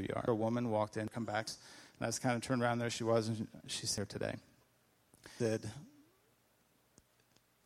You 0.00 0.14
are. 0.16 0.24
A 0.28 0.34
woman 0.34 0.70
walked 0.70 0.96
in, 0.96 1.08
come 1.08 1.24
back, 1.24 1.48
and 1.98 2.06
I 2.06 2.06
just 2.06 2.22
kind 2.22 2.36
of 2.36 2.42
turned 2.42 2.62
around. 2.62 2.78
There 2.78 2.90
she 2.90 3.04
was, 3.04 3.28
and 3.28 3.46
she's 3.66 3.94
here 3.94 4.04
today. 4.04 4.34
Said, 5.38 5.62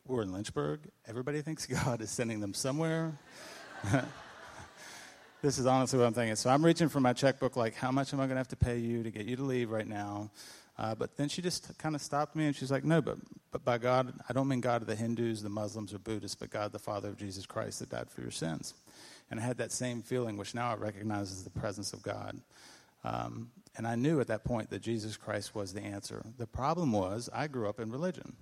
we're 0.07 0.21
in 0.21 0.31
Lynchburg. 0.31 0.79
Everybody 1.07 1.41
thinks 1.41 1.65
God 1.65 2.01
is 2.01 2.09
sending 2.09 2.39
them 2.39 2.53
somewhere. 2.53 3.11
this 5.41 5.57
is 5.57 5.65
honestly 5.65 5.99
what 5.99 6.05
I'm 6.05 6.13
thinking. 6.13 6.35
So 6.35 6.49
I'm 6.49 6.65
reaching 6.65 6.87
for 6.87 6.99
my 6.99 7.13
checkbook, 7.13 7.55
like, 7.55 7.75
how 7.75 7.91
much 7.91 8.13
am 8.13 8.19
I 8.19 8.23
going 8.23 8.35
to 8.35 8.39
have 8.39 8.47
to 8.49 8.55
pay 8.55 8.77
you 8.77 9.03
to 9.03 9.11
get 9.11 9.25
you 9.25 9.35
to 9.35 9.43
leave 9.43 9.69
right 9.69 9.87
now? 9.87 10.31
Uh, 10.77 10.93
but 10.95 11.17
then 11.17 11.27
she 11.27 11.41
just 11.41 11.77
kind 11.77 11.95
of 11.95 12.01
stopped 12.01 12.35
me 12.35 12.45
and 12.45 12.55
she's 12.55 12.71
like, 12.71 12.83
no, 12.83 13.01
but, 13.01 13.17
but 13.51 13.65
by 13.65 13.77
God, 13.77 14.13
I 14.29 14.33
don't 14.33 14.47
mean 14.47 14.61
God 14.61 14.81
of 14.81 14.87
the 14.87 14.95
Hindus, 14.95 15.41
the 15.41 15.49
Muslims, 15.49 15.93
or 15.93 15.97
Buddhists, 15.97 16.35
but 16.35 16.51
God, 16.51 16.71
the 16.71 16.79
Father 16.79 17.09
of 17.09 17.17
Jesus 17.17 17.45
Christ 17.45 17.79
that 17.79 17.89
died 17.89 18.09
for 18.09 18.21
your 18.21 18.31
sins. 18.31 18.75
And 19.29 19.39
I 19.39 19.43
had 19.43 19.57
that 19.57 19.71
same 19.71 20.01
feeling, 20.01 20.37
which 20.37 20.55
now 20.55 20.71
I 20.71 20.75
recognize 20.75 21.31
as 21.31 21.43
the 21.43 21.49
presence 21.49 21.93
of 21.93 22.01
God. 22.01 22.39
Um, 23.03 23.51
and 23.75 23.87
I 23.87 23.95
knew 23.95 24.19
at 24.19 24.27
that 24.27 24.43
point 24.43 24.69
that 24.71 24.81
Jesus 24.81 25.17
Christ 25.17 25.53
was 25.53 25.73
the 25.73 25.81
answer. 25.81 26.23
The 26.37 26.47
problem 26.47 26.91
was, 26.91 27.29
I 27.33 27.47
grew 27.47 27.69
up 27.69 27.79
in 27.79 27.91
religion 27.91 28.35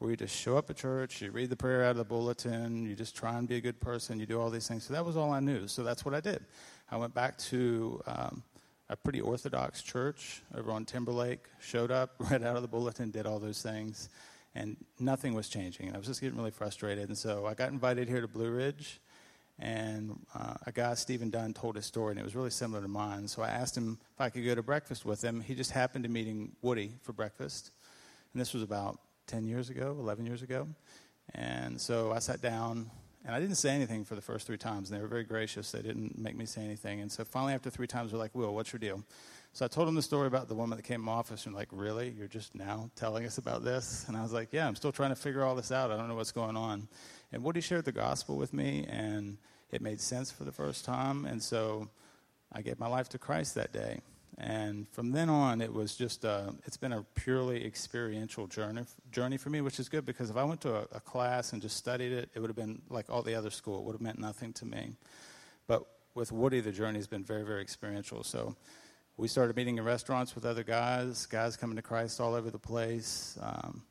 where 0.00 0.10
you 0.10 0.16
just 0.16 0.34
show 0.34 0.56
up 0.56 0.70
at 0.70 0.76
church, 0.76 1.20
you 1.20 1.30
read 1.30 1.50
the 1.50 1.56
prayer 1.56 1.84
out 1.84 1.90
of 1.90 1.98
the 1.98 2.04
bulletin, 2.04 2.86
you 2.86 2.94
just 2.94 3.14
try 3.14 3.36
and 3.36 3.46
be 3.46 3.56
a 3.56 3.60
good 3.60 3.78
person, 3.80 4.18
you 4.18 4.24
do 4.24 4.40
all 4.40 4.48
these 4.48 4.66
things. 4.66 4.84
So 4.84 4.94
that 4.94 5.04
was 5.04 5.14
all 5.14 5.30
I 5.30 5.40
knew. 5.40 5.68
So 5.68 5.82
that's 5.82 6.06
what 6.06 6.14
I 6.14 6.20
did. 6.20 6.42
I 6.90 6.96
went 6.96 7.12
back 7.12 7.36
to 7.38 8.00
um, 8.06 8.42
a 8.88 8.96
pretty 8.96 9.20
orthodox 9.20 9.82
church 9.82 10.42
over 10.54 10.72
on 10.72 10.86
Timberlake, 10.86 11.44
showed 11.60 11.90
up, 11.90 12.14
read 12.30 12.42
out 12.42 12.56
of 12.56 12.62
the 12.62 12.68
bulletin, 12.68 13.10
did 13.10 13.26
all 13.26 13.38
those 13.38 13.60
things, 13.60 14.08
and 14.54 14.78
nothing 14.98 15.34
was 15.34 15.50
changing. 15.50 15.88
And 15.88 15.94
I 15.94 15.98
was 15.98 16.06
just 16.06 16.22
getting 16.22 16.38
really 16.38 16.50
frustrated. 16.50 17.08
And 17.08 17.18
so 17.18 17.44
I 17.44 17.52
got 17.52 17.70
invited 17.70 18.08
here 18.08 18.22
to 18.22 18.28
Blue 18.28 18.50
Ridge, 18.50 19.00
and 19.60 20.18
uh, 20.34 20.54
a 20.66 20.72
guy, 20.72 20.94
Stephen 20.94 21.28
Dunn, 21.28 21.52
told 21.52 21.76
his 21.76 21.84
story, 21.84 22.12
and 22.12 22.18
it 22.18 22.24
was 22.24 22.34
really 22.34 22.50
similar 22.50 22.80
to 22.80 22.88
mine. 22.88 23.28
So 23.28 23.42
I 23.42 23.48
asked 23.48 23.76
him 23.76 23.98
if 24.14 24.20
I 24.20 24.30
could 24.30 24.44
go 24.44 24.54
to 24.54 24.62
breakfast 24.62 25.04
with 25.04 25.22
him. 25.22 25.42
He 25.42 25.54
just 25.54 25.70
happened 25.70 26.04
to 26.04 26.10
meeting 26.10 26.52
Woody 26.62 26.94
for 27.02 27.12
breakfast, 27.12 27.70
and 28.32 28.40
this 28.40 28.54
was 28.54 28.62
about 28.62 28.98
10 29.26 29.46
years 29.46 29.68
ago, 29.68 29.94
11 30.00 30.24
years 30.24 30.42
ago. 30.42 30.66
And 31.34 31.78
so 31.78 32.10
I 32.10 32.20
sat 32.20 32.40
down, 32.40 32.90
and 33.24 33.34
I 33.34 33.38
didn't 33.38 33.56
say 33.56 33.70
anything 33.70 34.04
for 34.04 34.14
the 34.14 34.22
first 34.22 34.46
three 34.46 34.56
times, 34.56 34.90
and 34.90 34.98
they 34.98 35.02
were 35.02 35.08
very 35.08 35.24
gracious. 35.24 35.70
They 35.72 35.82
didn't 35.82 36.18
make 36.18 36.36
me 36.36 36.46
say 36.46 36.62
anything. 36.62 37.00
And 37.00 37.12
so 37.12 37.24
finally, 37.24 37.52
after 37.52 37.68
three 37.68 37.86
times, 37.86 38.12
they're 38.12 38.18
like, 38.18 38.34
Will, 38.34 38.54
what's 38.54 38.72
your 38.72 38.80
deal? 38.80 39.04
So 39.52 39.64
I 39.64 39.68
told 39.68 39.88
him 39.88 39.96
the 39.96 40.02
story 40.02 40.28
about 40.28 40.48
the 40.48 40.54
woman 40.54 40.76
that 40.76 40.84
came 40.84 41.00
in 41.00 41.06
my 41.06 41.12
office, 41.12 41.46
and 41.46 41.54
like, 41.54 41.68
really? 41.72 42.14
You're 42.16 42.28
just 42.28 42.54
now 42.54 42.90
telling 42.94 43.26
us 43.26 43.38
about 43.38 43.64
this? 43.64 44.04
And 44.06 44.16
I 44.16 44.22
was 44.22 44.32
like, 44.32 44.52
yeah, 44.52 44.66
I'm 44.66 44.76
still 44.76 44.92
trying 44.92 45.10
to 45.10 45.16
figure 45.16 45.42
all 45.42 45.56
this 45.56 45.72
out. 45.72 45.90
I 45.90 45.96
don't 45.96 46.08
know 46.08 46.14
what's 46.14 46.32
going 46.32 46.56
on. 46.56 46.88
And 47.32 47.42
Woody 47.42 47.60
shared 47.60 47.84
the 47.84 47.92
gospel 47.92 48.36
with 48.36 48.52
me, 48.54 48.86
and 48.88 49.38
it 49.72 49.82
made 49.82 50.00
sense 50.00 50.30
for 50.30 50.44
the 50.44 50.52
first 50.52 50.84
time. 50.84 51.24
And 51.24 51.42
so 51.42 51.88
I 52.52 52.62
gave 52.62 52.78
my 52.78 52.86
life 52.86 53.08
to 53.10 53.18
Christ 53.18 53.56
that 53.56 53.72
day. 53.72 54.00
And 54.38 54.88
from 54.88 55.10
then 55.10 55.28
on, 55.28 55.60
it 55.60 55.72
was 55.72 55.94
just 55.96 56.24
a, 56.24 56.30
uh, 56.30 56.52
it's 56.64 56.78
been 56.78 56.92
a 56.92 57.02
purely 57.14 57.64
experiential 57.66 58.46
journey 58.46 58.84
journey 59.12 59.36
for 59.36 59.50
me, 59.50 59.60
which 59.60 59.78
is 59.78 59.90
good 59.90 60.06
because 60.06 60.30
if 60.30 60.36
I 60.36 60.44
went 60.44 60.62
to 60.62 60.76
a, 60.76 60.80
a 60.92 61.00
class 61.00 61.52
and 61.52 61.60
just 61.60 61.76
studied 61.76 62.10
it, 62.12 62.30
it 62.34 62.40
would 62.40 62.48
have 62.48 62.56
been 62.56 62.80
like 62.88 63.10
all 63.10 63.22
the 63.22 63.34
other 63.34 63.50
school. 63.50 63.80
It 63.80 63.84
would 63.84 63.92
have 63.92 64.00
meant 64.00 64.18
nothing 64.18 64.54
to 64.54 64.64
me. 64.64 64.92
But 65.66 65.84
with 66.14 66.32
Woody, 66.32 66.60
the 66.60 66.72
journey 66.72 66.98
has 66.98 67.06
been 67.06 67.22
very, 67.22 67.44
very 67.44 67.60
experiential. 67.60 68.24
So 68.24 68.56
we 69.20 69.28
started 69.28 69.54
meeting 69.54 69.76
in 69.76 69.84
restaurants 69.84 70.34
with 70.34 70.46
other 70.46 70.62
guys, 70.64 71.26
guys 71.26 71.54
coming 71.54 71.76
to 71.76 71.82
Christ 71.82 72.22
all 72.22 72.34
over 72.34 72.50
the 72.50 72.58
place. 72.58 73.38
Um, 73.42 73.82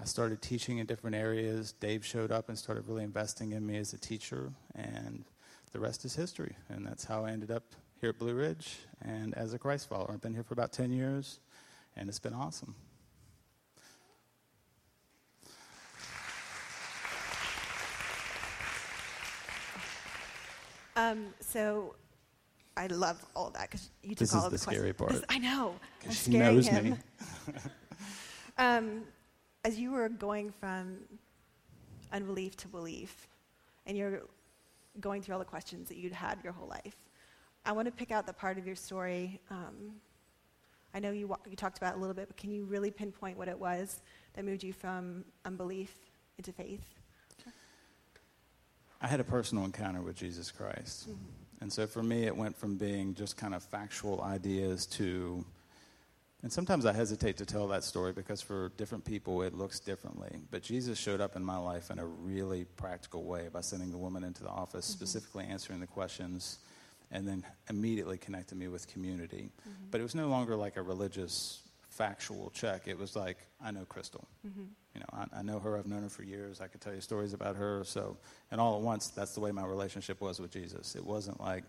I 0.00 0.04
started 0.04 0.40
teaching 0.40 0.78
in 0.78 0.86
different 0.86 1.16
areas. 1.16 1.72
Dave 1.72 2.06
showed 2.06 2.30
up 2.30 2.48
and 2.48 2.56
started 2.56 2.86
really 2.86 3.02
investing 3.02 3.50
in 3.50 3.66
me 3.66 3.78
as 3.78 3.92
a 3.94 3.98
teacher, 3.98 4.52
and 4.76 5.24
the 5.72 5.80
rest 5.80 6.04
is 6.04 6.14
history. 6.14 6.54
And 6.68 6.86
that's 6.86 7.04
how 7.04 7.24
I 7.24 7.32
ended 7.32 7.50
up 7.50 7.64
here 8.00 8.10
at 8.10 8.18
Blue 8.20 8.32
Ridge 8.32 8.78
and 9.02 9.34
as 9.34 9.52
a 9.54 9.58
Christ 9.58 9.88
follower. 9.88 10.12
I've 10.12 10.20
been 10.20 10.34
here 10.34 10.44
for 10.44 10.54
about 10.54 10.72
10 10.72 10.92
years, 10.92 11.40
and 11.96 12.08
it's 12.08 12.20
been 12.20 12.32
awesome. 12.32 12.76
Um, 20.94 21.34
so 21.40 21.96
I 22.80 22.86
love 22.86 23.22
all 23.36 23.50
that 23.50 23.70
because 23.70 23.90
you 24.02 24.10
took 24.10 24.20
this 24.20 24.34
all 24.34 24.46
of 24.46 24.52
the, 24.52 24.56
the 24.56 24.58
scary 24.58 24.94
questions. 24.94 24.96
part. 24.96 25.10
This, 25.12 25.24
I 25.28 25.38
know. 25.38 25.74
I'm 26.02 26.12
she 26.12 26.30
knows 26.30 26.66
him. 26.66 26.90
me. 26.92 26.96
um, 28.58 29.02
as 29.66 29.78
you 29.78 29.90
were 29.90 30.08
going 30.08 30.50
from 30.50 30.96
unbelief 32.10 32.56
to 32.56 32.68
belief, 32.68 33.28
and 33.84 33.98
you're 33.98 34.22
going 34.98 35.20
through 35.20 35.34
all 35.34 35.38
the 35.38 35.44
questions 35.44 35.88
that 35.88 35.98
you'd 35.98 36.14
had 36.14 36.38
your 36.42 36.54
whole 36.54 36.68
life, 36.68 36.96
I 37.66 37.72
want 37.72 37.84
to 37.84 37.92
pick 37.92 38.10
out 38.10 38.26
the 38.26 38.32
part 38.32 38.56
of 38.56 38.66
your 38.66 38.76
story. 38.76 39.38
Um, 39.50 39.92
I 40.94 41.00
know 41.00 41.10
you, 41.10 41.36
you 41.50 41.56
talked 41.56 41.76
about 41.76 41.92
it 41.92 41.96
a 41.98 42.00
little 42.00 42.14
bit, 42.14 42.28
but 42.28 42.38
can 42.38 42.50
you 42.50 42.64
really 42.64 42.90
pinpoint 42.90 43.36
what 43.36 43.48
it 43.48 43.58
was 43.58 44.00
that 44.32 44.46
moved 44.46 44.64
you 44.64 44.72
from 44.72 45.22
unbelief 45.44 45.94
into 46.38 46.50
faith? 46.50 46.80
I 49.02 49.06
had 49.06 49.20
a 49.20 49.24
personal 49.24 49.66
encounter 49.66 50.00
with 50.00 50.16
Jesus 50.16 50.50
Christ. 50.50 51.10
Mm-hmm. 51.10 51.49
And 51.60 51.72
so 51.72 51.86
for 51.86 52.02
me, 52.02 52.24
it 52.24 52.36
went 52.36 52.56
from 52.56 52.76
being 52.76 53.14
just 53.14 53.36
kind 53.36 53.54
of 53.54 53.62
factual 53.62 54.22
ideas 54.22 54.86
to, 54.86 55.44
and 56.42 56.50
sometimes 56.50 56.86
I 56.86 56.92
hesitate 56.92 57.36
to 57.38 57.46
tell 57.46 57.68
that 57.68 57.84
story 57.84 58.12
because 58.12 58.40
for 58.40 58.70
different 58.76 59.04
people 59.04 59.42
it 59.42 59.54
looks 59.54 59.78
differently. 59.78 60.40
But 60.50 60.62
Jesus 60.62 60.98
showed 60.98 61.20
up 61.20 61.36
in 61.36 61.44
my 61.44 61.58
life 61.58 61.90
in 61.90 61.98
a 61.98 62.06
really 62.06 62.64
practical 62.76 63.24
way 63.24 63.48
by 63.52 63.60
sending 63.60 63.90
the 63.90 63.98
woman 63.98 64.24
into 64.24 64.42
the 64.42 64.48
office, 64.48 64.86
mm-hmm. 64.86 65.04
specifically 65.04 65.44
answering 65.44 65.80
the 65.80 65.86
questions 65.86 66.58
and 67.12 67.26
then 67.26 67.44
immediately 67.68 68.16
connected 68.16 68.56
me 68.56 68.68
with 68.68 68.86
community. 68.86 69.50
Mm-hmm. 69.60 69.84
But 69.90 70.00
it 70.00 70.04
was 70.04 70.14
no 70.14 70.28
longer 70.28 70.56
like 70.56 70.76
a 70.76 70.82
religious 70.82 71.60
factual 72.00 72.50
check. 72.54 72.88
It 72.88 72.98
was 72.98 73.14
like, 73.14 73.36
I 73.62 73.70
know 73.70 73.84
Crystal. 73.84 74.26
Mm-hmm. 74.46 74.62
You 74.94 75.00
know, 75.00 75.06
I, 75.12 75.40
I, 75.40 75.42
know 75.42 75.58
her. 75.58 75.76
I've 75.76 75.86
known 75.86 76.02
her 76.02 76.08
for 76.08 76.22
years. 76.22 76.62
I 76.62 76.66
could 76.66 76.80
tell 76.80 76.94
you 76.94 77.02
stories 77.02 77.34
about 77.34 77.56
her. 77.56 77.82
So, 77.84 78.16
and 78.50 78.58
all 78.58 78.76
at 78.76 78.80
once, 78.80 79.08
that's 79.08 79.34
the 79.34 79.40
way 79.40 79.52
my 79.52 79.66
relationship 79.66 80.22
was 80.22 80.40
with 80.40 80.50
Jesus. 80.50 80.94
It 80.94 81.04
wasn't 81.04 81.38
like 81.40 81.64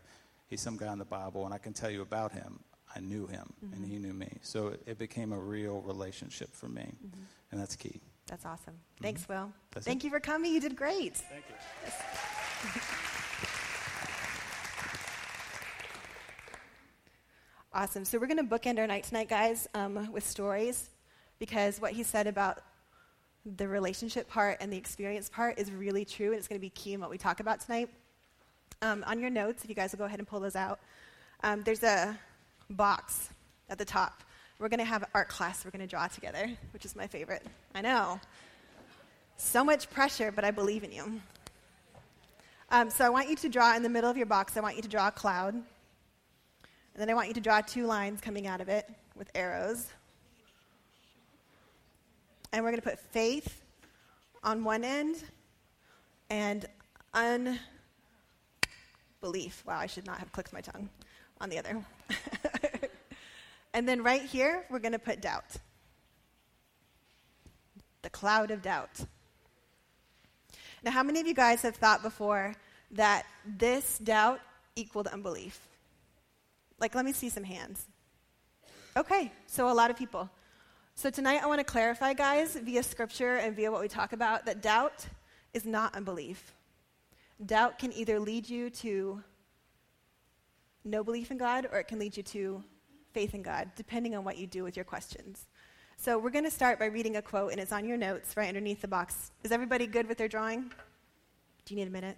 he's 0.48 0.62
some 0.62 0.78
guy 0.78 0.92
in 0.94 1.00
the 1.00 1.06
Bible 1.06 1.44
and 1.44 1.54
I 1.54 1.58
can 1.58 1.74
tell 1.74 1.90
you 1.90 2.02
about 2.02 2.32
him. 2.32 2.62
I 2.96 3.02
knew 3.02 3.28
him 3.28 3.52
mm-hmm. 3.64 3.74
and 3.74 3.86
he 3.86 3.98
knew 4.00 4.14
me. 4.14 4.30
So 4.42 4.70
it, 4.70 4.82
it, 4.86 4.98
became 4.98 5.34
a 5.34 5.40
real 5.40 5.82
relationship 5.82 6.54
for 6.54 6.68
me, 6.68 6.82
mm-hmm. 6.84 7.22
and 7.52 7.62
that's 7.62 7.76
key. 7.76 8.02
That's 8.28 8.46
awesome. 8.46 8.76
Thanks, 9.02 9.24
mm-hmm. 9.24 9.34
Will. 9.34 9.54
That's 9.72 9.86
Thank 9.86 10.04
it. 10.04 10.08
you 10.08 10.12
for 10.12 10.20
coming. 10.20 10.54
You 10.54 10.60
did 10.60 10.76
great. 10.76 11.16
Thank 11.18 11.46
you. 11.48 12.82
Awesome. 17.74 18.04
So 18.04 18.20
we're 18.20 18.28
going 18.28 18.36
to 18.36 18.44
bookend 18.44 18.80
our 18.80 18.88
night 18.88 19.06
tonight, 19.06 19.30
guys, 19.30 19.66
um, 19.74 20.12
with 20.12 20.28
stories 20.28 20.90
because 21.40 21.80
what 21.80 21.94
he 21.94 22.04
said 22.04 22.28
about 22.28 22.60
the 23.46 23.66
relationship 23.66 24.28
part 24.28 24.58
and 24.60 24.74
the 24.74 24.76
experience 24.76 25.30
part 25.30 25.58
is 25.58 25.72
really 25.72 26.04
true, 26.04 26.28
and 26.28 26.36
it's 26.36 26.50
going 26.50 26.60
to 26.60 26.62
be 26.62 26.72
key 26.72 26.94
in 26.94 27.00
what 27.00 27.10
we 27.10 27.18
talk 27.18 27.40
about 27.40 27.62
tonight. 27.62 27.90
Um, 28.82 29.06
on 29.08 29.22
your 29.22 29.30
notes, 29.30 29.64
if 29.64 29.70
you 29.70 29.76
guys 29.76 29.94
will 29.94 30.00
go 30.00 30.04
ahead 30.04 30.20
and 30.20 30.28
pull 30.28 30.42
those 30.42 30.58
out, 30.58 30.82
um, 31.44 31.62
there's 31.62 31.82
a 31.84 32.20
box 32.72 33.30
at 33.70 33.78
the 33.78 33.86
top. 33.86 34.22
We're 34.60 34.68
going 34.68 34.80
to 34.80 34.84
have 34.84 35.06
art 35.16 35.30
class 35.30 35.64
we're 35.64 35.72
going 35.72 35.80
to 35.80 35.88
draw 35.88 36.08
together, 36.08 36.52
which 36.74 36.84
is 36.84 36.94
my 36.94 37.08
favorite. 37.08 37.46
I 37.74 37.80
know. 37.80 38.20
So 39.38 39.64
much 39.64 39.90
pressure, 39.90 40.30
but 40.30 40.44
I 40.44 40.52
believe 40.52 40.84
in 40.84 40.92
you. 40.92 41.22
Um, 42.70 42.90
so 42.90 43.06
I 43.06 43.10
want 43.10 43.30
you 43.30 43.38
to 43.38 43.48
draw 43.48 43.78
in 43.78 43.82
the 43.82 43.90
middle 43.90 44.10
of 44.10 44.18
your 44.18 44.26
box, 44.26 44.58
I 44.58 44.60
want 44.60 44.76
you 44.76 44.82
to 44.82 44.90
draw 44.90 45.08
a 45.08 45.12
cloud. 45.12 45.56
And 46.94 47.02
then 47.02 47.10
I 47.10 47.14
want 47.14 47.30
you 47.30 47.34
to 47.36 47.42
draw 47.42 47.62
two 47.62 47.86
lines 47.86 48.20
coming 48.22 48.48
out 48.48 48.62
of 48.62 48.70
it 48.70 48.90
with 49.16 49.30
arrows. 49.34 49.88
And 52.52 52.64
we're 52.64 52.72
going 52.72 52.82
to 52.82 52.90
put 52.90 53.00
faith 53.00 53.62
on 54.44 54.64
one 54.64 54.84
end 54.84 55.24
and 56.30 56.66
unbelief. 57.14 57.60
Wow, 59.66 59.80
I 59.80 59.86
should 59.86 60.06
not 60.06 60.20
have 60.20 60.32
clicked 60.32 60.52
my 60.52 60.62
tongue 60.62 60.90
on 61.40 61.50
the 61.50 61.60
other. 61.60 61.84
and 63.74 63.88
then 63.88 64.04
right 64.04 64.24
here, 64.24 64.66
we're 64.70 64.80
going 64.80 64.92
to 64.92 65.00
put 65.00 65.22
doubt. 65.22 65.56
The 68.02 68.10
cloud 68.10 68.52
of 68.52 68.62
doubt. 68.62 69.06
Now, 70.84 70.92
how 70.92 71.04
many 71.04 71.22
of 71.22 71.28
you 71.28 71.36
guys 71.36 71.62
have 71.62 71.76
thought 71.76 72.02
before 72.02 72.56
that 72.92 73.26
this 73.46 73.98
doubt 74.00 74.42
equaled 74.76 75.08
unbelief? 75.08 75.60
Like, 76.82 76.96
let 76.96 77.06
me 77.06 77.14
see 77.14 77.30
some 77.30 77.44
hands. 77.44 77.88
Okay, 78.98 79.32
so 79.46 79.70
a 79.70 79.74
lot 79.74 79.92
of 79.92 79.98
people. 79.98 80.28
So 80.96 81.12
tonight 81.12 81.42
I 81.44 81.46
want 81.46 81.60
to 81.60 81.64
clarify, 81.64 82.14
guys, 82.14 82.56
via 82.56 82.82
scripture 82.82 83.36
and 83.36 83.56
via 83.56 83.72
what 83.72 83.82
we 83.82 83.88
talk 83.88 84.14
about, 84.14 84.46
that 84.48 84.64
doubt 84.64 85.06
is 85.54 85.64
not 85.64 85.96
unbelief. 85.96 86.54
Doubt 87.46 87.78
can 87.78 87.94
either 87.94 88.20
lead 88.20 88.50
you 88.50 88.72
to 88.72 89.24
no 90.84 91.04
belief 91.04 91.30
in 91.30 91.38
God 91.38 91.68
or 91.72 91.78
it 91.78 91.88
can 91.88 92.00
lead 92.00 92.18
you 92.18 92.24
to 92.24 92.64
faith 93.14 93.36
in 93.36 93.44
God, 93.44 93.70
depending 93.76 94.16
on 94.16 94.24
what 94.24 94.40
you 94.40 94.48
do 94.48 94.64
with 94.64 94.76
your 94.76 94.86
questions. 94.86 95.46
So 95.98 96.18
we're 96.18 96.32
going 96.32 96.46
to 96.46 96.52
start 96.52 96.80
by 96.80 96.86
reading 96.86 97.18
a 97.18 97.22
quote, 97.22 97.52
and 97.52 97.62
it's 97.62 97.72
on 97.72 97.86
your 97.86 97.98
notes 97.98 98.36
right 98.36 98.48
underneath 98.48 98.82
the 98.82 98.88
box. 98.88 99.32
Is 99.44 99.52
everybody 99.52 99.86
good 99.86 100.08
with 100.08 100.18
their 100.18 100.28
drawing? 100.28 100.72
Do 101.66 101.74
you 101.74 101.76
need 101.76 101.88
a 101.88 101.92
minute? 101.92 102.18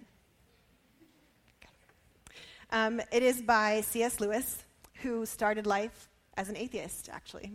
Um, 2.74 3.00
it 3.12 3.22
is 3.22 3.40
by 3.40 3.82
C.S. 3.82 4.18
Lewis, 4.18 4.64
who 4.94 5.24
started 5.26 5.64
life 5.64 6.08
as 6.36 6.48
an 6.48 6.56
atheist, 6.56 7.08
actually. 7.08 7.52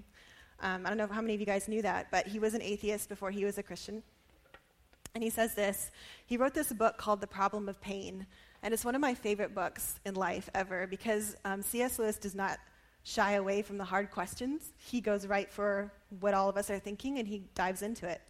Um, 0.61 0.85
I 0.85 0.89
don't 0.89 0.97
know 0.97 1.07
how 1.07 1.19
many 1.19 1.33
of 1.33 1.41
you 1.41 1.45
guys 1.45 1.67
knew 1.67 1.81
that, 1.81 2.09
but 2.09 2.25
he 2.25 2.39
was 2.39 2.53
an 2.53 2.61
atheist 2.61 3.09
before 3.09 3.29
he 3.29 3.43
was 3.43 3.57
a 3.57 3.63
Christian. 3.63 4.01
And 5.13 5.21
he 5.21 5.29
says 5.29 5.55
this 5.55 5.91
He 6.25 6.37
wrote 6.37 6.53
this 6.53 6.71
book 6.71 6.97
called 6.97 7.19
The 7.19 7.27
Problem 7.27 7.67
of 7.67 7.81
Pain. 7.81 8.27
And 8.63 8.73
it's 8.73 8.85
one 8.85 8.95
of 8.95 9.01
my 9.01 9.13
favorite 9.13 9.53
books 9.53 9.99
in 10.05 10.15
life 10.15 10.49
ever 10.55 10.87
because 10.87 11.35
um, 11.43 11.61
C.S. 11.63 11.99
Lewis 11.99 12.17
does 12.17 12.33
not 12.33 12.57
shy 13.03 13.33
away 13.33 13.61
from 13.61 13.77
the 13.77 13.83
hard 13.83 14.11
questions. 14.11 14.71
He 14.77 15.01
goes 15.01 15.27
right 15.27 15.51
for 15.51 15.91
what 16.21 16.33
all 16.33 16.47
of 16.47 16.55
us 16.55 16.69
are 16.69 16.79
thinking 16.79 17.19
and 17.19 17.27
he 17.27 17.43
dives 17.55 17.81
into 17.81 18.07
it. 18.07 18.21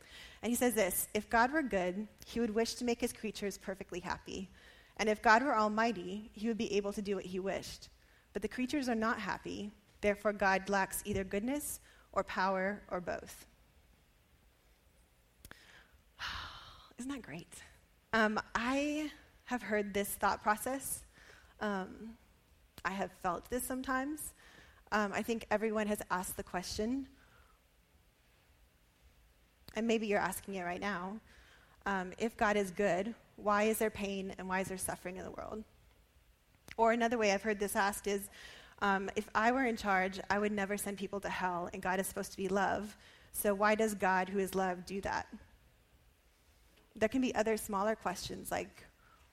And 0.42 0.50
he 0.50 0.56
says 0.56 0.74
this 0.74 1.08
If 1.14 1.30
God 1.30 1.54
were 1.54 1.62
good, 1.62 2.08
he 2.26 2.40
would 2.40 2.56
wish 2.56 2.74
to 2.76 2.84
make 2.84 3.00
his 3.00 3.14
creatures 3.14 3.60
perfectly 3.60 4.00
happy. 4.00 4.50
And 5.00 5.10
if 5.10 5.22
God 5.22 5.44
were 5.44 5.58
almighty, 5.58 6.30
he 6.34 6.48
would 6.50 6.58
be 6.58 6.74
able 6.76 6.94
to 6.94 7.02
do 7.02 7.16
what 7.16 7.26
he 7.26 7.40
wished. 7.40 7.90
But 8.34 8.42
the 8.42 8.48
creatures 8.48 8.90
are 8.90 8.96
not 8.96 9.20
happy, 9.20 9.72
therefore, 10.02 10.34
God 10.34 10.70
lacks 10.70 11.02
either 11.06 11.24
goodness 11.24 11.80
or 12.12 12.24
power 12.24 12.82
or 12.92 13.00
both. 13.00 13.46
Isn't 17.00 17.10
that 17.10 17.22
great? 17.22 17.54
Um, 18.12 18.40
I 18.54 19.10
have 19.46 19.62
heard 19.62 19.94
this 19.94 20.10
thought 20.10 20.44
process. 20.44 21.06
Um, 21.62 22.12
I 22.84 22.92
have 22.92 23.12
felt 23.24 23.50
this 23.50 23.64
sometimes. 23.64 24.34
Um, 24.92 25.12
I 25.14 25.22
think 25.22 25.46
everyone 25.50 25.88
has 25.88 26.02
asked 26.12 26.36
the 26.36 26.44
question, 26.44 27.08
and 29.76 29.88
maybe 29.88 30.08
you're 30.08 30.20
asking 30.20 30.56
it 30.56 30.64
right 30.64 30.82
now 30.82 31.20
um, 31.86 32.12
if 32.18 32.36
God 32.36 32.58
is 32.58 32.72
good, 32.72 33.14
why 33.44 33.64
is 33.64 33.78
there 33.80 33.90
pain 33.90 34.34
and 34.38 34.48
why 34.48 34.60
is 34.60 34.68
there 34.68 34.78
suffering 34.78 35.18
in 35.18 35.24
the 35.24 35.32
world? 35.32 35.64
Or 36.78 36.92
another 36.92 37.18
way 37.18 37.32
I've 37.32 37.44
heard 37.44 37.60
this 37.60 37.76
asked 37.76 38.08
is 38.08 38.30
um, 38.82 39.10
if 39.16 39.30
I 39.36 39.52
were 39.52 39.66
in 39.66 39.76
charge, 39.76 40.20
I 40.30 40.40
would 40.40 40.52
never 40.52 40.78
send 40.78 40.98
people 40.98 41.20
to 41.22 41.30
hell, 41.30 41.70
and 41.74 41.82
God 41.82 42.00
is 42.00 42.08
supposed 42.08 42.32
to 42.32 42.38
be 42.38 42.48
love. 42.48 42.96
So 43.34 43.54
why 43.54 43.76
does 43.76 43.94
God, 43.94 44.30
who 44.30 44.40
is 44.40 44.56
love, 44.56 44.86
do 44.86 45.02
that? 45.02 45.28
There 46.96 47.10
can 47.10 47.22
be 47.22 47.34
other 47.36 47.58
smaller 47.58 47.96
questions 47.96 48.52
like, 48.52 48.86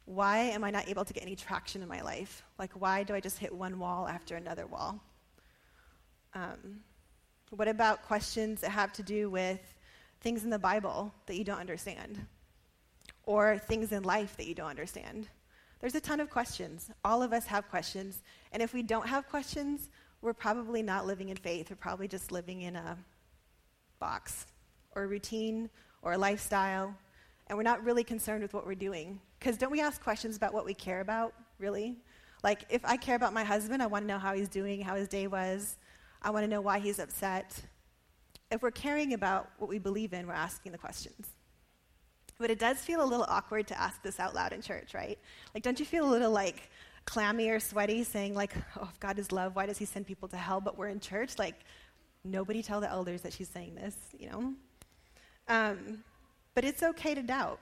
why 0.04 0.38
am 0.38 0.62
I 0.62 0.70
not 0.70 0.88
able 0.88 1.04
to 1.04 1.12
get 1.12 1.22
any 1.22 1.34
traction 1.34 1.82
in 1.82 1.88
my 1.88 2.00
life? 2.00 2.44
Like, 2.58 2.72
why 2.74 3.02
do 3.02 3.14
I 3.14 3.20
just 3.20 3.38
hit 3.38 3.52
one 3.52 3.78
wall 3.78 4.06
after 4.06 4.36
another 4.36 4.66
wall? 4.66 5.00
Um, 6.34 6.80
what 7.50 7.66
about 7.66 8.02
questions 8.02 8.60
that 8.60 8.70
have 8.70 8.92
to 8.94 9.02
do 9.02 9.30
with 9.30 9.60
things 10.20 10.44
in 10.44 10.50
the 10.50 10.58
Bible 10.58 11.12
that 11.26 11.36
you 11.36 11.44
don't 11.44 11.58
understand? 11.58 12.24
Or 13.26 13.58
things 13.58 13.92
in 13.92 14.04
life 14.04 14.36
that 14.36 14.46
you 14.46 14.54
don't 14.54 14.70
understand? 14.70 15.28
There's 15.80 15.94
a 15.94 16.00
ton 16.00 16.20
of 16.20 16.30
questions. 16.30 16.90
All 17.04 17.22
of 17.22 17.32
us 17.32 17.44
have 17.46 17.68
questions. 17.68 18.22
And 18.52 18.62
if 18.62 18.72
we 18.72 18.82
don't 18.82 19.06
have 19.06 19.28
questions, 19.28 19.90
we're 20.22 20.32
probably 20.32 20.82
not 20.82 21.06
living 21.06 21.28
in 21.28 21.36
faith. 21.36 21.68
We're 21.68 21.76
probably 21.76 22.08
just 22.08 22.32
living 22.32 22.62
in 22.62 22.76
a 22.76 22.96
box 23.98 24.46
or 24.94 25.04
a 25.04 25.06
routine 25.06 25.68
or 26.02 26.12
a 26.12 26.18
lifestyle. 26.18 26.94
And 27.48 27.56
we're 27.56 27.62
not 27.62 27.84
really 27.84 28.04
concerned 28.04 28.42
with 28.42 28.54
what 28.54 28.66
we're 28.66 28.74
doing. 28.74 29.20
Because 29.38 29.58
don't 29.58 29.70
we 29.70 29.80
ask 29.80 30.02
questions 30.02 30.36
about 30.36 30.54
what 30.54 30.64
we 30.64 30.74
care 30.74 31.00
about, 31.00 31.34
really? 31.58 31.96
Like, 32.42 32.64
if 32.70 32.84
I 32.84 32.96
care 32.96 33.16
about 33.16 33.32
my 33.32 33.44
husband, 33.44 33.82
I 33.82 33.86
want 33.86 34.04
to 34.04 34.06
know 34.06 34.18
how 34.18 34.34
he's 34.34 34.48
doing, 34.48 34.80
how 34.80 34.96
his 34.96 35.08
day 35.08 35.26
was. 35.26 35.76
I 36.22 36.30
want 36.30 36.44
to 36.44 36.48
know 36.48 36.60
why 36.60 36.78
he's 36.78 36.98
upset. 36.98 37.60
If 38.50 38.62
we're 38.62 38.70
caring 38.70 39.12
about 39.12 39.50
what 39.58 39.68
we 39.68 39.78
believe 39.78 40.12
in, 40.12 40.26
we're 40.26 40.32
asking 40.32 40.72
the 40.72 40.78
questions. 40.78 41.35
But 42.38 42.50
it 42.50 42.58
does 42.58 42.78
feel 42.78 43.02
a 43.02 43.06
little 43.06 43.26
awkward 43.28 43.66
to 43.68 43.80
ask 43.80 44.02
this 44.02 44.20
out 44.20 44.34
loud 44.34 44.52
in 44.52 44.60
church, 44.60 44.94
right? 44.94 45.18
Like, 45.54 45.62
don't 45.62 45.80
you 45.80 45.86
feel 45.86 46.04
a 46.04 46.10
little 46.10 46.30
like 46.30 46.70
clammy 47.06 47.48
or 47.48 47.60
sweaty 47.60 48.04
saying, 48.04 48.34
like, 48.34 48.52
oh, 48.78 48.88
if 48.92 49.00
God 49.00 49.18
is 49.18 49.32
love, 49.32 49.56
why 49.56 49.66
does 49.66 49.78
he 49.78 49.84
send 49.84 50.06
people 50.06 50.28
to 50.28 50.36
hell? 50.36 50.60
But 50.60 50.76
we're 50.76 50.88
in 50.88 51.00
church? 51.00 51.38
Like, 51.38 51.54
nobody 52.24 52.62
tell 52.62 52.80
the 52.80 52.90
elders 52.90 53.22
that 53.22 53.32
she's 53.32 53.48
saying 53.48 53.74
this, 53.74 53.96
you 54.18 54.28
know? 54.28 54.52
Um, 55.48 56.04
but 56.54 56.64
it's 56.64 56.82
okay 56.82 57.14
to 57.14 57.22
doubt. 57.22 57.60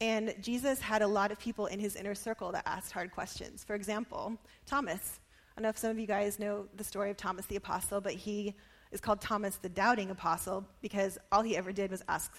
And 0.00 0.34
Jesus 0.40 0.80
had 0.80 1.02
a 1.02 1.06
lot 1.06 1.30
of 1.30 1.38
people 1.38 1.66
in 1.66 1.78
his 1.78 1.96
inner 1.96 2.14
circle 2.14 2.52
that 2.52 2.62
asked 2.66 2.92
hard 2.92 3.10
questions. 3.10 3.64
For 3.64 3.74
example, 3.74 4.36
Thomas. 4.66 5.20
I 5.56 5.60
don't 5.60 5.62
know 5.64 5.68
if 5.68 5.78
some 5.78 5.90
of 5.90 5.98
you 6.00 6.06
guys 6.06 6.40
know 6.40 6.66
the 6.76 6.82
story 6.82 7.10
of 7.10 7.16
Thomas 7.16 7.46
the 7.46 7.56
Apostle, 7.56 8.00
but 8.00 8.14
he 8.14 8.54
is 8.90 9.00
called 9.00 9.20
Thomas 9.20 9.56
the 9.56 9.68
Doubting 9.68 10.10
Apostle 10.10 10.66
because 10.82 11.16
all 11.30 11.42
he 11.42 11.56
ever 11.56 11.72
did 11.72 11.90
was 11.90 12.02
ask 12.08 12.32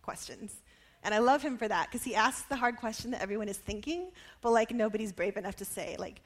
questions. 0.00 0.62
And 1.04 1.14
I 1.14 1.18
love 1.18 1.42
him 1.42 1.58
for 1.58 1.66
that 1.68 1.88
because 1.90 2.04
he 2.04 2.14
asks 2.14 2.42
the 2.42 2.56
hard 2.56 2.76
question 2.76 3.10
that 3.10 3.22
everyone 3.22 3.48
is 3.48 3.58
thinking, 3.58 4.12
but 4.40 4.52
like 4.52 4.70
nobody's 4.70 5.12
brave 5.12 5.36
enough 5.36 5.56
to 5.56 5.64
say. 5.64 5.96
Like, 5.98 6.22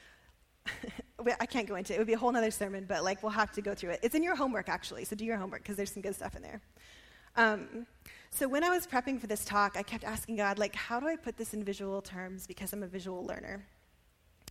I 1.40 1.46
can't 1.46 1.66
go 1.66 1.76
into 1.76 1.92
it. 1.92 1.96
It 1.96 1.98
would 1.98 2.06
be 2.06 2.12
a 2.12 2.18
whole 2.18 2.34
other 2.36 2.50
sermon, 2.50 2.84
but 2.86 3.02
like 3.04 3.22
we'll 3.22 3.30
have 3.32 3.52
to 3.52 3.62
go 3.62 3.74
through 3.74 3.90
it. 3.90 4.00
It's 4.02 4.14
in 4.14 4.22
your 4.22 4.36
homework 4.36 4.68
actually, 4.68 5.04
so 5.04 5.16
do 5.16 5.24
your 5.24 5.36
homework 5.36 5.62
because 5.62 5.76
there's 5.76 5.92
some 5.92 6.02
good 6.02 6.14
stuff 6.14 6.36
in 6.36 6.42
there. 6.42 6.60
Um, 7.36 7.86
so 8.30 8.48
when 8.48 8.64
I 8.64 8.70
was 8.70 8.86
prepping 8.86 9.20
for 9.20 9.26
this 9.26 9.44
talk, 9.44 9.76
I 9.76 9.82
kept 9.82 10.04
asking 10.04 10.36
God, 10.36 10.58
like, 10.58 10.74
how 10.74 11.00
do 11.00 11.06
I 11.06 11.16
put 11.16 11.36
this 11.36 11.54
in 11.54 11.64
visual 11.64 12.02
terms 12.02 12.46
because 12.46 12.72
I'm 12.72 12.82
a 12.82 12.86
visual 12.86 13.24
learner. 13.24 13.64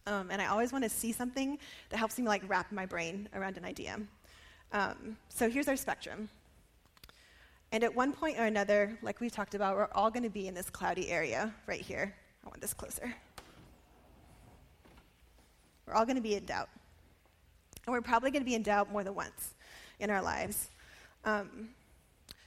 Um, 0.07 0.30
and 0.30 0.42
I 0.42 0.48
always 0.48 0.72
want 0.72 0.83
to 0.83 0.89
see 0.89 1.12
something 1.12 1.57
that 1.89 1.98
helps 1.98 2.19
me 2.19 2.25
like 2.25 2.44
wrap 2.48 2.72
my 2.72 2.86
brain 2.86 3.27
around 3.33 3.57
an 3.57 3.66
idea. 3.66 4.00
Um, 4.72 5.18
so 5.30 5.50
here's 5.50 5.68
our 5.68 5.75
spectrum. 5.75 6.30
And 7.75 7.83
at 7.83 7.94
one 7.94 8.13
point 8.13 8.39
or 8.39 8.45
another, 8.45 8.98
like 9.01 9.19
we've 9.19 9.33
talked 9.33 9.54
about, 9.54 9.75
we're 9.75 9.89
all 9.92 10.10
going 10.10 10.24
to 10.24 10.30
be 10.30 10.48
in 10.48 10.54
this 10.54 10.69
cloudy 10.69 11.10
area 11.10 11.54
right 11.68 11.81
here. 11.81 12.16
I 12.42 12.48
want 12.48 12.62
this 12.62 12.74
closer. 12.74 13.13
We're 15.86 15.94
all 15.94 16.06
going 16.06 16.16
to 16.16 16.22
be 16.22 16.36
in 16.36 16.45
doubt. 16.45 16.69
And 17.86 17.92
we're 17.92 18.00
probably 18.00 18.31
going 18.31 18.44
to 18.44 18.45
be 18.45 18.56
in 18.56 18.63
doubt 18.63 18.94
more 18.94 19.04
than 19.04 19.13
once 19.13 19.56
in 20.00 20.10
our 20.10 20.22
lives. 20.22 20.69
Um, 21.25 21.72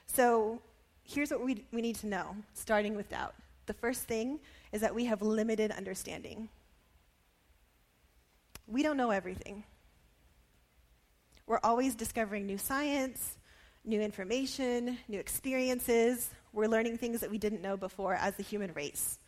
so 0.07 0.63
here's 1.05 1.31
what 1.31 1.45
we, 1.45 1.63
we 1.75 1.83
need 1.83 1.97
to 1.97 2.07
know, 2.07 2.35
starting 2.55 2.97
with 2.97 3.11
doubt. 3.11 3.35
The 3.67 3.75
first 3.75 4.05
thing 4.05 4.41
is 4.73 4.81
that 4.81 4.95
we 4.95 5.05
have 5.05 5.21
limited 5.21 5.73
understanding. 5.73 6.49
We 8.67 8.83
don't 8.83 8.97
know 8.97 9.11
everything. 9.11 9.65
We're 11.47 11.61
always 11.63 11.95
discovering 11.95 12.47
new 12.47 12.57
science, 12.57 13.37
new 13.89 14.01
information, 14.01 14.99
new 15.09 15.19
experiences. 15.19 16.31
We're 16.53 16.67
learning 16.67 16.99
things 16.99 17.21
that 17.21 17.31
we 17.31 17.39
didn't 17.39 17.63
know 17.63 17.77
before 17.77 18.15
as 18.15 18.37
the 18.37 18.43
human 18.43 18.73
race. 18.75 19.19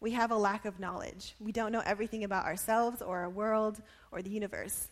We 0.00 0.12
have 0.12 0.30
a 0.30 0.36
lack 0.36 0.64
of 0.64 0.80
knowledge. 0.80 1.34
We 1.40 1.52
don't 1.52 1.72
know 1.72 1.82
everything 1.84 2.24
about 2.24 2.46
ourselves 2.46 3.02
or 3.02 3.18
our 3.18 3.28
world 3.28 3.82
or 4.12 4.22
the 4.22 4.30
universe. 4.30 4.88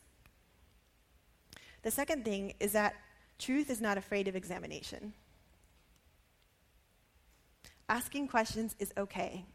The 1.83 1.91
second 1.91 2.25
thing 2.25 2.55
is 2.61 2.73
that 2.73 2.95
truth 3.39 3.71
is 3.71 3.81
not 3.81 3.97
afraid 3.97 4.29
of 4.29 4.37
examination. 4.37 5.15
Asking 7.89 8.29
questions 8.29 8.75
is 8.79 8.93
okay. 8.99 9.47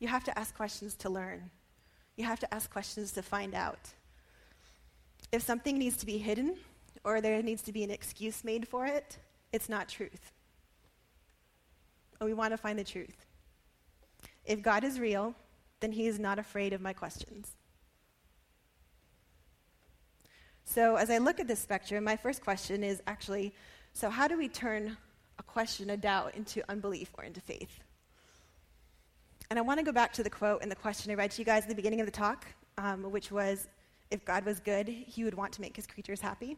You 0.00 0.08
have 0.08 0.24
to 0.24 0.36
ask 0.36 0.56
questions 0.56 0.94
to 0.96 1.10
learn. 1.10 1.50
You 2.16 2.24
have 2.24 2.40
to 2.40 2.52
ask 2.52 2.70
questions 2.70 3.12
to 3.12 3.22
find 3.22 3.54
out. 3.54 3.78
If 5.30 5.42
something 5.42 5.78
needs 5.78 5.98
to 5.98 6.06
be 6.06 6.18
hidden, 6.18 6.56
or 7.04 7.20
there 7.20 7.42
needs 7.42 7.62
to 7.62 7.72
be 7.72 7.84
an 7.84 7.90
excuse 7.90 8.44
made 8.44 8.68
for 8.68 8.86
it, 8.86 9.18
it's 9.52 9.68
not 9.68 9.88
truth. 9.88 10.32
And 12.20 12.28
we 12.28 12.34
want 12.34 12.52
to 12.52 12.58
find 12.58 12.78
the 12.78 12.84
truth. 12.84 13.26
If 14.44 14.62
God 14.62 14.84
is 14.84 15.00
real, 15.00 15.34
then 15.80 15.92
he 15.92 16.06
is 16.06 16.18
not 16.18 16.38
afraid 16.38 16.72
of 16.72 16.80
my 16.80 16.92
questions. 16.92 17.56
So, 20.64 20.96
as 20.96 21.10
I 21.10 21.18
look 21.18 21.40
at 21.40 21.48
this 21.48 21.58
spectrum, 21.58 22.04
my 22.04 22.16
first 22.16 22.42
question 22.42 22.84
is 22.84 23.02
actually 23.06 23.54
so, 23.92 24.08
how 24.08 24.28
do 24.28 24.38
we 24.38 24.48
turn 24.48 24.96
a 25.38 25.42
question, 25.42 25.90
a 25.90 25.96
doubt, 25.96 26.34
into 26.36 26.62
unbelief 26.68 27.10
or 27.18 27.24
into 27.24 27.40
faith? 27.40 27.80
And 29.50 29.58
I 29.58 29.62
want 29.62 29.80
to 29.80 29.84
go 29.84 29.90
back 29.90 30.12
to 30.12 30.22
the 30.22 30.30
quote 30.30 30.62
and 30.62 30.70
the 30.70 30.76
question 30.76 31.10
I 31.10 31.14
read 31.14 31.32
to 31.32 31.40
you 31.40 31.44
guys 31.44 31.64
at 31.64 31.68
the 31.68 31.74
beginning 31.74 32.00
of 32.00 32.06
the 32.06 32.12
talk, 32.12 32.46
um, 32.78 33.10
which 33.10 33.32
was 33.32 33.66
if 34.10 34.24
God 34.24 34.44
was 34.44 34.60
good, 34.60 34.88
he 34.88 35.24
would 35.24 35.34
want 35.34 35.52
to 35.54 35.60
make 35.60 35.74
his 35.74 35.86
creatures 35.86 36.20
happy. 36.20 36.56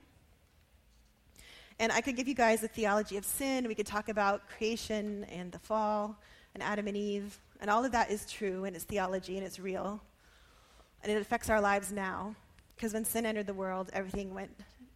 And 1.79 1.91
I 1.93 2.01
could 2.01 2.17
give 2.17 2.29
you 2.29 2.35
guys 2.35 2.63
a 2.63 2.69
theology 2.69 3.17
of 3.17 3.25
sin. 3.25 3.67
We 3.67 3.75
could 3.75 3.87
talk 3.87 4.09
about 4.09 4.49
creation 4.49 5.25
and 5.25 5.51
the 5.53 5.59
fall 5.59 6.17
and 6.55 6.63
Adam 6.63 6.87
and 6.87 6.97
Eve. 6.97 7.39
And 7.61 7.71
all 7.71 7.85
of 7.85 7.93
that 7.93 8.11
is 8.11 8.31
true 8.31 8.65
and 8.65 8.77
it's 8.77 8.85
theology 8.85 9.37
and 9.37 9.47
it's 9.47 9.59
real. 9.59 10.01
And 11.03 11.11
it 11.11 11.21
affects 11.21 11.51
our 11.51 11.61
lives 11.61 11.93
now. 11.93 12.35
Because 12.77 12.95
when 12.95 13.05
sin 13.05 13.27
entered 13.27 13.47
the 13.47 13.55
world, 13.55 13.91
everything 13.93 14.35
went 14.35 14.51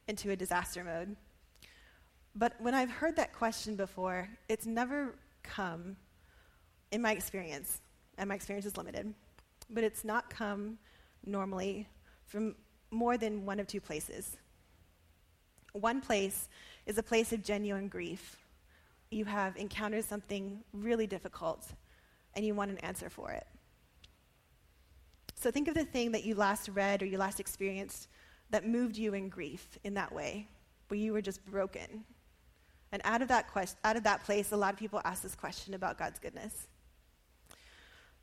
into 0.08 0.30
a 0.30 0.36
disaster 0.36 0.84
mode. 0.84 1.16
But 2.34 2.54
when 2.60 2.74
I've 2.74 2.90
heard 2.90 3.16
that 3.16 3.32
question 3.32 3.76
before, 3.76 4.28
it's 4.48 4.66
never 4.66 5.14
come, 5.42 5.96
in 6.90 7.00
my 7.00 7.12
experience, 7.12 7.80
and 8.18 8.28
my 8.28 8.34
experience 8.34 8.66
is 8.66 8.76
limited, 8.76 9.14
but 9.70 9.84
it's 9.84 10.04
not 10.04 10.28
come 10.28 10.78
normally 11.24 11.88
from 12.26 12.54
more 12.90 13.16
than 13.16 13.46
one 13.46 13.58
of 13.58 13.66
two 13.66 13.80
places. 13.80 14.36
One 15.80 16.00
place 16.00 16.48
is 16.86 16.98
a 16.98 17.02
place 17.02 17.32
of 17.32 17.42
genuine 17.42 17.88
grief. 17.88 18.36
You 19.10 19.24
have 19.26 19.56
encountered 19.56 20.04
something 20.04 20.62
really 20.72 21.06
difficult 21.06 21.66
and 22.34 22.44
you 22.44 22.54
want 22.54 22.70
an 22.70 22.78
answer 22.78 23.08
for 23.08 23.30
it. 23.32 23.46
So 25.34 25.50
think 25.50 25.68
of 25.68 25.74
the 25.74 25.84
thing 25.84 26.12
that 26.12 26.24
you 26.24 26.34
last 26.34 26.68
read 26.68 27.02
or 27.02 27.06
you 27.06 27.18
last 27.18 27.40
experienced 27.40 28.08
that 28.50 28.66
moved 28.66 28.96
you 28.96 29.14
in 29.14 29.28
grief 29.28 29.78
in 29.84 29.94
that 29.94 30.12
way, 30.12 30.48
where 30.88 30.98
you 30.98 31.12
were 31.12 31.20
just 31.20 31.44
broken? 31.46 32.04
And 32.92 33.02
out 33.04 33.20
of 33.20 33.28
that 33.28 33.48
quest- 33.48 33.76
out 33.84 33.96
of 33.96 34.04
that 34.04 34.24
place, 34.24 34.52
a 34.52 34.56
lot 34.56 34.72
of 34.72 34.78
people 34.78 35.00
ask 35.04 35.22
this 35.22 35.34
question 35.34 35.74
about 35.74 35.98
God's 35.98 36.18
goodness. 36.18 36.68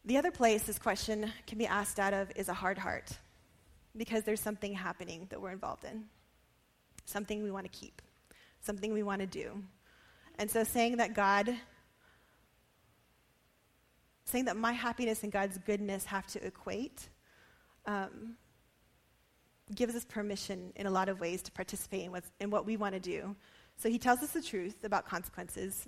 The 0.05 0.17
other 0.17 0.31
place 0.31 0.63
this 0.63 0.79
question 0.79 1.31
can 1.45 1.57
be 1.57 1.67
asked 1.67 1.99
out 1.99 2.13
of 2.13 2.31
is 2.35 2.49
a 2.49 2.53
hard 2.53 2.77
heart, 2.77 3.17
because 3.95 4.23
there's 4.23 4.41
something 4.41 4.73
happening 4.73 5.27
that 5.29 5.41
we're 5.41 5.51
involved 5.51 5.83
in, 5.83 6.05
something 7.05 7.43
we 7.43 7.51
want 7.51 7.71
to 7.71 7.77
keep, 7.77 8.01
something 8.61 8.93
we 8.93 9.03
want 9.03 9.21
to 9.21 9.27
do. 9.27 9.63
And 10.39 10.49
so 10.49 10.63
saying 10.63 10.97
that 10.97 11.13
God, 11.13 11.55
saying 14.25 14.45
that 14.45 14.57
my 14.57 14.71
happiness 14.71 15.23
and 15.23 15.31
God's 15.31 15.57
goodness 15.59 16.05
have 16.05 16.25
to 16.27 16.45
equate, 16.45 17.09
um, 17.85 18.35
gives 19.75 19.95
us 19.95 20.05
permission 20.05 20.71
in 20.75 20.85
a 20.85 20.91
lot 20.91 21.09
of 21.09 21.19
ways 21.19 21.41
to 21.43 21.51
participate 21.51 22.03
in, 22.03 22.11
what's, 22.11 22.31
in 22.39 22.49
what 22.49 22.65
we 22.65 22.77
want 22.77 22.93
to 22.93 22.99
do. 22.99 23.35
So 23.77 23.89
he 23.89 23.97
tells 23.97 24.21
us 24.21 24.31
the 24.31 24.41
truth 24.41 24.83
about 24.83 25.05
consequences, 25.05 25.87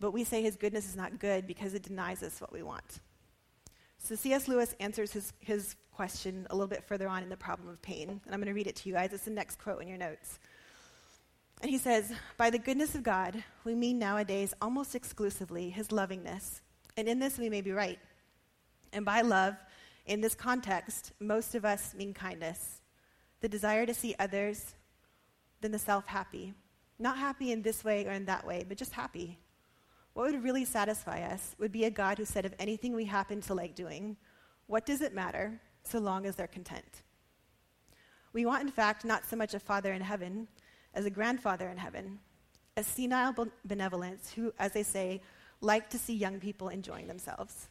but 0.00 0.12
we 0.12 0.24
say 0.24 0.42
his 0.42 0.56
goodness 0.56 0.88
is 0.88 0.96
not 0.96 1.18
good 1.18 1.46
because 1.46 1.74
it 1.74 1.82
denies 1.82 2.22
us 2.22 2.40
what 2.40 2.52
we 2.52 2.62
want. 2.62 3.00
So 3.98 4.14
C.S. 4.14 4.48
Lewis 4.48 4.74
answers 4.80 5.12
his, 5.12 5.32
his 5.40 5.76
question 5.92 6.46
a 6.50 6.54
little 6.54 6.68
bit 6.68 6.84
further 6.84 7.08
on 7.08 7.22
in 7.22 7.28
The 7.28 7.36
Problem 7.36 7.68
of 7.68 7.82
Pain, 7.82 8.08
and 8.08 8.34
I'm 8.34 8.40
going 8.40 8.46
to 8.46 8.54
read 8.54 8.66
it 8.66 8.76
to 8.76 8.88
you 8.88 8.94
guys. 8.94 9.12
It's 9.12 9.24
the 9.24 9.30
next 9.30 9.58
quote 9.58 9.82
in 9.82 9.88
your 9.88 9.98
notes. 9.98 10.38
And 11.60 11.70
he 11.70 11.78
says, 11.78 12.12
By 12.36 12.50
the 12.50 12.58
goodness 12.58 12.94
of 12.94 13.02
God, 13.02 13.42
we 13.64 13.74
mean 13.74 13.98
nowadays 13.98 14.54
almost 14.62 14.94
exclusively 14.94 15.70
his 15.70 15.90
lovingness. 15.90 16.60
And 16.96 17.08
in 17.08 17.18
this 17.18 17.38
we 17.38 17.50
may 17.50 17.60
be 17.60 17.72
right. 17.72 17.98
And 18.92 19.04
by 19.04 19.22
love, 19.22 19.56
in 20.06 20.20
this 20.20 20.34
context, 20.34 21.12
most 21.20 21.54
of 21.54 21.64
us 21.64 21.94
mean 21.94 22.14
kindness, 22.14 22.80
the 23.40 23.48
desire 23.48 23.84
to 23.86 23.94
see 23.94 24.14
others 24.18 24.74
than 25.60 25.72
the 25.72 25.78
self 25.78 26.06
happy. 26.06 26.54
Not 26.98 27.18
happy 27.18 27.52
in 27.52 27.62
this 27.62 27.84
way 27.84 28.06
or 28.06 28.12
in 28.12 28.24
that 28.26 28.46
way, 28.46 28.64
but 28.66 28.78
just 28.78 28.92
happy. 28.92 29.38
What 30.18 30.32
would 30.32 30.42
really 30.42 30.64
satisfy 30.64 31.22
us 31.22 31.54
would 31.60 31.70
be 31.70 31.84
a 31.84 31.92
God 31.92 32.18
who 32.18 32.24
said 32.24 32.44
of 32.44 32.52
anything 32.58 32.92
we 32.92 33.04
happen 33.04 33.40
to 33.42 33.54
like 33.54 33.76
doing, 33.76 34.16
what 34.66 34.84
does 34.84 35.00
it 35.00 35.14
matter 35.14 35.60
so 35.84 36.00
long 36.00 36.26
as 36.26 36.34
they're 36.34 36.48
content? 36.48 37.04
We 38.32 38.44
want, 38.44 38.64
in 38.64 38.72
fact, 38.72 39.04
not 39.04 39.24
so 39.24 39.36
much 39.36 39.54
a 39.54 39.60
father 39.60 39.92
in 39.92 40.02
heaven 40.02 40.48
as 40.92 41.06
a 41.06 41.10
grandfather 41.10 41.68
in 41.68 41.76
heaven, 41.76 42.18
a 42.76 42.82
senile 42.82 43.32
benevolence 43.64 44.32
who, 44.32 44.52
as 44.58 44.72
they 44.72 44.82
say, 44.82 45.20
liked 45.60 45.92
to 45.92 45.98
see 45.98 46.14
young 46.14 46.40
people 46.40 46.68
enjoying 46.68 47.06
themselves, 47.06 47.68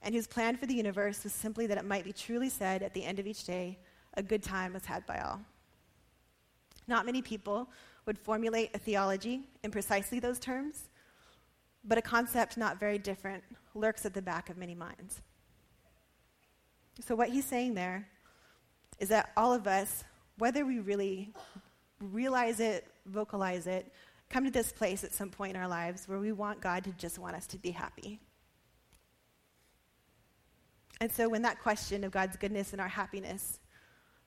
and 0.00 0.14
whose 0.14 0.26
plan 0.26 0.56
for 0.56 0.64
the 0.64 0.74
universe 0.74 1.22
was 1.22 1.34
simply 1.34 1.66
that 1.66 1.76
it 1.76 1.84
might 1.84 2.04
be 2.04 2.12
truly 2.14 2.48
said 2.48 2.82
at 2.82 2.94
the 2.94 3.04
end 3.04 3.18
of 3.18 3.26
each 3.26 3.44
day, 3.44 3.78
a 4.14 4.22
good 4.22 4.42
time 4.42 4.72
was 4.72 4.86
had 4.86 5.04
by 5.04 5.18
all. 5.18 5.42
Not 6.88 7.04
many 7.04 7.20
people 7.20 7.68
would 8.06 8.18
formulate 8.18 8.70
a 8.72 8.78
theology 8.78 9.42
in 9.62 9.70
precisely 9.70 10.20
those 10.20 10.38
terms, 10.38 10.88
but 11.84 11.98
a 11.98 12.02
concept 12.02 12.56
not 12.56 12.78
very 12.78 12.98
different 12.98 13.42
lurks 13.74 14.04
at 14.04 14.14
the 14.14 14.22
back 14.22 14.50
of 14.50 14.56
many 14.56 14.74
minds. 14.74 15.20
So, 17.00 17.14
what 17.14 17.30
he's 17.30 17.46
saying 17.46 17.74
there 17.74 18.08
is 18.98 19.08
that 19.08 19.32
all 19.36 19.52
of 19.52 19.66
us, 19.66 20.04
whether 20.38 20.64
we 20.64 20.78
really 20.78 21.32
realize 22.00 22.60
it, 22.60 22.86
vocalize 23.06 23.66
it, 23.66 23.92
come 24.28 24.44
to 24.44 24.50
this 24.50 24.72
place 24.72 25.04
at 25.04 25.12
some 25.12 25.30
point 25.30 25.56
in 25.56 25.62
our 25.62 25.68
lives 25.68 26.08
where 26.08 26.18
we 26.18 26.32
want 26.32 26.60
God 26.60 26.84
to 26.84 26.92
just 26.92 27.18
want 27.18 27.36
us 27.36 27.46
to 27.48 27.58
be 27.58 27.70
happy. 27.70 28.20
And 31.00 31.10
so 31.10 31.28
when 31.28 31.42
that 31.42 31.60
question 31.60 32.04
of 32.04 32.12
God's 32.12 32.36
goodness 32.36 32.72
and 32.72 32.80
our 32.80 32.88
happiness 32.88 33.58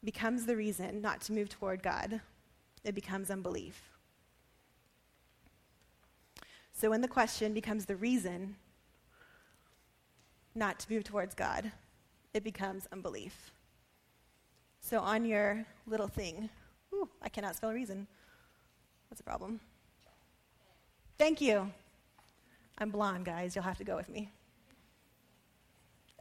becomes 0.03 0.45
the 0.45 0.55
reason 0.55 1.01
not 1.01 1.21
to 1.21 1.33
move 1.33 1.49
toward 1.49 1.81
God, 1.81 2.19
it 2.83 2.93
becomes 2.93 3.31
unbelief. 3.31 3.94
So 6.77 6.89
when 6.89 6.99
the 6.99 7.07
question 7.07 7.53
becomes 7.53 7.85
the 7.85 7.95
reason 7.95 8.57
not 10.53 10.77
to 10.79 10.93
move 10.93 11.05
towards 11.05 11.33
God, 11.33 11.71
it 12.33 12.43
becomes 12.43 12.85
unbelief. 12.91 13.51
So 14.81 14.99
on 14.99 15.23
your 15.23 15.65
little 15.87 16.09
thing, 16.09 16.49
ooh, 16.93 17.09
I 17.21 17.29
cannot 17.29 17.55
spell 17.55 17.71
reason. 17.71 18.07
What's 19.07 19.19
the 19.19 19.23
problem? 19.23 19.61
Thank 21.17 21.39
you. 21.39 21.71
I'm 22.77 22.89
blonde, 22.89 23.23
guys. 23.23 23.55
You'll 23.55 23.63
have 23.63 23.77
to 23.77 23.85
go 23.85 23.95
with 23.95 24.09
me. 24.09 24.29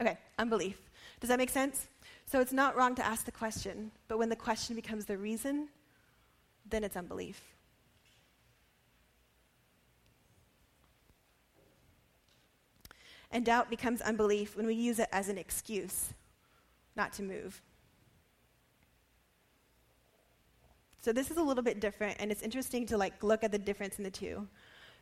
Okay, 0.00 0.16
unbelief. 0.38 0.80
Does 1.18 1.28
that 1.28 1.38
make 1.38 1.50
sense? 1.50 1.88
So 2.26 2.40
it's 2.40 2.52
not 2.52 2.76
wrong 2.76 2.94
to 2.94 3.04
ask 3.04 3.24
the 3.24 3.32
question, 3.32 3.90
but 4.06 4.18
when 4.18 4.28
the 4.28 4.36
question 4.36 4.76
becomes 4.76 5.04
the 5.04 5.18
reason, 5.18 5.68
then 6.70 6.84
it's 6.84 6.96
unbelief. 6.96 7.53
And 13.34 13.44
doubt 13.44 13.68
becomes 13.68 14.00
unbelief 14.00 14.56
when 14.56 14.64
we 14.64 14.74
use 14.74 15.00
it 15.00 15.08
as 15.10 15.28
an 15.28 15.38
excuse 15.38 16.14
not 16.94 17.12
to 17.14 17.22
move. 17.24 17.60
So 21.02 21.12
this 21.12 21.32
is 21.32 21.36
a 21.36 21.42
little 21.42 21.64
bit 21.64 21.80
different, 21.80 22.18
and 22.20 22.30
it's 22.30 22.42
interesting 22.42 22.86
to 22.86 22.96
like 22.96 23.24
look 23.24 23.42
at 23.42 23.50
the 23.50 23.58
difference 23.58 23.98
in 23.98 24.04
the 24.04 24.10
two. 24.10 24.46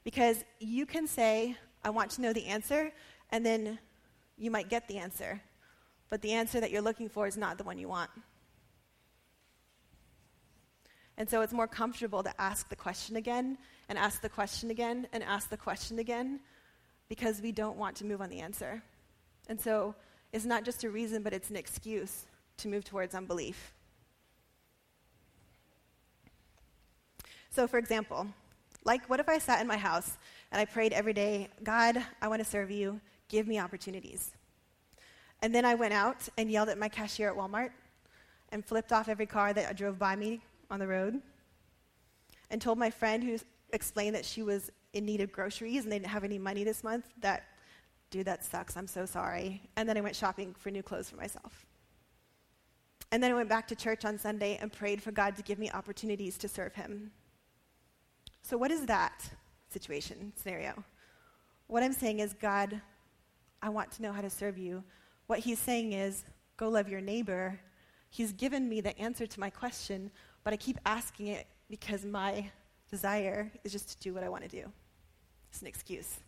Because 0.03 0.45
you 0.61 0.87
can 0.87 1.07
say, 1.07 1.55
I 1.85 1.91
want 1.91 2.11
to 2.13 2.23
know 2.23 2.33
the 2.33 2.47
answer, 2.47 2.91
and 3.29 3.45
then 3.45 3.79
you 4.39 4.51
might 4.51 4.71
get 4.71 4.89
the 4.89 4.97
answer. 4.97 5.43
But 6.09 6.23
the 6.23 6.33
answer 6.33 6.59
that 6.59 6.71
you're 6.71 6.81
looking 6.81 7.11
for 7.11 7.27
is 7.27 7.37
not 7.37 7.59
the 7.59 7.65
one 7.65 7.77
you 7.77 7.89
want. 7.89 8.11
And 11.19 11.29
so 11.29 11.43
it's 11.43 11.53
more 11.53 11.69
comfortable 11.69 12.23
to 12.23 12.41
ask 12.41 12.71
the 12.71 12.77
question 12.77 13.17
again, 13.17 13.59
and 13.91 13.99
ask 13.99 14.23
the 14.23 14.31
question 14.31 14.71
again, 14.71 15.07
and 15.13 15.23
ask 15.23 15.51
the 15.51 15.59
question 15.59 15.99
again, 15.99 16.41
because 17.13 17.43
we 17.43 17.53
don't 17.53 17.77
want 17.77 17.95
to 17.95 18.07
move 18.07 18.23
on 18.23 18.31
the 18.31 18.41
answer. 18.41 18.83
And 19.47 19.61
so 19.61 19.95
it's 20.33 20.47
not 20.47 20.65
just 20.65 20.83
a 20.83 20.89
reason, 20.89 21.23
but 21.23 21.35
it's 21.35 21.51
an 21.51 21.57
excuse 21.57 22.25
to 22.57 22.69
move 22.69 22.85
towards 22.85 23.15
unbelief. 23.15 23.75
So, 27.51 27.67
for 27.67 27.77
example, 27.77 28.29
like, 28.85 29.11
what 29.11 29.21
if 29.21 29.29
I 29.29 29.37
sat 29.37 29.61
in 29.61 29.67
my 29.67 29.77
house 29.77 30.17
and 30.51 30.59
I 30.59 30.65
prayed 30.65 30.95
every 30.95 31.13
day, 31.13 31.51
God, 31.63 32.03
I 32.23 32.29
want 32.29 32.43
to 32.43 32.49
serve 32.49 32.71
you, 32.71 32.99
give 33.29 33.47
me 33.47 33.59
opportunities. 33.59 34.31
And 35.43 35.55
then 35.55 35.67
I 35.67 35.75
went 35.75 35.93
out 35.93 36.31
and 36.39 36.51
yelled 36.51 36.71
at 36.71 36.79
my 36.79 36.89
cashier 36.89 37.29
at 37.29 37.37
Walmart 37.37 37.73
and 38.53 38.65
flipped 38.65 38.91
off 38.91 39.11
every 39.11 39.27
car 39.27 39.53
that 39.53 39.77
drove 39.77 39.99
by 39.99 40.17
me 40.17 40.41
on 40.71 40.79
the 40.79 40.87
road 40.87 41.21
and 42.49 42.59
told 42.59 42.79
my 42.79 42.89
friend 42.89 43.23
who 43.23 43.37
explained 43.75 44.15
that 44.15 44.25
she 44.25 44.43
was 44.43 44.71
in 44.93 45.05
need 45.05 45.21
of 45.21 45.33
groceries 45.33 45.85
and 45.85 45.93
they 45.93 45.99
didn't 45.99 46.11
have 46.11 46.25
any 46.25 46.39
money 46.39 46.65
this 46.65 46.85
month 46.85 47.07
that, 47.21 47.45
dude, 48.11 48.27
that 48.27 48.45
sucks, 48.45 48.77
I'm 48.77 48.87
so 48.87 49.07
sorry. 49.07 49.63
And 49.77 49.89
then 49.89 49.97
I 49.97 50.01
went 50.01 50.17
shopping 50.17 50.55
for 50.59 50.71
new 50.71 50.83
clothes 50.83 51.11
for 51.11 51.17
myself. 51.17 51.67
And 53.11 53.23
then 53.23 53.31
I 53.31 53.35
went 53.35 53.49
back 53.49 53.69
to 53.69 53.77
church 53.77 54.05
on 54.05 54.19
Sunday 54.19 54.59
and 54.61 54.73
prayed 54.73 55.03
for 55.03 55.13
God 55.13 55.37
to 55.37 55.43
give 55.43 55.59
me 55.59 55.71
opportunities 55.71 56.39
to 56.39 56.49
serve 56.49 56.75
Him. 56.75 57.11
So, 58.43 58.57
what 58.57 58.71
is 58.71 58.87
that 58.87 59.31
situation, 59.69 60.33
scenario? 60.37 60.83
What 61.67 61.83
I'm 61.83 61.93
saying 61.93 62.21
is, 62.21 62.33
God, 62.33 62.81
I 63.63 63.69
want 63.69 63.91
to 63.93 64.03
know 64.03 64.13
how 64.13 64.21
to 64.21 64.31
serve 64.31 64.59
you. 64.59 64.83
What 65.27 65.39
he's 65.39 65.59
saying 65.59 65.93
is, 65.93 66.25
go 66.57 66.69
love 66.69 66.89
your 66.89 67.01
neighbor. 67.01 67.61
He's 68.11 68.33
given 68.33 68.69
me 68.69 68.81
the 68.81 68.99
answer 68.99 69.27
to 69.27 69.41
my 69.41 69.49
question, 69.49 70.11
but 70.43 70.53
I 70.53 70.57
keep 70.57 70.79
asking 70.85 71.29
it 71.29 71.47
because 71.71 72.05
my 72.05 72.51
desire 72.91 73.51
is 73.65 73.73
just 73.73 73.89
to 73.91 73.99
do 74.01 74.13
what 74.13 74.25
I 74.25 74.29
want 74.29 74.43
to 74.43 74.49
do. 74.49 74.71
It's 75.53 75.61
an 75.61 75.69
excuse. 75.69 76.19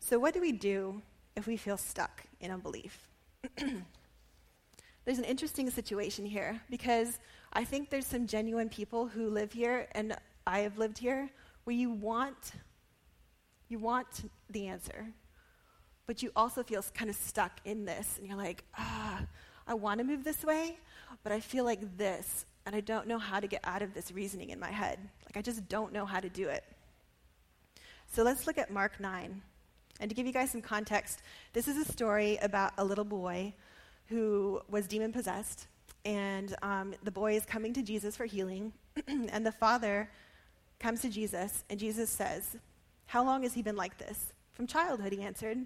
So, 0.00 0.18
what 0.18 0.34
do 0.34 0.40
we 0.40 0.50
do 0.50 1.00
if 1.36 1.46
we 1.46 1.56
feel 1.56 1.76
stuck 1.76 2.24
in 2.40 2.50
unbelief? 2.50 3.08
There's 5.04 5.18
an 5.18 5.24
interesting 5.24 5.70
situation 5.70 6.26
here 6.26 6.60
because 6.68 7.20
I 7.52 7.62
think 7.62 7.88
there's 7.88 8.06
some 8.06 8.26
genuine 8.26 8.68
people 8.68 9.06
who 9.06 9.28
live 9.28 9.52
here, 9.52 9.86
and 9.92 10.16
I 10.44 10.60
have 10.60 10.76
lived 10.78 10.98
here, 10.98 11.30
where 11.64 11.76
you 11.76 11.90
want, 11.90 12.52
you 13.68 13.78
want 13.78 14.28
the 14.50 14.66
answer, 14.66 15.06
but 16.06 16.22
you 16.22 16.32
also 16.34 16.64
feel 16.64 16.82
kind 16.94 17.10
of 17.10 17.16
stuck 17.16 17.60
in 17.64 17.84
this, 17.84 18.16
and 18.18 18.26
you're 18.26 18.36
like, 18.36 18.64
ah, 18.76 19.20
I 19.68 19.74
want 19.74 19.98
to 19.98 20.04
move 20.04 20.24
this 20.24 20.42
way, 20.42 20.78
but 21.22 21.32
I 21.32 21.38
feel 21.38 21.64
like 21.64 21.96
this, 21.98 22.46
and 22.66 22.74
I 22.74 22.80
don't 22.80 23.06
know 23.06 23.18
how 23.18 23.40
to 23.40 23.46
get 23.46 23.60
out 23.62 23.82
of 23.82 23.92
this 23.94 24.10
reasoning 24.10 24.50
in 24.50 24.58
my 24.58 24.70
head. 24.70 24.98
Like 25.34 25.40
I 25.40 25.50
just 25.50 25.68
don't 25.68 25.92
know 25.92 26.06
how 26.06 26.20
to 26.20 26.28
do 26.28 26.48
it. 26.48 26.62
So 28.12 28.22
let's 28.22 28.46
look 28.46 28.56
at 28.56 28.70
Mark 28.70 29.00
9. 29.00 29.42
And 29.98 30.08
to 30.08 30.14
give 30.14 30.26
you 30.26 30.32
guys 30.32 30.52
some 30.52 30.62
context, 30.62 31.22
this 31.52 31.66
is 31.66 31.76
a 31.76 31.92
story 31.92 32.38
about 32.40 32.72
a 32.78 32.84
little 32.84 33.04
boy 33.04 33.52
who 34.06 34.60
was 34.70 34.86
demon 34.86 35.12
possessed, 35.12 35.66
and 36.04 36.54
um, 36.62 36.94
the 37.02 37.10
boy 37.10 37.34
is 37.34 37.44
coming 37.44 37.72
to 37.72 37.82
Jesus 37.82 38.16
for 38.16 38.26
healing, 38.26 38.72
and 39.08 39.44
the 39.44 39.50
father 39.50 40.08
comes 40.78 41.00
to 41.00 41.08
Jesus, 41.08 41.64
and 41.68 41.80
Jesus 41.80 42.10
says, 42.10 42.56
How 43.06 43.24
long 43.24 43.42
has 43.42 43.54
he 43.54 43.62
been 43.62 43.76
like 43.76 43.98
this? 43.98 44.32
From 44.52 44.68
childhood, 44.68 45.12
he 45.12 45.22
answered. 45.22 45.58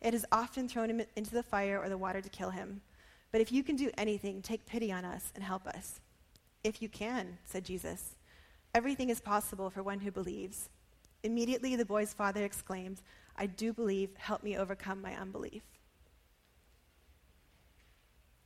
It 0.00 0.14
has 0.14 0.24
often 0.32 0.66
thrown 0.66 0.88
him 0.88 1.02
into 1.14 1.34
the 1.34 1.42
fire 1.42 1.78
or 1.78 1.90
the 1.90 1.98
water 1.98 2.22
to 2.22 2.28
kill 2.30 2.50
him. 2.50 2.80
But 3.32 3.42
if 3.42 3.52
you 3.52 3.62
can 3.62 3.76
do 3.76 3.90
anything, 3.98 4.40
take 4.40 4.64
pity 4.64 4.90
on 4.90 5.04
us 5.04 5.30
and 5.34 5.44
help 5.44 5.66
us. 5.66 6.00
If 6.64 6.80
you 6.80 6.88
can, 6.88 7.36
said 7.44 7.64
Jesus, 7.64 8.14
everything 8.74 9.10
is 9.10 9.20
possible 9.20 9.70
for 9.70 9.82
one 9.82 10.00
who 10.00 10.10
believes. 10.10 10.68
Immediately 11.22 11.76
the 11.76 11.84
boy's 11.84 12.12
father 12.14 12.44
exclaimed, 12.44 13.02
I 13.36 13.46
do 13.46 13.72
believe, 13.72 14.10
help 14.16 14.42
me 14.42 14.56
overcome 14.56 15.00
my 15.00 15.14
unbelief. 15.14 15.62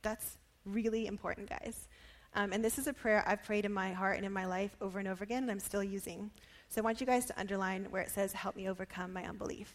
That's 0.01 0.37
really 0.65 1.07
important, 1.07 1.49
guys. 1.49 1.87
Um, 2.33 2.51
and 2.51 2.63
this 2.63 2.77
is 2.77 2.87
a 2.87 2.93
prayer 2.93 3.23
I've 3.25 3.43
prayed 3.43 3.65
in 3.65 3.71
my 3.71 3.93
heart 3.93 4.17
and 4.17 4.25
in 4.25 4.33
my 4.33 4.45
life 4.45 4.75
over 4.81 4.99
and 4.99 5.07
over 5.07 5.23
again, 5.23 5.43
and 5.43 5.51
I'm 5.51 5.59
still 5.59 5.83
using. 5.83 6.29
So 6.67 6.81
I 6.81 6.83
want 6.83 6.99
you 6.99 7.07
guys 7.07 7.25
to 7.25 7.39
underline 7.39 7.87
where 7.89 8.01
it 8.01 8.09
says, 8.09 8.33
Help 8.33 8.55
me 8.55 8.67
overcome 8.67 9.13
my 9.13 9.23
unbelief. 9.23 9.73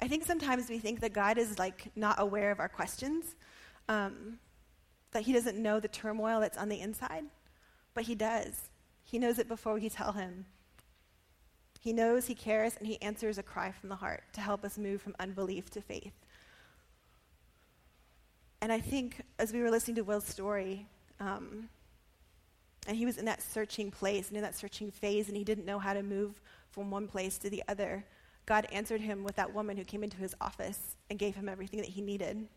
I 0.00 0.06
think 0.06 0.24
sometimes 0.24 0.68
we 0.68 0.78
think 0.78 1.00
that 1.00 1.12
God 1.12 1.38
is 1.38 1.58
like 1.58 1.90
not 1.96 2.20
aware 2.20 2.52
of 2.52 2.60
our 2.60 2.68
questions, 2.68 3.34
um, 3.88 4.38
that 5.12 5.22
He 5.22 5.32
doesn't 5.32 5.60
know 5.60 5.80
the 5.80 5.88
turmoil 5.88 6.40
that's 6.40 6.58
on 6.58 6.68
the 6.68 6.80
inside, 6.80 7.24
but 7.94 8.04
He 8.04 8.14
does. 8.14 8.70
He 9.04 9.18
knows 9.18 9.38
it 9.38 9.48
before 9.48 9.74
we 9.74 9.88
tell 9.88 10.12
Him. 10.12 10.46
He 11.80 11.92
knows, 11.92 12.26
He 12.26 12.34
cares, 12.34 12.76
and 12.76 12.86
He 12.86 13.00
answers 13.00 13.38
a 13.38 13.42
cry 13.42 13.72
from 13.72 13.88
the 13.88 13.96
heart 13.96 14.24
to 14.34 14.40
help 14.40 14.64
us 14.64 14.78
move 14.78 15.00
from 15.00 15.16
unbelief 15.18 15.70
to 15.70 15.80
faith. 15.80 16.12
And 18.60 18.72
I 18.72 18.80
think 18.80 19.22
as 19.38 19.52
we 19.52 19.62
were 19.62 19.70
listening 19.70 19.96
to 19.96 20.02
Will's 20.02 20.26
story, 20.26 20.86
um, 21.20 21.68
and 22.86 22.96
he 22.96 23.06
was 23.06 23.18
in 23.18 23.26
that 23.26 23.42
searching 23.42 23.90
place 23.90 24.28
and 24.28 24.36
in 24.36 24.42
that 24.42 24.54
searching 24.54 24.90
phase, 24.90 25.28
and 25.28 25.36
he 25.36 25.44
didn't 25.44 25.66
know 25.66 25.78
how 25.78 25.92
to 25.92 26.02
move 26.02 26.40
from 26.70 26.90
one 26.90 27.06
place 27.06 27.38
to 27.38 27.50
the 27.50 27.62
other. 27.68 28.04
God 28.46 28.66
answered 28.72 29.00
him 29.00 29.24
with 29.24 29.36
that 29.36 29.52
woman 29.52 29.76
who 29.76 29.84
came 29.84 30.02
into 30.02 30.16
his 30.16 30.34
office 30.40 30.96
and 31.10 31.18
gave 31.18 31.34
him 31.34 31.48
everything 31.48 31.80
that 31.80 31.90
he 31.90 32.00
needed. 32.00 32.48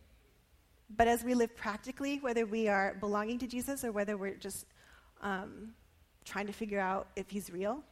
But 0.97 1.07
as 1.07 1.23
we 1.23 1.33
live 1.33 1.55
practically, 1.55 2.19
whether 2.19 2.45
we 2.45 2.67
are 2.67 2.95
belonging 2.99 3.39
to 3.39 3.47
Jesus 3.47 3.83
or 3.83 3.91
whether 3.91 4.17
we're 4.17 4.35
just 4.35 4.65
um, 5.21 5.73
trying 6.25 6.47
to 6.47 6.53
figure 6.53 6.79
out 6.79 7.07
if 7.15 7.29
he's 7.29 7.49
real, 7.51 7.83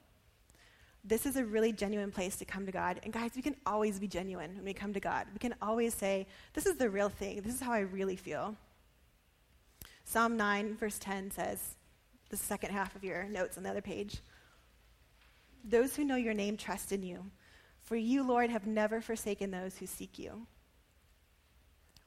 this 1.03 1.25
is 1.25 1.37
a 1.37 1.45
really 1.45 1.71
genuine 1.71 2.11
place 2.11 2.35
to 2.37 2.45
come 2.45 2.65
to 2.65 2.71
God. 2.71 2.99
And 3.03 3.13
guys, 3.13 3.31
we 3.35 3.41
can 3.41 3.55
always 3.65 3.99
be 3.99 4.07
genuine 4.07 4.55
when 4.55 4.65
we 4.65 4.73
come 4.73 4.93
to 4.93 4.99
God. 4.99 5.27
We 5.31 5.39
can 5.39 5.55
always 5.61 5.93
say, 5.93 6.27
This 6.53 6.65
is 6.65 6.75
the 6.75 6.89
real 6.89 7.09
thing. 7.09 7.41
This 7.41 7.55
is 7.55 7.61
how 7.61 7.71
I 7.71 7.79
really 7.79 8.17
feel. 8.17 8.55
Psalm 10.03 10.35
9, 10.35 10.75
verse 10.75 10.97
10 10.99 11.31
says, 11.31 11.75
the 12.29 12.37
second 12.37 12.71
half 12.71 12.95
of 12.95 13.03
your 13.03 13.23
notes 13.25 13.57
on 13.57 13.63
the 13.63 13.69
other 13.69 13.81
page. 13.81 14.21
Those 15.63 15.95
who 15.95 16.03
know 16.03 16.15
your 16.15 16.33
name 16.33 16.57
trust 16.57 16.91
in 16.91 17.03
you, 17.03 17.25
for 17.81 17.95
you, 17.95 18.23
Lord, 18.23 18.49
have 18.49 18.67
never 18.67 19.01
forsaken 19.01 19.51
those 19.51 19.77
who 19.77 19.85
seek 19.85 20.17
you. 20.17 20.45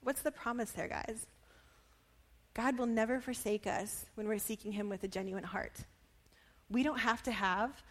What's 0.02 0.22
the 0.22 0.32
promise 0.32 0.72
there, 0.72 0.88
guys? 0.88 1.26
God 2.54 2.76
will 2.78 2.86
never 2.86 3.20
forsake 3.20 3.66
us 3.66 4.04
when 4.14 4.28
we're 4.28 4.38
seeking 4.38 4.72
Him 4.72 4.88
with 4.88 5.04
a 5.04 5.08
genuine 5.08 5.44
heart. 5.44 5.78
We 6.68 6.82
don't 6.82 6.98
have 6.98 7.22
to 7.24 7.32
have 7.32 7.82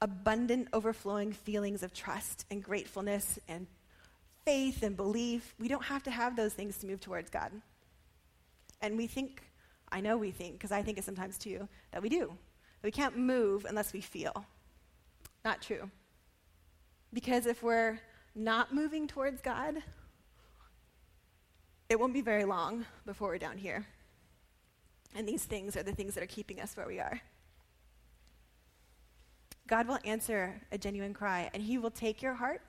abundant, 0.00 0.68
overflowing 0.72 1.32
feelings 1.32 1.82
of 1.82 1.92
trust 1.92 2.46
and 2.50 2.62
gratefulness 2.62 3.38
and 3.48 3.66
faith 4.44 4.82
and 4.82 4.96
belief. 4.96 5.54
We 5.58 5.68
don't 5.68 5.84
have 5.84 6.04
to 6.04 6.10
have 6.10 6.36
those 6.36 6.54
things 6.54 6.78
to 6.78 6.86
move 6.86 7.00
towards 7.00 7.30
God. 7.30 7.50
And 8.80 8.96
we 8.96 9.06
think, 9.06 9.42
I 9.90 10.00
know 10.00 10.16
we 10.16 10.30
think, 10.30 10.54
because 10.54 10.72
I 10.72 10.82
think 10.82 10.98
it 10.98 11.04
sometimes 11.04 11.36
too, 11.36 11.68
that 11.92 12.00
we 12.00 12.08
do. 12.08 12.32
We 12.82 12.92
can't 12.92 13.18
move 13.18 13.66
unless 13.68 13.92
we 13.92 14.00
feel. 14.00 14.44
Not 15.44 15.60
true. 15.60 15.90
Because 17.12 17.46
if 17.46 17.62
we're 17.62 17.98
not 18.34 18.72
moving 18.72 19.08
towards 19.08 19.42
God, 19.42 19.82
it 21.88 21.98
won't 21.98 22.12
be 22.12 22.20
very 22.20 22.44
long 22.44 22.84
before 23.06 23.28
we're 23.28 23.38
down 23.38 23.56
here. 23.56 23.86
And 25.14 25.26
these 25.26 25.44
things 25.44 25.76
are 25.76 25.82
the 25.82 25.92
things 25.92 26.14
that 26.14 26.22
are 26.22 26.26
keeping 26.26 26.60
us 26.60 26.76
where 26.76 26.86
we 26.86 27.00
are. 27.00 27.20
God 29.66 29.86
will 29.86 29.98
answer 30.04 30.60
a 30.72 30.78
genuine 30.78 31.14
cry, 31.14 31.50
and 31.52 31.62
He 31.62 31.78
will 31.78 31.90
take 31.90 32.22
your 32.22 32.34
heart 32.34 32.62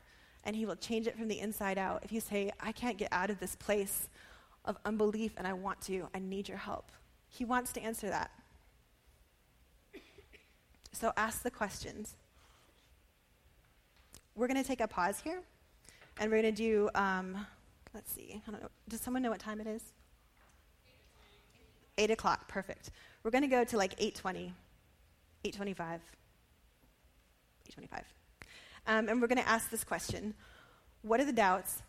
and 0.44 0.56
He 0.56 0.66
will 0.66 0.76
change 0.76 1.06
it 1.06 1.18
from 1.18 1.28
the 1.28 1.40
inside 1.40 1.78
out. 1.78 2.04
If 2.04 2.12
you 2.12 2.22
say, 2.22 2.52
I 2.60 2.72
can't 2.72 2.98
get 2.98 3.10
out 3.12 3.30
of 3.30 3.40
this 3.40 3.56
place 3.56 4.08
of 4.66 4.78
unbelief 4.86 5.34
and 5.38 5.46
I 5.46 5.54
want 5.54 5.82
to, 5.82 6.08
I 6.14 6.20
need 6.20 6.48
your 6.48 6.58
help. 6.58 6.92
He 7.28 7.44
wants 7.44 7.74
to 7.74 7.82
answer 7.82 8.08
that. 8.08 8.32
So 10.92 11.12
ask 11.18 11.44
the 11.44 11.52
questions. 11.52 12.16
We're 14.36 14.48
going 14.48 14.62
to 14.62 14.68
take 14.68 14.82
a 14.82 14.88
pause 14.88 15.20
here, 15.22 15.42
and 16.20 16.32
we're 16.32 16.42
going 16.42 16.56
to 16.56 16.62
do, 16.62 16.90
um, 16.96 17.46
let's 17.94 18.12
see, 18.12 18.42
I 18.48 18.52
don't 18.52 18.62
know, 18.62 18.70
does 18.88 19.02
someone 19.02 19.22
know 19.22 19.32
what 19.32 19.40
time 19.40 19.60
it 19.62 19.68
is? 19.68 19.84
8 21.98 22.12
o'clock, 22.12 22.48
perfect. 22.48 22.92
We're 23.24 23.32
going 23.32 23.44
to 23.44 23.48
go 23.48 23.64
to 23.66 23.78
like 23.78 24.00
8.20, 24.00 24.52
8.25. 25.44 26.00
25. 27.72 28.04
Um, 28.88 29.10
and 29.10 29.22
we're 29.22 29.28
going 29.28 29.42
to 29.42 29.48
ask 29.48 29.70
this 29.70 29.84
question 29.84 30.34
What 31.02 31.20
are 31.20 31.26
the 31.26 31.34
doubts 31.34 31.84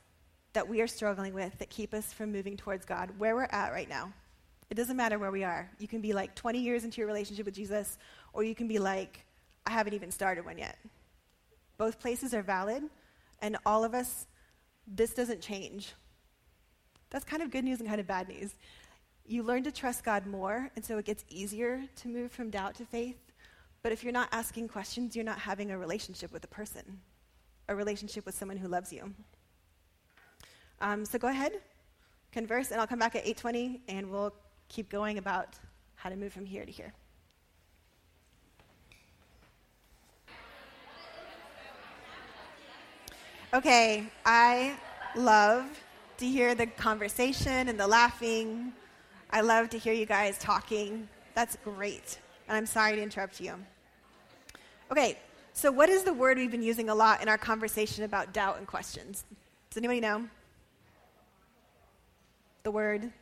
that 0.52 0.68
we 0.68 0.80
are 0.80 0.86
struggling 0.86 1.32
with 1.32 1.58
that 1.58 1.70
keep 1.70 1.94
us 1.94 2.12
from 2.12 2.32
moving 2.32 2.56
towards 2.56 2.84
God, 2.84 3.10
where 3.18 3.34
we're 3.34 3.44
at 3.44 3.72
right 3.72 3.88
now? 3.88 4.12
It 4.68 4.74
doesn't 4.74 4.96
matter 4.96 5.18
where 5.18 5.30
we 5.30 5.42
are. 5.42 5.68
You 5.78 5.88
can 5.88 6.00
be 6.00 6.12
like 6.12 6.34
20 6.34 6.60
years 6.60 6.84
into 6.84 7.00
your 7.00 7.08
relationship 7.08 7.46
with 7.46 7.54
Jesus, 7.54 7.98
or 8.32 8.44
you 8.44 8.54
can 8.54 8.68
be 8.68 8.78
like, 8.78 9.24
I 9.66 9.72
haven't 9.72 9.94
even 9.94 10.10
started 10.10 10.44
one 10.44 10.58
yet. 10.58 10.78
Both 11.76 11.98
places 11.98 12.34
are 12.34 12.42
valid, 12.42 12.84
and 13.40 13.56
all 13.64 13.84
of 13.84 13.94
us, 13.94 14.26
this 14.90 15.14
doesn't 15.14 15.40
change. 15.40 15.94
That's 17.10 17.24
kind 17.24 17.42
of 17.42 17.50
good 17.50 17.64
news 17.64 17.80
and 17.80 17.88
kind 17.88 18.00
of 18.00 18.06
bad 18.06 18.28
news. 18.28 18.54
You 19.26 19.42
learn 19.42 19.62
to 19.64 19.72
trust 19.72 20.04
God 20.04 20.26
more, 20.26 20.70
and 20.74 20.84
so 20.84 20.98
it 20.98 21.04
gets 21.04 21.24
easier 21.28 21.82
to 21.96 22.08
move 22.08 22.32
from 22.32 22.50
doubt 22.50 22.74
to 22.76 22.84
faith. 22.84 23.16
But 23.82 23.92
if 23.92 24.02
you're 24.02 24.12
not 24.12 24.28
asking 24.32 24.68
questions, 24.68 25.14
you're 25.14 25.24
not 25.24 25.38
having 25.38 25.70
a 25.70 25.78
relationship 25.78 26.32
with 26.32 26.44
a 26.44 26.48
person, 26.48 27.00
a 27.68 27.74
relationship 27.74 28.26
with 28.26 28.34
someone 28.34 28.56
who 28.56 28.68
loves 28.68 28.92
you. 28.92 29.14
Um, 30.80 31.04
so 31.04 31.18
go 31.18 31.28
ahead, 31.28 31.52
converse, 32.32 32.70
and 32.70 32.80
I'll 32.80 32.86
come 32.86 32.98
back 32.98 33.14
at 33.14 33.24
8:20, 33.24 33.80
and 33.88 34.10
we'll 34.10 34.34
keep 34.68 34.88
going 34.88 35.18
about 35.18 35.58
how 35.94 36.10
to 36.10 36.16
move 36.16 36.32
from 36.32 36.46
here 36.46 36.64
to 36.64 36.72
here. 36.72 36.92
Okay, 43.52 44.06
I 44.24 44.76
love 45.16 45.66
to 46.18 46.26
hear 46.26 46.54
the 46.54 46.66
conversation 46.66 47.68
and 47.68 47.78
the 47.78 47.86
laughing. 47.86 48.72
I 49.30 49.40
love 49.40 49.70
to 49.70 49.78
hear 49.78 49.92
you 49.92 50.06
guys 50.06 50.38
talking. 50.38 51.08
That's 51.34 51.56
great 51.64 52.18
and 52.50 52.56
I'm 52.56 52.66
sorry 52.66 52.96
to 52.96 53.02
interrupt 53.02 53.40
you. 53.40 53.54
Okay, 54.90 55.16
so 55.52 55.70
what 55.70 55.88
is 55.88 56.02
the 56.02 56.12
word 56.12 56.36
we've 56.36 56.50
been 56.50 56.64
using 56.64 56.88
a 56.88 56.94
lot 56.94 57.22
in 57.22 57.28
our 57.28 57.38
conversation 57.38 58.02
about 58.02 58.32
doubt 58.32 58.58
and 58.58 58.66
questions? 58.66 59.24
Does 59.70 59.76
anybody 59.76 60.00
know? 60.00 60.26
The 62.64 62.72
word? 62.72 63.12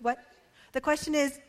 What? 0.00 0.18
The 0.78 0.82
question 0.82 1.12
is 1.16 1.40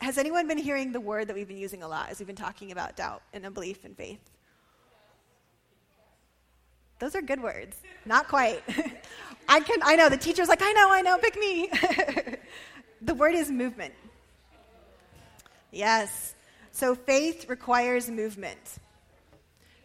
Has 0.00 0.16
anyone 0.16 0.46
been 0.46 0.58
hearing 0.58 0.92
the 0.92 1.00
word 1.00 1.26
that 1.26 1.34
we've 1.34 1.48
been 1.48 1.56
using 1.56 1.82
a 1.82 1.88
lot 1.88 2.08
as 2.08 2.20
we've 2.20 2.26
been 2.28 2.36
talking 2.36 2.70
about 2.70 2.94
doubt 2.94 3.20
and 3.32 3.44
unbelief 3.44 3.84
and 3.84 3.96
faith? 3.96 4.20
Those 7.00 7.16
are 7.16 7.20
good 7.20 7.42
words. 7.42 7.76
Not 8.04 8.28
quite. 8.28 8.62
I 9.48 9.58
can 9.58 9.80
I 9.82 9.96
know 9.96 10.08
the 10.08 10.16
teacher's 10.16 10.46
like, 10.46 10.62
I 10.62 10.70
know, 10.70 10.92
I 10.92 11.02
know, 11.02 11.18
pick 11.18 11.36
me. 11.36 11.68
the 13.02 13.12
word 13.14 13.34
is 13.34 13.50
movement. 13.50 13.92
Yes. 15.72 16.36
So 16.70 16.94
faith 16.94 17.48
requires 17.48 18.08
movement. 18.08 18.78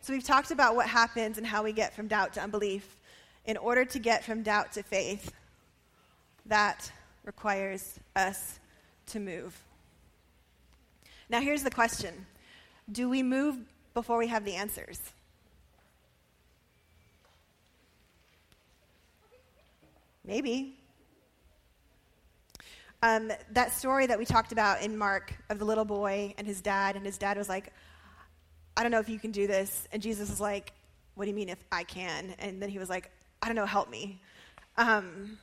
So 0.01 0.13
we've 0.13 0.23
talked 0.23 0.51
about 0.51 0.75
what 0.75 0.85
happens 0.85 1.39
and 1.39 1.47
how 1.47 1.63
we 1.63 1.73
get 1.73 1.95
from 1.95 2.07
doubt 2.07 2.33
to 2.33 2.41
unbelief. 2.41 3.01
In 3.45 3.57
order 3.57 3.83
to 3.83 3.97
get 3.97 4.23
from 4.23 4.43
doubt 4.43 4.73
to 4.73 4.83
faith, 4.83 5.33
that 6.45 6.91
requires 7.25 7.99
us 8.15 8.59
to 9.07 9.19
move. 9.19 9.59
Now, 11.29 11.39
here's 11.39 11.63
the 11.63 11.71
question 11.71 12.25
Do 12.91 13.09
we 13.09 13.23
move 13.23 13.57
before 13.93 14.17
we 14.17 14.27
have 14.27 14.45
the 14.45 14.55
answers? 14.55 14.99
Maybe. 20.25 20.77
Um, 23.03 23.31
that 23.53 23.71
story 23.73 24.05
that 24.05 24.19
we 24.19 24.25
talked 24.25 24.51
about 24.51 24.83
in 24.83 24.95
Mark 24.95 25.33
of 25.49 25.57
the 25.57 25.65
little 25.65 25.85
boy 25.85 26.35
and 26.37 26.45
his 26.45 26.61
dad, 26.61 26.95
and 26.95 27.03
his 27.03 27.17
dad 27.17 27.35
was 27.35 27.49
like, 27.49 27.73
I 28.77 28.83
don't 28.83 28.91
know 28.91 28.99
if 28.99 29.09
you 29.09 29.19
can 29.19 29.31
do 29.31 29.47
this. 29.47 29.87
And 29.91 30.01
Jesus 30.01 30.29
was 30.29 30.39
like, 30.39 30.73
What 31.15 31.25
do 31.25 31.29
you 31.29 31.35
mean 31.35 31.49
if 31.49 31.63
I 31.71 31.83
can? 31.83 32.35
And 32.39 32.61
then 32.61 32.69
he 32.69 32.77
was 32.77 32.89
like, 32.89 33.09
I 33.41 33.47
don't 33.47 33.55
know, 33.55 33.65
help 33.65 33.89
me. 33.89 34.21
Um, 34.77 35.37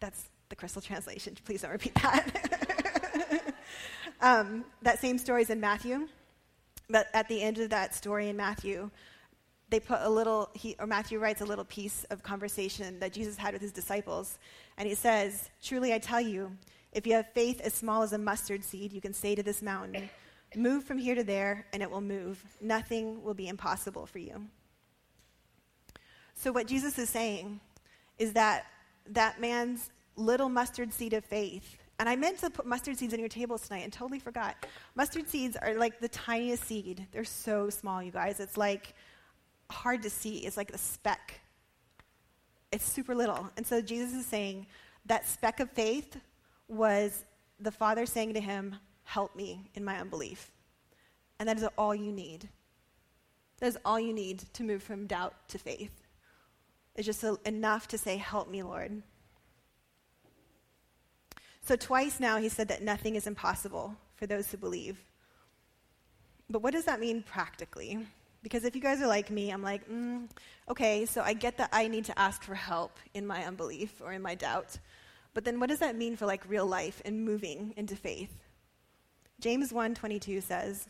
that's 0.00 0.28
the 0.48 0.56
crystal 0.56 0.82
translation. 0.82 1.36
Please 1.44 1.62
don't 1.62 1.70
repeat 1.70 1.94
that. 1.96 2.58
um, 4.20 4.64
that 4.82 5.00
same 5.00 5.18
story 5.18 5.42
is 5.42 5.50
in 5.50 5.60
Matthew. 5.60 6.08
But 6.88 7.08
at 7.14 7.28
the 7.28 7.40
end 7.40 7.58
of 7.58 7.70
that 7.70 7.94
story 7.94 8.28
in 8.28 8.36
Matthew, 8.36 8.90
they 9.70 9.78
put 9.78 10.00
a 10.02 10.10
little, 10.10 10.50
he, 10.54 10.74
or 10.78 10.86
Matthew 10.86 11.20
writes 11.20 11.40
a 11.40 11.44
little 11.44 11.64
piece 11.64 12.04
of 12.10 12.22
conversation 12.22 12.98
that 12.98 13.12
Jesus 13.12 13.36
had 13.36 13.52
with 13.52 13.62
his 13.62 13.72
disciples. 13.72 14.38
And 14.76 14.88
he 14.88 14.94
says, 14.94 15.50
Truly 15.62 15.94
I 15.94 15.98
tell 15.98 16.20
you, 16.20 16.50
if 16.92 17.06
you 17.06 17.14
have 17.14 17.32
faith 17.32 17.60
as 17.60 17.72
small 17.72 18.02
as 18.02 18.12
a 18.12 18.18
mustard 18.18 18.64
seed, 18.64 18.92
you 18.92 19.00
can 19.00 19.14
say 19.14 19.36
to 19.36 19.42
this 19.42 19.62
mountain, 19.62 20.10
Move 20.56 20.82
from 20.82 20.98
here 20.98 21.14
to 21.14 21.22
there, 21.22 21.66
and 21.72 21.80
it 21.80 21.88
will 21.88 22.00
move. 22.00 22.44
Nothing 22.60 23.22
will 23.22 23.34
be 23.34 23.46
impossible 23.46 24.06
for 24.06 24.18
you. 24.18 24.46
So, 26.34 26.50
what 26.50 26.66
Jesus 26.66 26.98
is 26.98 27.08
saying 27.08 27.60
is 28.18 28.32
that 28.32 28.66
that 29.06 29.40
man's 29.40 29.90
little 30.16 30.48
mustard 30.48 30.92
seed 30.92 31.12
of 31.12 31.24
faith, 31.24 31.78
and 32.00 32.08
I 32.08 32.16
meant 32.16 32.38
to 32.38 32.48
put 32.48 32.64
mustard 32.64 32.96
seeds 32.96 33.12
on 33.12 33.20
your 33.20 33.28
tables 33.28 33.68
tonight 33.68 33.84
and 33.84 33.92
totally 33.92 34.18
forgot. 34.18 34.56
Mustard 34.94 35.28
seeds 35.28 35.54
are 35.54 35.74
like 35.74 36.00
the 36.00 36.08
tiniest 36.08 36.64
seed. 36.64 37.06
They're 37.12 37.24
so 37.24 37.68
small, 37.68 38.02
you 38.02 38.10
guys. 38.10 38.40
It's 38.40 38.56
like 38.56 38.94
hard 39.70 40.02
to 40.04 40.10
see. 40.10 40.38
It's 40.38 40.56
like 40.56 40.70
a 40.70 40.78
speck. 40.78 41.38
It's 42.72 42.90
super 42.90 43.14
little. 43.14 43.50
And 43.58 43.66
so 43.66 43.82
Jesus 43.82 44.14
is 44.14 44.24
saying 44.24 44.66
that 45.04 45.28
speck 45.28 45.60
of 45.60 45.70
faith 45.72 46.16
was 46.68 47.26
the 47.58 47.70
Father 47.70 48.06
saying 48.06 48.32
to 48.32 48.40
him, 48.40 48.76
Help 49.02 49.36
me 49.36 49.68
in 49.74 49.84
my 49.84 50.00
unbelief. 50.00 50.52
And 51.38 51.46
that 51.50 51.58
is 51.58 51.66
all 51.76 51.94
you 51.94 52.12
need. 52.12 52.48
That 53.58 53.66
is 53.66 53.78
all 53.84 54.00
you 54.00 54.14
need 54.14 54.38
to 54.54 54.62
move 54.62 54.82
from 54.82 55.06
doubt 55.06 55.34
to 55.48 55.58
faith. 55.58 55.92
It's 56.96 57.04
just 57.04 57.22
enough 57.44 57.88
to 57.88 57.98
say, 57.98 58.16
Help 58.16 58.48
me, 58.48 58.62
Lord. 58.62 59.02
So, 61.62 61.76
twice 61.76 62.20
now, 62.20 62.38
he 62.38 62.48
said 62.48 62.68
that 62.68 62.82
nothing 62.82 63.16
is 63.16 63.26
impossible 63.26 63.96
for 64.16 64.26
those 64.26 64.50
who 64.50 64.56
believe. 64.56 64.98
But 66.48 66.62
what 66.62 66.72
does 66.72 66.84
that 66.86 67.00
mean 67.00 67.22
practically? 67.22 68.06
Because 68.42 68.64
if 68.64 68.74
you 68.74 68.80
guys 68.80 69.00
are 69.00 69.06
like 69.06 69.30
me, 69.30 69.50
I'm 69.50 69.62
like, 69.62 69.88
mm, 69.88 70.28
okay, 70.68 71.04
so 71.06 71.20
I 71.20 71.34
get 71.34 71.58
that 71.58 71.68
I 71.72 71.86
need 71.88 72.06
to 72.06 72.18
ask 72.18 72.42
for 72.42 72.54
help 72.54 72.98
in 73.14 73.26
my 73.26 73.44
unbelief 73.44 74.00
or 74.02 74.12
in 74.12 74.22
my 74.22 74.34
doubt. 74.34 74.78
But 75.34 75.44
then 75.44 75.60
what 75.60 75.68
does 75.68 75.78
that 75.78 75.96
mean 75.96 76.16
for 76.16 76.26
like 76.26 76.48
real 76.48 76.66
life 76.66 77.02
and 77.04 77.24
moving 77.24 77.74
into 77.76 77.94
faith? 77.94 78.34
James 79.38 79.72
1:22 79.72 80.40
says, 80.42 80.88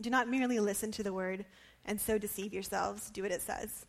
"Do 0.00 0.10
not 0.10 0.28
merely 0.28 0.58
listen 0.58 0.90
to 0.92 1.02
the 1.02 1.12
word 1.12 1.44
and 1.86 2.00
so 2.00 2.18
deceive 2.18 2.52
yourselves. 2.52 3.10
Do 3.10 3.22
what 3.22 3.32
it 3.32 3.40
says. 3.40 3.86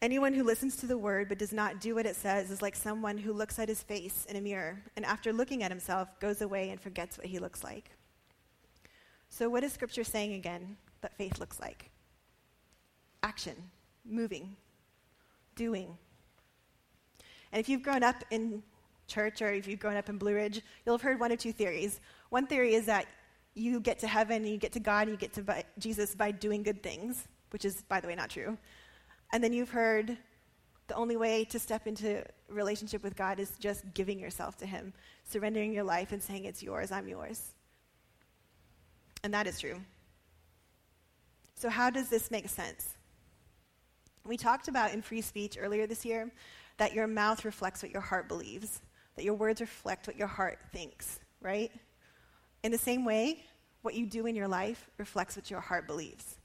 Anyone 0.00 0.32
who 0.32 0.44
listens 0.44 0.76
to 0.76 0.86
the 0.86 0.98
word 0.98 1.28
but 1.28 1.38
does 1.38 1.52
not 1.52 1.80
do 1.80 1.94
what 1.94 2.06
it 2.06 2.16
says 2.16 2.50
is 2.50 2.62
like 2.62 2.76
someone 2.76 3.18
who 3.18 3.32
looks 3.32 3.58
at 3.58 3.68
his 3.68 3.82
face 3.82 4.26
in 4.28 4.36
a 4.36 4.40
mirror 4.40 4.82
and 4.96 5.04
after 5.04 5.32
looking 5.32 5.62
at 5.62 5.70
himself 5.70 6.08
goes 6.20 6.40
away 6.40 6.70
and 6.70 6.80
forgets 6.80 7.18
what 7.18 7.26
he 7.26 7.38
looks 7.38 7.64
like." 7.64 7.90
So 9.28 9.48
what 9.48 9.64
is 9.64 9.72
scripture 9.72 10.04
saying 10.04 10.34
again? 10.34 10.76
that 11.00 11.16
faith 11.16 11.38
looks 11.38 11.60
like 11.60 11.90
action, 13.22 13.54
moving, 14.04 14.56
doing. 15.56 15.96
And 17.52 17.60
if 17.60 17.68
you've 17.68 17.82
grown 17.82 18.02
up 18.02 18.24
in 18.30 18.62
church 19.06 19.42
or 19.42 19.52
if 19.52 19.66
you've 19.66 19.80
grown 19.80 19.96
up 19.96 20.08
in 20.08 20.18
Blue 20.18 20.34
Ridge, 20.34 20.62
you'll 20.84 20.94
have 20.94 21.02
heard 21.02 21.18
one 21.18 21.32
of 21.32 21.38
two 21.38 21.52
theories. 21.52 22.00
One 22.30 22.46
theory 22.46 22.74
is 22.74 22.86
that 22.86 23.06
you 23.54 23.80
get 23.80 23.98
to 24.00 24.06
heaven 24.06 24.36
and 24.36 24.48
you 24.48 24.56
get 24.56 24.72
to 24.72 24.80
God 24.80 25.08
and 25.08 25.10
you 25.10 25.16
get 25.16 25.32
to 25.34 25.64
Jesus 25.78 26.14
by 26.14 26.30
doing 26.30 26.62
good 26.62 26.82
things, 26.82 27.26
which 27.50 27.64
is, 27.64 27.82
by 27.82 28.00
the 28.00 28.06
way, 28.06 28.14
not 28.14 28.30
true. 28.30 28.56
And 29.32 29.42
then 29.42 29.52
you've 29.52 29.70
heard 29.70 30.16
the 30.86 30.94
only 30.94 31.16
way 31.16 31.44
to 31.44 31.58
step 31.58 31.86
into 31.86 32.24
relationship 32.48 33.02
with 33.02 33.14
God 33.14 33.38
is 33.38 33.52
just 33.58 33.84
giving 33.94 34.18
yourself 34.18 34.56
to 34.58 34.66
Him, 34.66 34.92
surrendering 35.24 35.72
your 35.72 35.84
life 35.84 36.12
and 36.12 36.22
saying, 36.22 36.44
It's 36.44 36.62
yours, 36.62 36.90
I'm 36.90 37.08
yours. 37.08 37.52
And 39.22 39.34
that 39.34 39.46
is 39.46 39.60
true. 39.60 39.80
So, 41.54 41.68
how 41.68 41.90
does 41.90 42.08
this 42.08 42.30
make 42.30 42.48
sense? 42.48 42.94
We 44.24 44.36
talked 44.36 44.68
about 44.68 44.92
in 44.92 45.02
free 45.02 45.20
speech 45.20 45.56
earlier 45.60 45.86
this 45.86 46.04
year 46.04 46.30
that 46.78 46.94
your 46.94 47.06
mouth 47.06 47.44
reflects 47.44 47.82
what 47.82 47.92
your 47.92 48.00
heart 48.00 48.28
believes, 48.28 48.80
that 49.16 49.24
your 49.24 49.34
words 49.34 49.60
reflect 49.60 50.06
what 50.06 50.16
your 50.16 50.28
heart 50.28 50.58
thinks, 50.72 51.18
right? 51.40 51.72
In 52.62 52.72
the 52.72 52.78
same 52.78 53.04
way, 53.04 53.44
what 53.82 53.94
you 53.94 54.06
do 54.06 54.26
in 54.26 54.36
your 54.36 54.48
life 54.48 54.88
reflects 54.98 55.36
what 55.36 55.50
your 55.50 55.60
heart 55.60 55.86
believes. 55.86 56.36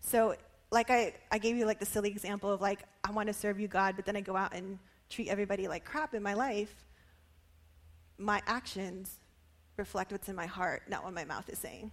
So, 0.00 0.36
like 0.70 0.90
I, 0.90 1.14
I 1.30 1.38
gave 1.38 1.56
you 1.56 1.64
like 1.64 1.78
the 1.78 1.86
silly 1.86 2.10
example 2.10 2.50
of 2.50 2.60
like, 2.60 2.80
I 3.04 3.10
want 3.12 3.28
to 3.28 3.32
serve 3.32 3.60
you, 3.60 3.68
God, 3.68 3.94
but 3.96 4.04
then 4.04 4.16
I 4.16 4.20
go 4.20 4.36
out 4.36 4.54
and 4.54 4.78
treat 5.08 5.28
everybody 5.28 5.68
like 5.68 5.84
crap 5.84 6.14
in 6.14 6.22
my 6.22 6.34
life. 6.34 6.74
My 8.18 8.42
actions 8.46 9.20
reflect 9.76 10.12
what's 10.12 10.28
in 10.28 10.36
my 10.36 10.46
heart, 10.46 10.82
not 10.88 11.04
what 11.04 11.12
my 11.12 11.24
mouth 11.24 11.48
is 11.48 11.58
saying. 11.58 11.90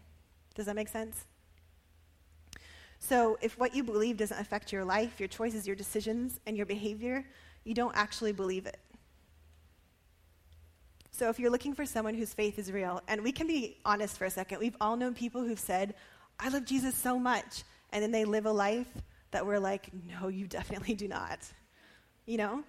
Does 0.55 0.65
that 0.65 0.75
make 0.75 0.87
sense? 0.87 1.25
So, 2.99 3.37
if 3.41 3.59
what 3.59 3.75
you 3.75 3.83
believe 3.83 4.15
doesn't 4.15 4.39
affect 4.39 4.71
your 4.71 4.85
life, 4.85 5.19
your 5.19 5.27
choices, 5.27 5.67
your 5.67 5.75
decisions, 5.75 6.39
and 6.47 6.55
your 6.55 6.65
behavior, 6.65 7.25
you 7.65 7.73
don't 7.73 7.95
actually 7.97 8.31
believe 8.31 8.65
it. 8.65 8.77
So, 11.11 11.29
if 11.29 11.37
you're 11.37 11.51
looking 11.51 11.73
for 11.73 11.85
someone 11.85 12.15
whose 12.15 12.33
faith 12.33 12.57
is 12.57 12.71
real, 12.71 13.01
and 13.09 13.21
we 13.21 13.33
can 13.33 13.45
be 13.45 13.77
honest 13.83 14.17
for 14.17 14.23
a 14.23 14.29
second, 14.29 14.59
we've 14.59 14.77
all 14.79 14.95
known 14.95 15.13
people 15.15 15.43
who've 15.43 15.59
said, 15.59 15.95
I 16.39 16.47
love 16.47 16.63
Jesus 16.65 16.95
so 16.95 17.19
much, 17.19 17.63
and 17.93 18.01
then 18.01 18.11
they 18.11 18.25
live 18.25 18.47
a 18.47 18.51
life 18.51 18.91
that 19.31 19.45
we're 19.45 19.59
like, 19.59 19.89
no, 20.09 20.27
you 20.27 20.47
definitely 20.47 20.95
do 20.95 21.07
not. 21.07 21.39
You 22.25 22.37
know? 22.37 22.63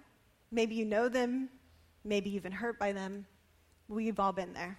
Maybe 0.51 0.75
you 0.75 0.85
know 0.85 1.09
them, 1.09 1.49
maybe 2.03 2.29
you've 2.29 2.43
been 2.43 2.51
hurt 2.51 2.79
by 2.79 2.93
them. 2.93 3.25
We've 3.89 4.19
all 4.19 4.31
been 4.31 4.53
there. 4.53 4.77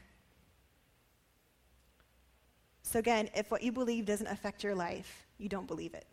So, 2.82 3.00
again, 3.00 3.28
if 3.34 3.50
what 3.50 3.62
you 3.62 3.72
believe 3.72 4.06
doesn't 4.06 4.28
affect 4.28 4.62
your 4.62 4.74
life, 4.74 5.26
you 5.38 5.48
don't 5.48 5.66
believe 5.66 5.92
it. 5.92 6.06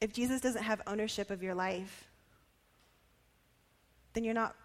If 0.00 0.12
Jesus 0.12 0.40
doesn't 0.40 0.62
have 0.62 0.80
ownership 0.86 1.30
of 1.30 1.42
your 1.42 1.54
life, 1.54 2.08
then 4.14 4.24
you're 4.24 4.34
not, 4.34 4.56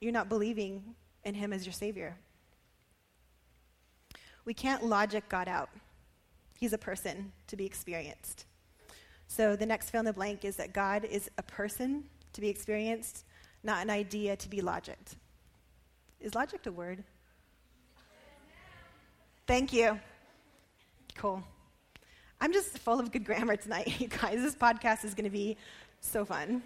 you're 0.00 0.12
not 0.12 0.28
believing 0.28 0.94
in 1.24 1.34
him 1.34 1.52
as 1.52 1.66
your 1.66 1.72
Savior. 1.72 2.16
We 4.50 4.54
can't 4.54 4.84
logic 4.84 5.28
God 5.28 5.46
out. 5.46 5.70
He's 6.58 6.72
a 6.72 6.78
person 6.78 7.30
to 7.46 7.54
be 7.54 7.64
experienced. 7.64 8.46
So 9.28 9.54
the 9.54 9.64
next 9.64 9.90
fill 9.90 10.00
in 10.00 10.06
the 10.06 10.12
blank 10.12 10.44
is 10.44 10.56
that 10.56 10.72
God 10.72 11.04
is 11.04 11.30
a 11.38 11.42
person 11.44 12.02
to 12.32 12.40
be 12.40 12.48
experienced, 12.48 13.24
not 13.62 13.80
an 13.80 13.90
idea 13.90 14.34
to 14.34 14.48
be 14.48 14.60
logicked. 14.60 15.14
Is 16.18 16.34
logic 16.34 16.66
a 16.66 16.72
word? 16.72 17.04
Thank 19.46 19.72
you. 19.72 20.00
Cool. 21.14 21.44
I'm 22.40 22.52
just 22.52 22.76
full 22.80 22.98
of 22.98 23.12
good 23.12 23.24
grammar 23.24 23.54
tonight, 23.54 24.00
you 24.00 24.08
guys. 24.08 24.42
This 24.42 24.56
podcast 24.56 25.04
is 25.04 25.14
going 25.14 25.26
to 25.26 25.30
be 25.30 25.56
so 26.00 26.24
fun. 26.24 26.60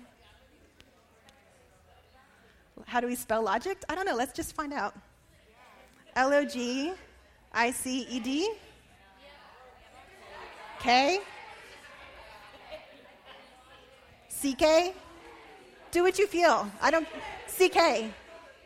How 2.86 3.02
do 3.02 3.06
we 3.08 3.14
spell 3.14 3.42
logic? 3.42 3.82
I 3.90 3.94
don't 3.94 4.06
know. 4.06 4.16
Let's 4.16 4.32
just 4.32 4.54
find 4.54 4.72
out. 4.72 4.96
L 6.16 6.32
O 6.32 6.46
G 6.46 6.94
I 7.54 7.70
C 7.70 8.06
E 8.10 8.20
D? 8.20 8.52
K? 10.80 11.20
C 14.28 14.54
K? 14.54 14.92
Do 15.92 16.02
what 16.02 16.18
you 16.18 16.26
feel. 16.26 16.70
I 16.82 16.90
don't. 16.90 17.08
C 17.46 17.68
K. 17.68 18.10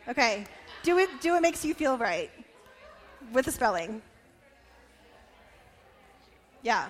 Okay. 0.07 0.45
Do 0.81 0.97
it, 0.97 1.09
do 1.21 1.33
what 1.33 1.41
makes 1.41 1.63
you 1.65 1.73
feel 1.73 1.97
right 1.97 2.31
with 3.33 3.45
the 3.45 3.51
spelling. 3.51 4.01
Yeah. 6.63 6.87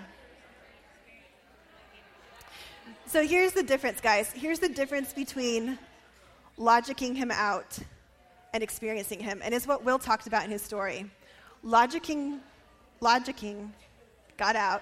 So 3.08 3.26
here's 3.26 3.54
the 3.54 3.64
difference, 3.64 4.00
guys. 4.00 4.32
Here's 4.32 4.60
the 4.60 4.70
difference 4.70 5.12
between 5.12 5.80
logicking 6.58 7.16
him 7.16 7.32
out 7.32 7.78
and 8.54 8.62
experiencing 8.62 9.20
him. 9.20 9.42
And 9.44 9.54
it's 9.54 9.66
what 9.66 9.84
Will 9.84 10.00
talked 10.00 10.28
about 10.28 10.46
in 10.46 10.52
his 10.52 10.62
story. 10.62 11.10
Logicking, 11.63 12.39
logicking 13.02 13.69
got 14.38 14.56
out. 14.56 14.82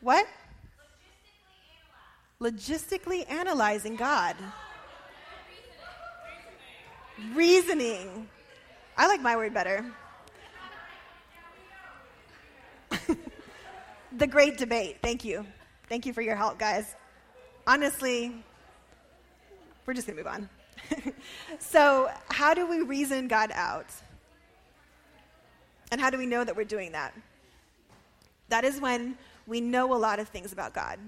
What? 0.00 0.26
Logistically 2.40 3.28
analyzing 3.30 3.96
God. 3.96 4.36
Reasoning. 7.32 8.28
I 8.98 9.06
like 9.08 9.22
my 9.22 9.36
word 9.36 9.54
better. 9.54 9.84
the 14.18 14.26
great 14.26 14.58
debate. 14.58 14.98
Thank 15.00 15.24
you. 15.24 15.46
Thank 15.88 16.04
you 16.06 16.12
for 16.12 16.20
your 16.20 16.36
help, 16.36 16.58
guys. 16.58 16.94
Honestly, 17.66 18.34
we're 19.86 19.94
just 19.94 20.06
going 20.06 20.18
to 20.18 20.24
move 20.24 20.32
on. 20.32 20.48
so, 21.58 22.10
how 22.28 22.52
do 22.52 22.66
we 22.66 22.82
reason 22.82 23.26
God 23.28 23.50
out? 23.54 23.86
And 25.94 26.00
how 26.00 26.10
do 26.10 26.18
we 26.18 26.26
know 26.26 26.42
that 26.42 26.56
we're 26.56 26.64
doing 26.64 26.90
that? 26.90 27.14
That 28.48 28.64
is 28.64 28.80
when 28.80 29.16
we 29.46 29.60
know 29.60 29.94
a 29.94 29.96
lot 29.96 30.18
of 30.18 30.26
things 30.26 30.52
about 30.52 30.74
God. 30.74 30.98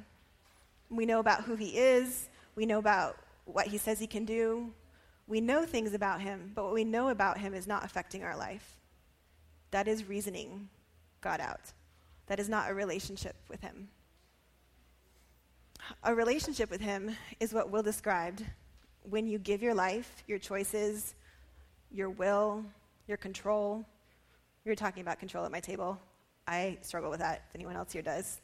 We 0.90 1.04
know 1.04 1.18
about 1.18 1.42
who 1.42 1.56
He 1.56 1.76
is, 1.76 2.28
we 2.54 2.66
know 2.66 2.78
about 2.78 3.18
what 3.46 3.66
He 3.66 3.78
says 3.78 3.98
He 3.98 4.06
can 4.06 4.24
do. 4.24 4.72
We 5.26 5.40
know 5.40 5.64
things 5.64 5.92
about 5.92 6.20
Him, 6.20 6.52
but 6.54 6.62
what 6.62 6.72
we 6.72 6.84
know 6.84 7.08
about 7.08 7.36
Him 7.36 7.52
is 7.52 7.66
not 7.66 7.84
affecting 7.84 8.22
our 8.22 8.36
life. 8.36 8.76
That 9.72 9.88
is 9.88 10.04
reasoning 10.04 10.68
God 11.20 11.40
out. 11.40 11.72
That 12.28 12.38
is 12.38 12.48
not 12.48 12.70
a 12.70 12.74
relationship 12.74 13.34
with 13.48 13.62
Him. 13.62 13.88
A 16.04 16.14
relationship 16.14 16.70
with 16.70 16.80
Him 16.80 17.16
is 17.40 17.52
what 17.52 17.72
Will 17.72 17.82
described 17.82 18.44
when 19.02 19.26
you 19.26 19.40
give 19.40 19.64
your 19.64 19.74
life, 19.74 20.22
your 20.28 20.38
choices, 20.38 21.16
your 21.90 22.08
will, 22.08 22.64
your 23.08 23.16
control. 23.16 23.84
We 24.66 24.72
were 24.72 24.76
talking 24.76 25.00
about 25.00 25.20
control 25.20 25.44
at 25.44 25.52
my 25.52 25.60
table. 25.60 25.96
I 26.48 26.76
struggle 26.80 27.08
with 27.08 27.20
that. 27.20 27.44
If 27.48 27.54
anyone 27.54 27.76
else 27.76 27.92
here 27.92 28.02
does, 28.02 28.40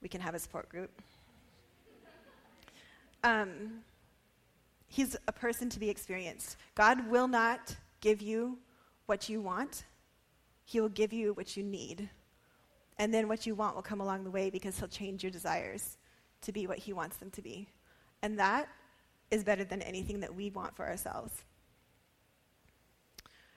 we 0.00 0.08
can 0.08 0.18
have 0.18 0.34
a 0.34 0.38
support 0.38 0.70
group. 0.70 0.90
Um, 3.22 3.82
he's 4.88 5.18
a 5.28 5.32
person 5.32 5.68
to 5.68 5.78
be 5.78 5.90
experienced. 5.90 6.56
God 6.74 7.06
will 7.10 7.28
not 7.28 7.76
give 8.00 8.22
you 8.22 8.56
what 9.04 9.28
you 9.28 9.42
want, 9.42 9.84
He 10.64 10.80
will 10.80 10.88
give 10.88 11.12
you 11.12 11.34
what 11.34 11.54
you 11.54 11.64
need. 11.64 12.08
And 12.96 13.12
then 13.12 13.28
what 13.28 13.44
you 13.46 13.54
want 13.54 13.74
will 13.74 13.82
come 13.82 14.00
along 14.00 14.24
the 14.24 14.30
way 14.30 14.48
because 14.48 14.78
He'll 14.78 14.88
change 14.88 15.22
your 15.22 15.30
desires 15.30 15.98
to 16.40 16.50
be 16.50 16.66
what 16.66 16.78
He 16.78 16.94
wants 16.94 17.18
them 17.18 17.30
to 17.32 17.42
be. 17.42 17.68
And 18.22 18.38
that 18.38 18.70
is 19.30 19.44
better 19.44 19.64
than 19.64 19.82
anything 19.82 20.20
that 20.20 20.34
we 20.34 20.48
want 20.48 20.74
for 20.74 20.86
ourselves. 20.86 21.44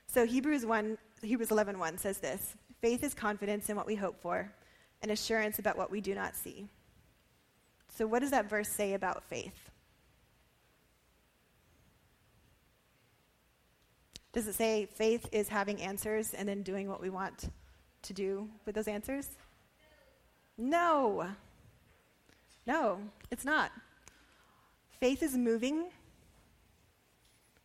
So 0.07 0.25
Hebrews 0.25 0.65
1, 0.65 0.97
Hebrews 1.27 1.51
11, 1.51 1.79
1 1.79 1.97
says 1.97 2.17
this 2.19 2.55
Faith 2.81 3.03
is 3.03 3.13
confidence 3.13 3.69
in 3.69 3.75
what 3.75 3.87
we 3.87 3.95
hope 3.95 4.21
for, 4.21 4.51
and 5.01 5.11
assurance 5.11 5.59
about 5.59 5.77
what 5.77 5.91
we 5.91 6.01
do 6.01 6.13
not 6.13 6.35
see. 6.35 6.67
So, 7.95 8.07
what 8.07 8.19
does 8.19 8.31
that 8.31 8.49
verse 8.49 8.69
say 8.69 8.93
about 8.93 9.23
faith? 9.23 9.69
Does 14.31 14.47
it 14.47 14.55
say 14.55 14.87
faith 14.87 15.29
is 15.31 15.47
having 15.47 15.79
answers 15.79 16.33
and 16.33 16.49
then 16.49 16.63
doing 16.63 16.89
what 16.89 16.99
we 16.99 17.11
want 17.11 17.51
to 18.01 18.13
do 18.13 18.49
with 18.65 18.73
those 18.73 18.87
answers? 18.87 19.29
No. 20.57 21.27
No, 22.65 22.99
it's 23.29 23.45
not. 23.45 23.71
Faith 24.99 25.21
is 25.21 25.37
moving 25.37 25.85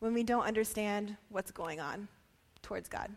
when 0.01 0.13
we 0.13 0.23
don't 0.23 0.45
understand 0.45 1.17
what's 1.31 1.51
going 1.51 1.81
on 1.81 2.07
towards 2.63 2.89
God. 2.89 3.11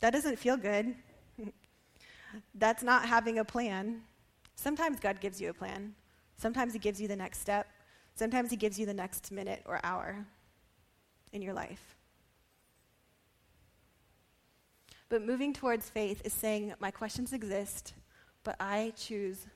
That 0.00 0.12
doesn't 0.12 0.38
feel 0.38 0.56
good. 0.56 0.94
That's 2.54 2.82
not 2.82 3.06
having 3.06 3.38
a 3.38 3.44
plan. 3.44 4.02
Sometimes 4.54 5.00
God 5.00 5.20
gives 5.20 5.40
you 5.40 5.50
a 5.50 5.54
plan. 5.54 5.94
Sometimes 6.36 6.72
He 6.72 6.78
gives 6.78 7.00
you 7.00 7.08
the 7.08 7.16
next 7.16 7.40
step. 7.40 7.66
Sometimes 8.14 8.50
He 8.50 8.56
gives 8.56 8.78
you 8.78 8.86
the 8.86 8.94
next 8.94 9.30
minute 9.32 9.62
or 9.66 9.80
hour 9.82 10.24
in 11.32 11.42
your 11.42 11.54
life. 11.54 11.96
But 15.08 15.24
moving 15.24 15.52
towards 15.52 15.88
faith 15.88 16.20
is 16.24 16.32
saying, 16.32 16.74
My 16.80 16.90
questions 16.90 17.32
exist, 17.32 17.94
but 18.44 18.56
I 18.60 18.92
choose 18.96 19.46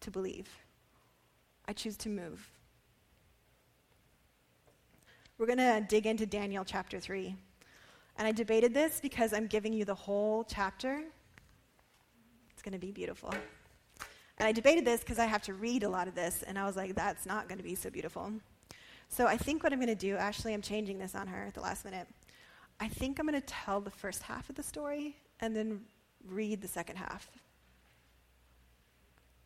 to 0.00 0.10
believe. 0.10 0.48
I 1.68 1.72
choose 1.72 1.96
to 1.98 2.08
move. 2.08 2.50
We're 5.38 5.46
going 5.46 5.58
to 5.58 5.84
dig 5.86 6.06
into 6.06 6.24
Daniel 6.24 6.64
chapter 6.64 6.98
3. 6.98 7.36
And 8.18 8.26
I 8.26 8.32
debated 8.32 8.72
this 8.72 9.00
because 9.00 9.32
I'm 9.32 9.46
giving 9.46 9.72
you 9.72 9.84
the 9.84 9.94
whole 9.94 10.44
chapter. 10.44 11.02
It's 12.50 12.62
going 12.62 12.72
to 12.72 12.78
be 12.78 12.90
beautiful. 12.90 13.32
And 14.38 14.46
I 14.46 14.52
debated 14.52 14.84
this 14.84 15.00
because 15.00 15.18
I 15.18 15.26
have 15.26 15.42
to 15.42 15.54
read 15.54 15.82
a 15.82 15.88
lot 15.88 16.08
of 16.08 16.14
this, 16.14 16.42
and 16.42 16.58
I 16.58 16.64
was 16.64 16.76
like, 16.76 16.94
that's 16.94 17.26
not 17.26 17.48
going 17.48 17.58
to 17.58 17.64
be 17.64 17.74
so 17.74 17.90
beautiful. 17.90 18.32
So 19.08 19.26
I 19.26 19.36
think 19.36 19.62
what 19.62 19.72
I'm 19.72 19.78
going 19.78 19.88
to 19.88 19.94
do, 19.94 20.16
actually, 20.16 20.52
I'm 20.52 20.62
changing 20.62 20.98
this 20.98 21.14
on 21.14 21.26
her 21.26 21.44
at 21.44 21.54
the 21.54 21.60
last 21.60 21.84
minute. 21.84 22.06
I 22.80 22.88
think 22.88 23.18
I'm 23.18 23.26
going 23.26 23.40
to 23.40 23.46
tell 23.46 23.80
the 23.80 23.90
first 23.90 24.22
half 24.22 24.50
of 24.50 24.56
the 24.56 24.62
story 24.62 25.16
and 25.40 25.56
then 25.56 25.80
read 26.28 26.60
the 26.60 26.68
second 26.68 26.96
half. 26.96 27.30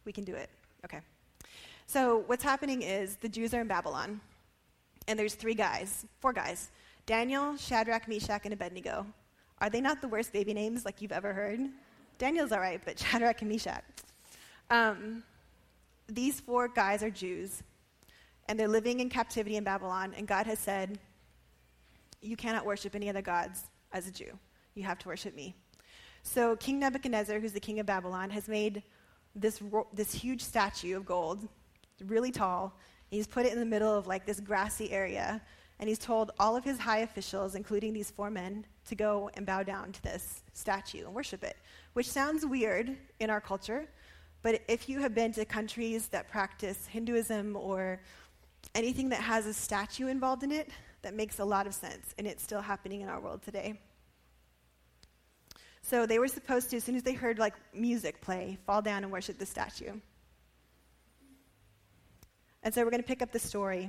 We 0.05 0.13
can 0.13 0.25
do 0.25 0.35
it. 0.35 0.51
Okay. 0.85 1.01
So 1.87 2.25
what's 2.27 2.43
happening 2.43 2.83
is 2.83 3.17
the 3.17 3.29
Jews 3.29 3.53
are 3.53 3.61
in 3.61 3.69
Babylon, 3.69 4.21
and 5.07 5.19
there's 5.19 5.35
three 5.35 5.55
guys, 5.55 6.07
four 6.21 6.33
guys 6.33 6.71
Daniel, 7.07 7.57
Shadrach, 7.57 8.09
Meshach, 8.09 8.43
and 8.45 8.53
Abednego. 8.53 9.07
Are 9.59 9.71
they 9.71 9.81
not 9.81 10.01
the 10.01 10.09
worst 10.09 10.33
baby 10.33 10.55
names 10.55 10.85
like 10.85 11.03
you've 11.03 11.13
ever 11.13 11.33
heard? 11.33 11.61
Daniel's 12.19 12.53
all 12.53 12.61
right, 12.61 12.81
but 12.85 12.99
Shadrach 13.11 13.43
and 13.43 13.51
Meshach. 13.51 13.85
Um, 14.71 15.23
these 16.09 16.41
four 16.41 16.69
guys 16.69 17.03
are 17.03 17.11
Jews, 17.11 17.63
and 18.49 18.59
they're 18.59 18.69
living 18.69 19.01
in 19.01 19.09
captivity 19.09 19.57
in 19.57 19.65
Babylon, 19.65 20.15
and 20.17 20.27
God 20.27 20.47
has 20.47 20.59
said, 20.59 20.99
You 22.21 22.37
cannot 22.37 22.65
worship 22.65 22.95
any 22.95 23.09
other 23.09 23.23
gods 23.23 23.65
as 23.93 24.07
a 24.07 24.11
Jew. 24.11 24.39
You 24.75 24.85
have 24.85 24.99
to 25.01 25.09
worship 25.09 25.35
me. 25.35 25.55
So 26.23 26.57
King 26.57 26.79
Nebuchadnezzar, 26.79 27.41
who's 27.41 27.53
the 27.53 27.61
king 27.61 27.81
of 27.81 27.87
Babylon, 27.87 28.31
has 28.31 28.49
made 28.49 28.83
this, 29.35 29.61
this 29.93 30.13
huge 30.13 30.43
statue 30.43 30.97
of 30.97 31.07
gold, 31.07 31.49
really 32.07 32.31
tall. 32.31 32.77
He's 33.11 33.27
put 33.27 33.47
it 33.47 33.53
in 33.53 33.59
the 33.59 33.67
middle 33.67 33.93
of 33.93 34.07
like 34.07 34.27
this 34.27 34.41
grassy 34.41 34.91
area, 34.91 35.41
and 35.81 35.89
he's 35.89 35.99
told 35.99 36.31
all 36.39 36.57
of 36.57 36.63
his 36.63 36.79
high 36.79 36.99
officials, 36.99 37.55
including 37.55 37.95
these 37.95 38.11
four 38.11 38.31
men, 38.31 38.67
to 38.87 38.95
go 38.95 39.31
and 39.35 39.47
bow 39.47 39.63
down 39.63 39.91
to 39.93 40.03
this 40.03 40.43
statue 40.53 41.07
and 41.07 41.15
worship 41.15 41.43
it, 41.43 41.57
which 41.95 42.09
sounds 42.09 42.45
weird 42.45 42.95
in 43.19 43.31
our 43.31 43.41
culture. 43.41 43.89
But 44.43 44.61
if 44.69 44.91
you 44.91 45.01
have 45.01 45.15
been 45.15 45.33
to 45.33 45.45
countries 45.47 46.09
that 46.09 46.29
practice 46.29 46.87
Hinduism 46.87 47.57
or 47.57 47.99
anything 48.75 49.09
that 49.09 49.23
has 49.23 49.47
a 49.47 49.55
statue 49.55 50.09
involved 50.09 50.43
in 50.43 50.53
it, 50.53 50.69
that 51.01 51.15
makes 51.15 51.39
a 51.39 51.45
lot 51.45 51.67
of 51.67 51.73
sense, 51.73 52.15
and 52.19 52.27
it's 52.27 52.43
still 52.43 52.61
happening 52.61 53.01
in 53.01 53.09
our 53.09 53.19
world 53.19 53.41
today. 53.43 53.81
So 55.81 56.05
they 56.05 56.19
were 56.19 56.29
supposed 56.29 56.69
to, 56.71 56.77
as 56.77 56.85
soon 56.85 56.95
as 56.95 57.03
they 57.03 57.15
heard 57.15 57.39
like 57.39 57.55
music 57.73 58.21
play, 58.21 58.59
fall 58.67 58.83
down 58.83 59.03
and 59.03 59.11
worship 59.11 59.39
the 59.39 59.47
statue. 59.47 59.93
And 62.63 62.75
so 62.75 62.85
we're 62.85 62.91
going 62.91 63.03
to 63.03 63.09
pick 63.09 63.23
up 63.23 63.33
the 63.33 63.39
story 63.39 63.89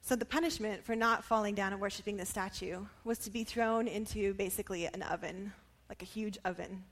So 0.00 0.16
the 0.16 0.24
punishment 0.24 0.84
for 0.84 0.96
not 0.96 1.24
falling 1.24 1.54
down 1.54 1.72
and 1.72 1.80
worshiping 1.80 2.16
the 2.16 2.24
statue 2.24 2.86
was 3.04 3.18
to 3.18 3.30
be 3.30 3.44
thrown 3.44 3.86
into 3.86 4.34
basically 4.34 4.86
an 4.86 5.02
oven, 5.02 5.52
like 5.88 6.02
a 6.02 6.06
huge 6.06 6.38
oven. 6.44 6.84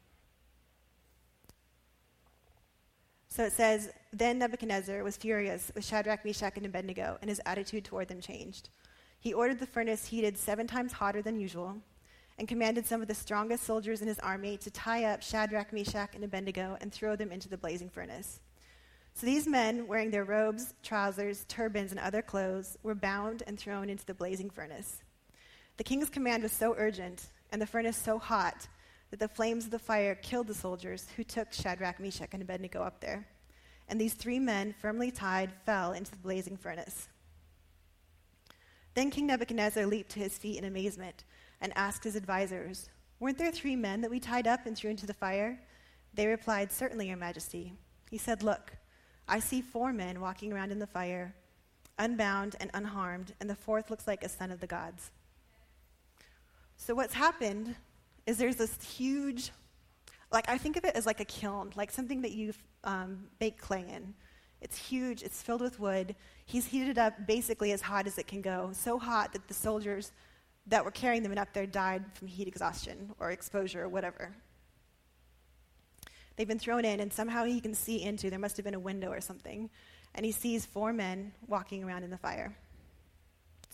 So 3.28 3.44
it 3.44 3.52
says, 3.52 3.90
Then 4.12 4.38
Nebuchadnezzar 4.38 5.02
was 5.04 5.16
furious 5.16 5.70
with 5.74 5.84
Shadrach, 5.84 6.24
Meshach, 6.24 6.56
and 6.56 6.66
Abednego, 6.66 7.18
and 7.20 7.28
his 7.28 7.40
attitude 7.44 7.84
toward 7.84 8.08
them 8.08 8.20
changed. 8.20 8.70
He 9.20 9.34
ordered 9.34 9.58
the 9.58 9.66
furnace 9.66 10.06
heated 10.06 10.38
seven 10.38 10.66
times 10.66 10.92
hotter 10.92 11.20
than 11.20 11.38
usual, 11.38 11.76
and 12.38 12.48
commanded 12.48 12.86
some 12.86 13.02
of 13.02 13.08
the 13.08 13.14
strongest 13.14 13.64
soldiers 13.64 14.02
in 14.02 14.08
his 14.08 14.18
army 14.20 14.56
to 14.58 14.70
tie 14.70 15.04
up 15.04 15.22
Shadrach, 15.22 15.72
Meshach, 15.72 16.14
and 16.14 16.24
Abednego 16.24 16.76
and 16.80 16.92
throw 16.92 17.16
them 17.16 17.32
into 17.32 17.48
the 17.48 17.56
blazing 17.56 17.88
furnace. 17.88 18.40
So 19.16 19.24
these 19.24 19.46
men, 19.46 19.86
wearing 19.86 20.10
their 20.10 20.26
robes, 20.26 20.74
trousers, 20.82 21.46
turbans, 21.48 21.90
and 21.90 21.98
other 21.98 22.20
clothes, 22.20 22.76
were 22.82 22.94
bound 22.94 23.42
and 23.46 23.58
thrown 23.58 23.88
into 23.88 24.04
the 24.04 24.12
blazing 24.12 24.50
furnace. 24.50 25.02
The 25.78 25.84
king's 25.84 26.10
command 26.10 26.42
was 26.42 26.52
so 26.52 26.74
urgent, 26.76 27.28
and 27.50 27.62
the 27.62 27.66
furnace 27.66 27.96
so 27.96 28.18
hot, 28.18 28.68
that 29.10 29.18
the 29.18 29.26
flames 29.26 29.64
of 29.64 29.70
the 29.70 29.78
fire 29.78 30.16
killed 30.16 30.48
the 30.48 30.54
soldiers 30.54 31.06
who 31.16 31.24
took 31.24 31.54
Shadrach, 31.54 31.98
Meshach, 31.98 32.28
and 32.34 32.42
Abednego 32.42 32.82
up 32.82 33.00
there. 33.00 33.26
And 33.88 33.98
these 33.98 34.12
three 34.12 34.38
men, 34.38 34.74
firmly 34.82 35.10
tied, 35.10 35.50
fell 35.64 35.92
into 35.92 36.10
the 36.10 36.18
blazing 36.18 36.58
furnace. 36.58 37.08
Then 38.92 39.10
King 39.10 39.28
Nebuchadnezzar 39.28 39.86
leaped 39.86 40.10
to 40.10 40.20
his 40.20 40.36
feet 40.36 40.58
in 40.58 40.64
amazement 40.64 41.24
and 41.62 41.72
asked 41.74 42.04
his 42.04 42.16
advisers, 42.16 42.90
Weren't 43.18 43.38
there 43.38 43.50
three 43.50 43.76
men 43.76 44.02
that 44.02 44.10
we 44.10 44.20
tied 44.20 44.46
up 44.46 44.66
and 44.66 44.76
threw 44.76 44.90
into 44.90 45.06
the 45.06 45.14
fire? 45.14 45.58
They 46.12 46.26
replied, 46.26 46.70
Certainly, 46.70 47.08
Your 47.08 47.16
Majesty. 47.16 47.72
He 48.10 48.18
said, 48.18 48.42
Look, 48.42 48.72
I 49.28 49.40
see 49.40 49.60
four 49.60 49.92
men 49.92 50.20
walking 50.20 50.52
around 50.52 50.70
in 50.72 50.78
the 50.78 50.86
fire, 50.86 51.34
unbound 51.98 52.56
and 52.60 52.70
unharmed, 52.74 53.34
and 53.40 53.50
the 53.50 53.54
fourth 53.54 53.90
looks 53.90 54.06
like 54.06 54.22
a 54.22 54.28
son 54.28 54.50
of 54.50 54.60
the 54.60 54.66
gods. 54.66 55.10
So, 56.76 56.94
what's 56.94 57.14
happened 57.14 57.74
is 58.26 58.38
there's 58.38 58.56
this 58.56 58.76
huge, 58.82 59.50
like, 60.30 60.48
I 60.48 60.58
think 60.58 60.76
of 60.76 60.84
it 60.84 60.94
as 60.94 61.06
like 61.06 61.20
a 61.20 61.24
kiln, 61.24 61.72
like 61.74 61.90
something 61.90 62.22
that 62.22 62.32
you 62.32 62.52
um, 62.84 63.24
bake 63.38 63.58
clay 63.58 63.84
in. 63.88 64.14
It's 64.60 64.78
huge, 64.78 65.22
it's 65.22 65.42
filled 65.42 65.60
with 65.60 65.80
wood. 65.80 66.14
He's 66.44 66.66
heated 66.66 66.98
up 66.98 67.26
basically 67.26 67.72
as 67.72 67.80
hot 67.80 68.06
as 68.06 68.18
it 68.18 68.26
can 68.26 68.42
go, 68.42 68.70
so 68.72 68.98
hot 68.98 69.32
that 69.32 69.48
the 69.48 69.54
soldiers 69.54 70.12
that 70.66 70.84
were 70.84 70.90
carrying 70.90 71.22
them 71.22 71.36
up 71.36 71.52
there 71.52 71.66
died 71.66 72.04
from 72.14 72.28
heat 72.28 72.48
exhaustion 72.48 73.12
or 73.18 73.30
exposure 73.30 73.82
or 73.82 73.88
whatever. 73.88 74.34
They've 76.36 76.46
been 76.46 76.58
thrown 76.58 76.84
in, 76.84 77.00
and 77.00 77.12
somehow 77.12 77.44
he 77.44 77.60
can 77.60 77.74
see 77.74 78.02
into, 78.02 78.30
there 78.30 78.38
must 78.38 78.56
have 78.56 78.64
been 78.64 78.74
a 78.74 78.78
window 78.78 79.10
or 79.10 79.20
something, 79.20 79.70
and 80.14 80.24
he 80.24 80.32
sees 80.32 80.66
four 80.66 80.92
men 80.92 81.32
walking 81.48 81.82
around 81.82 82.04
in 82.04 82.10
the 82.10 82.18
fire. 82.18 82.56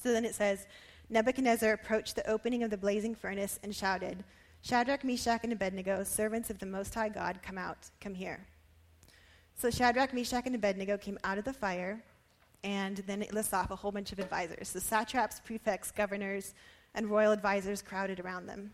So 0.02 0.12
then 0.12 0.24
it 0.24 0.34
says, 0.34 0.66
Nebuchadnezzar 1.10 1.72
approached 1.72 2.16
the 2.16 2.28
opening 2.30 2.62
of 2.62 2.70
the 2.70 2.76
blazing 2.76 3.14
furnace 3.14 3.58
and 3.62 3.74
shouted, 3.74 4.24
Shadrach, 4.62 5.02
Meshach, 5.04 5.40
and 5.42 5.52
Abednego, 5.52 6.04
servants 6.04 6.50
of 6.50 6.58
the 6.58 6.66
Most 6.66 6.94
High 6.94 7.08
God, 7.08 7.40
come 7.42 7.58
out, 7.58 7.90
come 8.00 8.14
here. 8.14 8.46
So 9.56 9.70
Shadrach, 9.70 10.14
Meshach, 10.14 10.46
and 10.46 10.54
Abednego 10.54 10.96
came 10.96 11.18
out 11.24 11.38
of 11.38 11.44
the 11.44 11.52
fire, 11.52 12.02
and 12.64 12.98
then 13.08 13.22
it 13.22 13.34
lists 13.34 13.52
off 13.52 13.72
a 13.72 13.76
whole 13.76 13.90
bunch 13.90 14.12
of 14.12 14.20
advisors. 14.20 14.72
The 14.72 14.80
satraps, 14.80 15.40
prefects, 15.40 15.90
governors, 15.90 16.54
and 16.94 17.10
royal 17.10 17.32
advisors 17.32 17.82
crowded 17.82 18.20
around 18.20 18.46
them. 18.46 18.72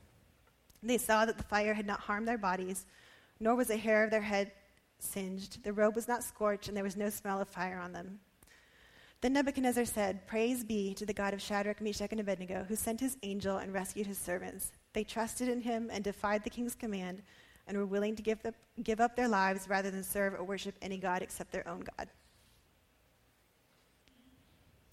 They 0.83 0.99
saw 0.99 1.25
that 1.25 1.39
the 1.39 1.45
fire 1.45 1.75
had 1.75 1.87
not 1.87 2.01
harmed 2.01 2.29
their 2.29 2.39
bodies, 2.39 2.85
nor 3.41 3.55
was 3.55 3.71
a 3.71 3.77
hair 3.77 4.05
of 4.05 4.11
their 4.11 4.23
head 4.23 4.53
singed. 4.99 5.63
The 5.63 5.73
robe 5.73 5.95
was 5.95 6.09
not 6.09 6.25
scorched, 6.25 6.69
and 6.69 6.77
there 6.77 6.85
was 6.85 6.97
no 6.97 7.11
smell 7.11 7.41
of 7.41 7.49
fire 7.49 7.79
on 7.79 7.93
them. 7.93 8.21
Then 9.21 9.33
Nebuchadnezzar 9.33 9.85
said, 9.85 10.27
Praise 10.27 10.63
be 10.63 10.95
to 10.95 11.05
the 11.05 11.13
God 11.13 11.35
of 11.35 11.43
Shadrach, 11.43 11.81
Meshach, 11.81 12.13
and 12.13 12.21
Abednego, 12.21 12.65
who 12.69 12.77
sent 12.77 13.01
his 13.01 13.17
angel 13.23 13.59
and 13.59 13.73
rescued 13.73 14.07
his 14.07 14.19
servants. 14.19 14.71
They 14.93 15.03
trusted 15.03 15.49
in 15.49 15.61
him 15.61 15.91
and 15.93 16.05
defied 16.05 16.45
the 16.45 16.51
king's 16.51 16.77
command 16.77 17.23
and 17.67 17.77
were 17.77 17.87
willing 17.87 18.15
to 18.17 18.23
give, 18.23 18.41
the, 18.43 18.55
give 18.83 19.01
up 19.01 19.17
their 19.17 19.29
lives 19.29 19.69
rather 19.69 19.91
than 19.91 20.05
serve 20.05 20.35
or 20.35 20.45
worship 20.45 20.75
any 20.81 20.99
God 20.99 21.23
except 21.23 21.51
their 21.51 21.67
own 21.69 21.85
God. 21.97 22.09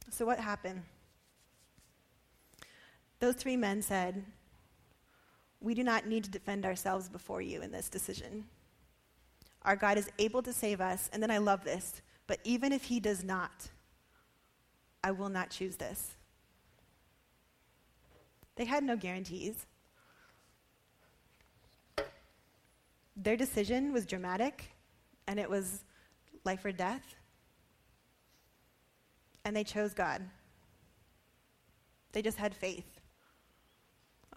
So, 0.09 0.25
what 0.25 0.39
happened? 0.39 0.81
Those 3.19 3.35
three 3.35 3.57
men 3.57 3.81
said, 3.81 4.23
We 5.65 5.73
do 5.73 5.83
not 5.83 6.05
need 6.05 6.23
to 6.25 6.29
defend 6.29 6.63
ourselves 6.63 7.09
before 7.09 7.41
you 7.41 7.63
in 7.63 7.71
this 7.71 7.89
decision. 7.89 8.45
Our 9.63 9.75
God 9.75 9.97
is 9.97 10.07
able 10.19 10.43
to 10.43 10.53
save 10.53 10.79
us. 10.79 11.09
And 11.11 11.23
then 11.23 11.31
I 11.31 11.39
love 11.39 11.63
this. 11.63 12.03
But 12.27 12.37
even 12.43 12.71
if 12.71 12.83
he 12.83 12.99
does 12.99 13.23
not, 13.23 13.71
I 15.03 15.09
will 15.09 15.29
not 15.29 15.49
choose 15.49 15.75
this. 15.77 16.17
They 18.57 18.65
had 18.65 18.83
no 18.83 18.95
guarantees. 18.95 19.65
Their 23.17 23.35
decision 23.35 23.91
was 23.91 24.05
dramatic, 24.05 24.69
and 25.25 25.39
it 25.39 25.49
was 25.49 25.83
life 26.43 26.63
or 26.63 26.73
death. 26.73 27.15
And 29.43 29.55
they 29.55 29.63
chose 29.63 29.95
God. 29.95 30.21
They 32.11 32.21
just 32.21 32.37
had 32.37 32.53
faith. 32.53 32.94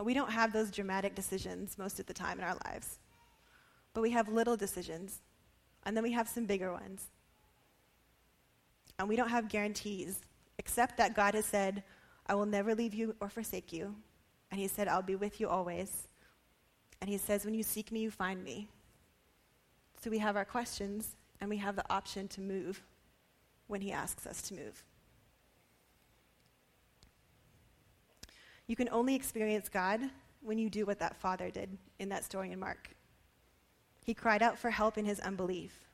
We 0.03 0.15
don't 0.15 0.31
have 0.31 0.53
those 0.53 0.71
dramatic 0.71 1.15
decisions 1.15 1.77
most 1.77 1.99
of 1.99 2.07
the 2.07 2.15
time 2.15 2.39
in 2.39 2.45
our 2.45 2.57
lives, 2.67 2.99
but 3.95 4.01
we 4.01 4.11
have 4.11 4.29
little 4.29 4.57
decisions, 4.57 5.21
and 5.85 5.97
then 5.97 6.05
we 6.05 6.13
have 6.13 6.29
some 6.29 6.47
bigger 6.47 6.73
ones. 6.73 7.09
And 8.99 9.09
we 9.09 9.17
don't 9.17 9.29
have 9.29 9.49
guarantees, 9.49 10.21
except 10.59 10.97
that 10.99 11.15
God 11.15 11.35
has 11.35 11.47
said, 11.47 11.83
I 12.27 12.35
will 12.35 12.47
never 12.47 12.75
leave 12.75 12.95
you 12.95 13.15
or 13.21 13.29
forsake 13.29 13.73
you. 13.73 13.95
And 14.51 14.61
He 14.61 14.69
said, 14.69 14.89
I'll 14.89 15.03
be 15.03 15.17
with 15.17 15.41
you 15.41 15.49
always. 15.49 16.09
And 17.01 17.09
he 17.09 17.19
says, 17.19 17.45
When 17.45 17.55
you 17.55 17.63
seek 17.63 17.93
me, 17.93 18.01
you 18.01 18.11
find 18.11 18.43
me. 18.43 18.69
So 20.03 20.11
we 20.11 20.19
have 20.19 20.37
our 20.37 20.45
questions, 20.45 21.17
and 21.41 21.51
we 21.51 21.57
have 21.59 21.77
the 21.77 21.91
option 21.91 22.29
to 22.29 22.41
move 22.41 22.83
when 23.67 23.81
he 23.81 23.93
asks 23.93 24.27
us 24.27 24.43
to 24.43 24.55
move. 24.55 24.83
You 28.69 28.77
can 28.77 28.89
only 28.93 29.15
experience 29.15 29.69
God 29.69 30.01
when 30.41 30.59
you 30.59 30.71
do 30.71 30.87
what 30.87 31.01
that 31.01 31.17
father 31.17 31.51
did 31.51 31.77
in 31.99 32.11
that 32.11 32.25
story 32.25 32.53
in 32.53 32.61
Mark. 32.61 32.91
He 34.05 34.15
cried 34.15 34.43
out 34.43 34.59
for 34.59 34.71
help 34.71 34.97
in 34.97 35.05
his 35.05 35.19
unbelief. 35.21 35.89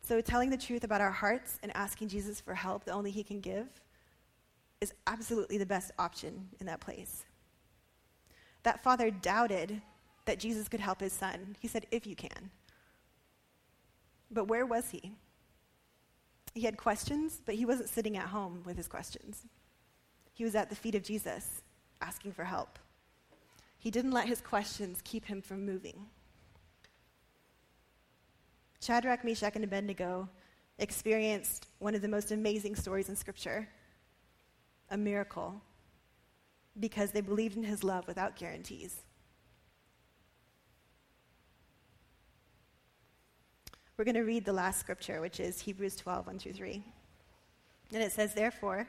So, 0.00 0.20
telling 0.20 0.50
the 0.50 0.56
truth 0.56 0.82
about 0.82 1.00
our 1.00 1.12
hearts 1.12 1.60
and 1.62 1.70
asking 1.76 2.08
Jesus 2.08 2.40
for 2.40 2.54
help 2.54 2.84
that 2.84 2.92
only 2.92 3.12
he 3.12 3.22
can 3.22 3.40
give 3.40 3.68
is 4.80 4.92
absolutely 5.06 5.58
the 5.58 5.66
best 5.66 5.92
option 5.98 6.48
in 6.58 6.66
that 6.66 6.80
place. 6.80 7.24
That 8.64 8.82
father 8.82 9.10
doubted 9.10 9.80
that 10.24 10.40
Jesus 10.40 10.68
could 10.68 10.80
help 10.80 11.00
his 11.00 11.12
son. 11.12 11.56
He 11.60 11.68
said, 11.68 11.86
If 11.90 12.06
you 12.06 12.16
can. 12.16 12.50
But 14.30 14.48
where 14.48 14.66
was 14.66 14.90
he? 14.90 15.12
He 16.54 16.62
had 16.62 16.76
questions, 16.76 17.40
but 17.44 17.54
he 17.54 17.64
wasn't 17.64 17.88
sitting 17.88 18.16
at 18.16 18.26
home 18.26 18.62
with 18.64 18.76
his 18.76 18.88
questions. 18.88 19.46
He 20.32 20.44
was 20.44 20.54
at 20.54 20.70
the 20.70 20.76
feet 20.76 20.94
of 20.94 21.02
Jesus, 21.02 21.62
asking 22.00 22.32
for 22.32 22.44
help. 22.44 22.78
He 23.78 23.90
didn't 23.90 24.12
let 24.12 24.28
his 24.28 24.40
questions 24.40 25.00
keep 25.04 25.26
him 25.26 25.42
from 25.42 25.66
moving. 25.66 26.06
Shadrach, 28.80 29.24
Meshach, 29.24 29.54
and 29.54 29.64
Abednego 29.64 30.28
experienced 30.78 31.68
one 31.78 31.94
of 31.94 32.02
the 32.02 32.08
most 32.08 32.32
amazing 32.32 32.74
stories 32.74 33.08
in 33.08 33.16
Scripture 33.16 33.68
a 34.90 34.96
miracle 34.96 35.60
because 36.78 37.10
they 37.10 37.20
believed 37.20 37.56
in 37.56 37.62
his 37.62 37.82
love 37.82 38.06
without 38.06 38.36
guarantees. 38.36 39.02
We're 43.96 44.04
going 44.04 44.14
to 44.14 44.22
read 44.22 44.44
the 44.44 44.52
last 44.52 44.80
scripture, 44.80 45.20
which 45.20 45.40
is 45.40 45.60
Hebrews 45.60 45.96
12, 45.96 46.26
1 46.26 46.38
through 46.38 46.52
3. 46.52 46.82
And 47.94 48.02
it 48.02 48.12
says, 48.12 48.34
Therefore, 48.34 48.88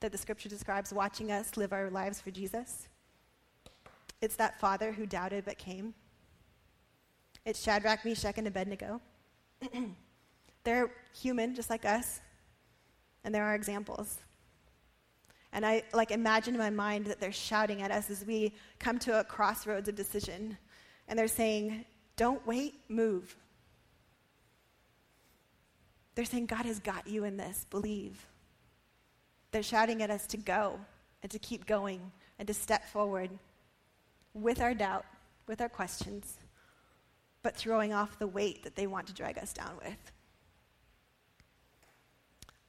that 0.00 0.12
the 0.12 0.18
scripture 0.18 0.48
describes 0.48 0.92
watching 0.92 1.32
us 1.32 1.56
live 1.56 1.72
our 1.72 1.90
lives 1.90 2.20
for 2.20 2.30
Jesus? 2.30 2.88
It's 4.20 4.36
that 4.36 4.60
father 4.60 4.92
who 4.92 5.06
doubted 5.06 5.44
but 5.44 5.58
came. 5.58 5.94
It's 7.44 7.62
Shadrach, 7.62 8.04
Meshach, 8.04 8.36
and 8.36 8.46
Abednego. 8.46 9.00
They're 10.64 10.90
human, 11.18 11.54
just 11.54 11.70
like 11.70 11.84
us, 11.84 12.20
and 13.24 13.34
there 13.34 13.44
are 13.44 13.54
examples. 13.54 14.18
And 15.52 15.64
I 15.64 15.82
like 15.92 16.10
imagine 16.10 16.54
in 16.54 16.60
my 16.60 16.70
mind 16.70 17.06
that 17.06 17.20
they're 17.20 17.32
shouting 17.32 17.80
at 17.82 17.90
us 17.90 18.10
as 18.10 18.24
we 18.24 18.52
come 18.78 18.98
to 19.00 19.18
a 19.20 19.24
crossroads 19.24 19.88
of 19.88 19.94
decision. 19.94 20.58
And 21.08 21.18
they're 21.18 21.26
saying, 21.26 21.84
Don't 22.16 22.46
wait, 22.46 22.74
move. 22.88 23.34
They're 26.14 26.24
saying, 26.24 26.46
God 26.46 26.66
has 26.66 26.80
got 26.80 27.06
you 27.06 27.24
in 27.24 27.36
this, 27.36 27.64
believe. 27.70 28.26
They're 29.50 29.62
shouting 29.62 30.02
at 30.02 30.10
us 30.10 30.26
to 30.28 30.36
go 30.36 30.78
and 31.22 31.30
to 31.32 31.38
keep 31.38 31.66
going 31.66 32.12
and 32.38 32.46
to 32.48 32.54
step 32.54 32.88
forward 32.88 33.30
with 34.34 34.60
our 34.60 34.74
doubt, 34.74 35.04
with 35.46 35.60
our 35.60 35.68
questions, 35.68 36.38
but 37.42 37.56
throwing 37.56 37.92
off 37.92 38.18
the 38.18 38.26
weight 38.26 38.62
that 38.64 38.76
they 38.76 38.86
want 38.86 39.06
to 39.06 39.12
drag 39.12 39.38
us 39.38 39.52
down 39.52 39.76
with. 39.82 40.12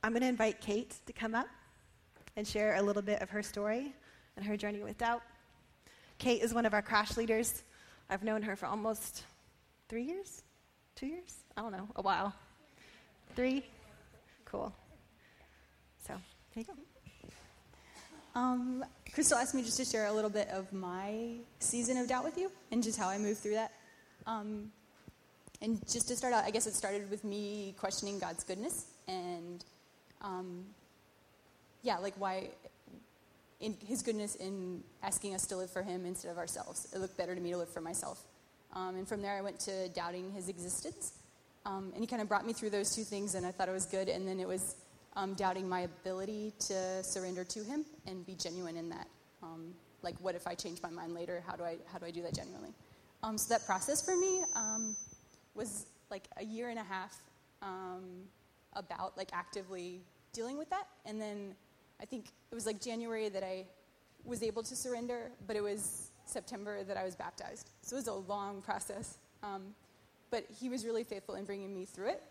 I'm 0.01 0.13
going 0.13 0.21
to 0.21 0.27
invite 0.27 0.61
Kate 0.61 0.95
to 1.05 1.13
come 1.13 1.35
up 1.35 1.47
and 2.37 2.47
share 2.47 2.75
a 2.75 2.81
little 2.81 3.01
bit 3.01 3.21
of 3.21 3.29
her 3.29 3.43
story 3.43 3.93
and 4.37 4.45
her 4.45 4.55
journey 4.55 4.81
with 4.81 4.97
doubt. 4.97 5.21
Kate 6.17 6.41
is 6.41 6.53
one 6.53 6.65
of 6.65 6.73
our 6.73 6.81
crash 6.81 7.17
leaders. 7.17 7.63
I've 8.09 8.23
known 8.23 8.41
her 8.43 8.55
for 8.55 8.65
almost 8.65 9.23
three 9.89 10.03
years? 10.03 10.43
Two 10.95 11.07
years? 11.07 11.35
I 11.57 11.61
don't 11.61 11.71
know, 11.71 11.87
a 11.97 12.01
while. 12.01 12.33
Three? 13.35 13.65
Cool. 14.45 14.73
So, 16.49 16.61
here 16.61 16.65
you 16.67 16.73
go. 18.33 18.39
Um, 18.39 18.85
Crystal 19.13 19.37
asked 19.37 19.53
me 19.53 19.61
just 19.63 19.77
to 19.77 19.85
share 19.85 20.07
a 20.07 20.13
little 20.13 20.29
bit 20.29 20.47
of 20.49 20.71
my 20.73 21.35
season 21.59 21.97
of 21.97 22.07
doubt 22.07 22.23
with 22.23 22.37
you 22.37 22.51
and 22.71 22.81
just 22.81 22.97
how 22.97 23.07
I 23.07 23.17
moved 23.17 23.39
through 23.39 23.55
that. 23.55 23.73
Um, 24.25 24.71
and 25.61 25.79
just 25.91 26.07
to 26.07 26.15
start 26.15 26.33
out, 26.33 26.45
I 26.45 26.51
guess 26.51 26.67
it 26.67 26.73
started 26.73 27.09
with 27.09 27.23
me 27.23 27.75
questioning 27.77 28.17
God's 28.19 28.43
goodness 28.43 28.85
and 29.07 29.63
um, 30.21 30.63
yeah, 31.83 31.97
like 31.97 32.13
why 32.17 32.49
in 33.59 33.75
his 33.85 34.01
goodness 34.01 34.35
in 34.35 34.83
asking 35.03 35.35
us 35.35 35.45
to 35.47 35.57
live 35.57 35.69
for 35.69 35.81
him 35.81 36.05
instead 36.05 36.31
of 36.31 36.37
ourselves. 36.37 36.87
It 36.93 36.99
looked 36.99 37.17
better 37.17 37.35
to 37.35 37.41
me 37.41 37.51
to 37.51 37.57
live 37.57 37.69
for 37.69 37.81
myself. 37.81 38.23
Um, 38.73 38.95
and 38.95 39.07
from 39.07 39.21
there, 39.21 39.37
I 39.37 39.41
went 39.41 39.59
to 39.61 39.89
doubting 39.89 40.31
his 40.31 40.47
existence. 40.49 41.13
Um, 41.65 41.91
and 41.93 42.01
he 42.01 42.07
kind 42.07 42.21
of 42.21 42.29
brought 42.29 42.45
me 42.45 42.53
through 42.53 42.69
those 42.69 42.95
two 42.95 43.03
things, 43.03 43.35
and 43.35 43.45
I 43.45 43.51
thought 43.51 43.67
it 43.67 43.73
was 43.73 43.85
good. 43.85 44.07
And 44.07 44.27
then 44.27 44.39
it 44.39 44.47
was 44.47 44.75
um, 45.19 45.33
doubting 45.33 45.67
my 45.67 45.81
ability 45.81 46.53
to 46.59 47.03
surrender 47.03 47.43
to 47.43 47.61
him 47.61 47.85
and 48.07 48.25
be 48.25 48.35
genuine 48.35 48.77
in 48.77 48.87
that. 48.89 49.07
Um, 49.43 49.73
like, 50.01 50.15
what 50.21 50.33
if 50.33 50.47
I 50.47 50.55
change 50.55 50.81
my 50.81 50.89
mind 50.89 51.13
later? 51.13 51.43
How 51.45 51.57
do 51.57 51.63
I, 51.63 51.75
how 51.91 51.97
do, 51.97 52.05
I 52.05 52.11
do 52.11 52.21
that 52.21 52.33
genuinely? 52.33 52.73
Um, 53.21 53.37
so 53.37 53.53
that 53.53 53.65
process 53.65 54.01
for 54.03 54.15
me 54.15 54.43
um, 54.55 54.95
was 55.55 55.87
like 56.09 56.23
a 56.37 56.43
year 56.45 56.69
and 56.69 56.79
a 56.79 56.83
half 56.83 57.19
um, 57.61 58.23
about 58.73 59.17
like 59.17 59.29
actively 59.33 59.99
dealing 60.31 60.57
with 60.57 60.69
that. 60.69 60.87
And 61.05 61.21
then 61.21 61.53
I 62.01 62.05
think 62.05 62.27
it 62.49 62.55
was 62.55 62.65
like 62.65 62.81
January 62.81 63.27
that 63.27 63.43
I 63.43 63.65
was 64.23 64.41
able 64.41 64.63
to 64.63 64.75
surrender, 64.75 65.31
but 65.47 65.57
it 65.57 65.63
was 65.63 66.11
September 66.25 66.81
that 66.85 66.95
I 66.95 67.03
was 67.03 67.15
baptized. 67.15 67.71
So 67.81 67.97
it 67.97 67.99
was 67.99 68.07
a 68.07 68.13
long 68.13 68.61
process. 68.61 69.17
Um, 69.43 69.63
but 70.31 70.45
he 70.61 70.69
was 70.69 70.85
really 70.85 71.03
faithful 71.03 71.35
in 71.35 71.43
bringing 71.43 71.73
me 71.73 71.83
through 71.83 72.09
it. 72.09 72.23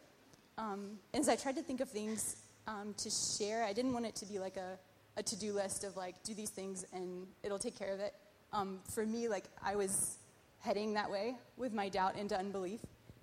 Um, 0.56 0.98
and 1.12 1.20
as 1.20 1.28
I 1.28 1.36
tried 1.36 1.56
to 1.56 1.62
think 1.62 1.80
of 1.82 1.90
things 1.90 2.36
um, 2.68 2.94
to 2.98 3.10
share, 3.10 3.64
I 3.64 3.72
didn't 3.72 3.94
want 3.94 4.06
it 4.06 4.14
to 4.16 4.26
be 4.26 4.38
like 4.38 4.56
a, 4.56 4.78
a 5.16 5.22
to 5.22 5.38
do 5.38 5.52
list 5.52 5.84
of 5.84 5.96
like, 5.96 6.22
do 6.22 6.34
these 6.34 6.50
things 6.50 6.84
and 6.92 7.26
it'll 7.42 7.58
take 7.58 7.78
care 7.78 7.92
of 7.92 8.00
it. 8.00 8.14
Um, 8.52 8.78
for 8.92 9.04
me, 9.04 9.28
like, 9.28 9.44
I 9.62 9.74
was 9.74 10.18
heading 10.60 10.94
that 10.94 11.10
way 11.10 11.34
with 11.56 11.72
my 11.72 11.88
doubt 11.88 12.16
into 12.16 12.38
unbelief. 12.38 12.80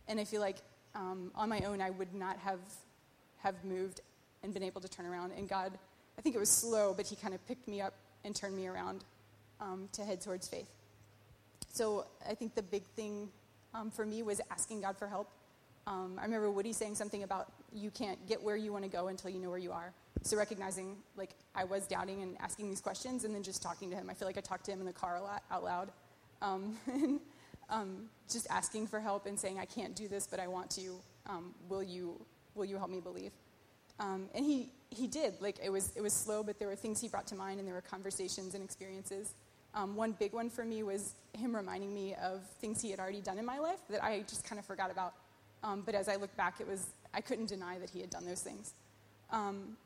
And 0.07 0.19
I 0.19 0.23
feel 0.23 0.41
like 0.41 0.57
um, 0.95 1.31
on 1.35 1.47
my 1.47 1.59
own, 1.61 1.79
I 1.79 1.91
would 1.91 2.13
not 2.13 2.37
have, 2.39 2.59
have 3.39 3.63
moved 3.63 4.01
and 4.43 4.53
been 4.53 4.63
able 4.63 4.81
to 4.81 4.87
turn 4.87 5.05
around. 5.05 5.31
And 5.37 5.47
God, 5.47 5.71
I 6.17 6.21
think 6.21 6.35
it 6.35 6.39
was 6.39 6.49
slow, 6.49 6.93
but 6.95 7.05
He 7.05 7.15
kind 7.15 7.33
of 7.33 7.45
picked 7.47 7.67
me 7.67 7.81
up 7.81 7.93
and 8.23 8.35
turned 8.35 8.55
me 8.55 8.67
around 8.67 9.03
um, 9.61 9.89
to 9.93 10.03
head 10.03 10.21
towards 10.21 10.47
faith. 10.47 10.69
So 11.71 12.05
I 12.27 12.33
think 12.33 12.55
the 12.55 12.63
big 12.63 12.83
thing 12.95 13.29
um, 13.73 13.91
for 13.91 14.05
me 14.05 14.23
was 14.23 14.41
asking 14.49 14.81
God 14.81 14.97
for 14.97 15.07
help. 15.07 15.29
Um, 15.87 16.17
I 16.19 16.23
remember 16.23 16.49
Woody 16.49 16.73
saying 16.73 16.95
something 16.95 17.23
about 17.23 17.51
you 17.75 17.91
can't 17.91 18.25
get 18.27 18.41
where 18.41 18.55
you 18.55 18.71
want 18.71 18.83
to 18.85 18.89
go 18.89 19.09
until 19.09 19.29
you 19.29 19.39
know 19.39 19.49
where 19.49 19.59
you 19.59 19.71
are. 19.71 19.93
So 20.23 20.37
recognizing 20.37 20.95
like 21.15 21.31
I 21.53 21.65
was 21.65 21.85
doubting 21.85 22.21
and 22.21 22.37
asking 22.39 22.69
these 22.69 22.81
questions, 22.81 23.25
and 23.25 23.35
then 23.35 23.43
just 23.43 23.61
talking 23.61 23.89
to 23.91 23.95
him. 23.95 24.09
I 24.09 24.13
feel 24.13 24.27
like 24.27 24.37
I 24.37 24.41
talked 24.41 24.65
to 24.65 24.71
him 24.71 24.79
in 24.79 24.85
the 24.85 24.93
car 24.93 25.17
a 25.17 25.21
lot 25.21 25.43
out 25.51 25.63
loud, 25.63 25.91
um, 26.41 26.75
and 26.87 27.19
um, 27.69 28.09
just 28.31 28.47
asking 28.49 28.87
for 28.87 28.99
help 28.99 29.25
and 29.25 29.39
saying 29.39 29.59
I 29.59 29.65
can't 29.65 29.95
do 29.95 30.07
this, 30.07 30.27
but 30.27 30.39
I 30.39 30.47
want 30.47 30.69
to. 30.71 30.95
Um, 31.27 31.53
will 31.69 31.83
you 31.83 32.19
will 32.55 32.65
you 32.65 32.77
help 32.77 32.89
me 32.89 33.01
believe? 33.01 33.31
Um, 33.99 34.29
and 34.33 34.45
he 34.45 34.69
he 34.89 35.07
did. 35.07 35.33
Like 35.41 35.57
it 35.63 35.69
was 35.69 35.91
it 35.95 36.01
was 36.01 36.13
slow, 36.13 36.43
but 36.43 36.59
there 36.59 36.67
were 36.67 36.75
things 36.75 37.01
he 37.01 37.07
brought 37.07 37.27
to 37.27 37.35
mind, 37.35 37.59
and 37.59 37.67
there 37.67 37.75
were 37.75 37.81
conversations 37.81 38.55
and 38.55 38.63
experiences. 38.63 39.33
Um, 39.73 39.97
one 39.97 40.13
big 40.13 40.31
one 40.31 40.49
for 40.49 40.63
me 40.63 40.83
was 40.83 41.15
him 41.33 41.53
reminding 41.53 41.93
me 41.93 42.15
of 42.15 42.41
things 42.61 42.81
he 42.81 42.91
had 42.91 42.99
already 42.99 43.19
done 43.19 43.37
in 43.37 43.45
my 43.45 43.59
life 43.59 43.79
that 43.89 44.01
I 44.01 44.21
just 44.21 44.47
kind 44.47 44.57
of 44.57 44.65
forgot 44.65 44.89
about. 44.89 45.13
Um, 45.63 45.83
but 45.85 45.95
as 45.95 46.07
I 46.07 46.15
look 46.15 46.35
back, 46.37 46.61
it 46.61 46.67
was 46.67 46.87
I 47.15 47.21
couldn't 47.21 47.47
deny 47.47 47.79
that 47.79 47.89
he 47.89 48.01
had 48.01 48.09
done 48.09 48.25
those 48.25 48.41
things. 48.41 48.73
Um, 49.31 49.77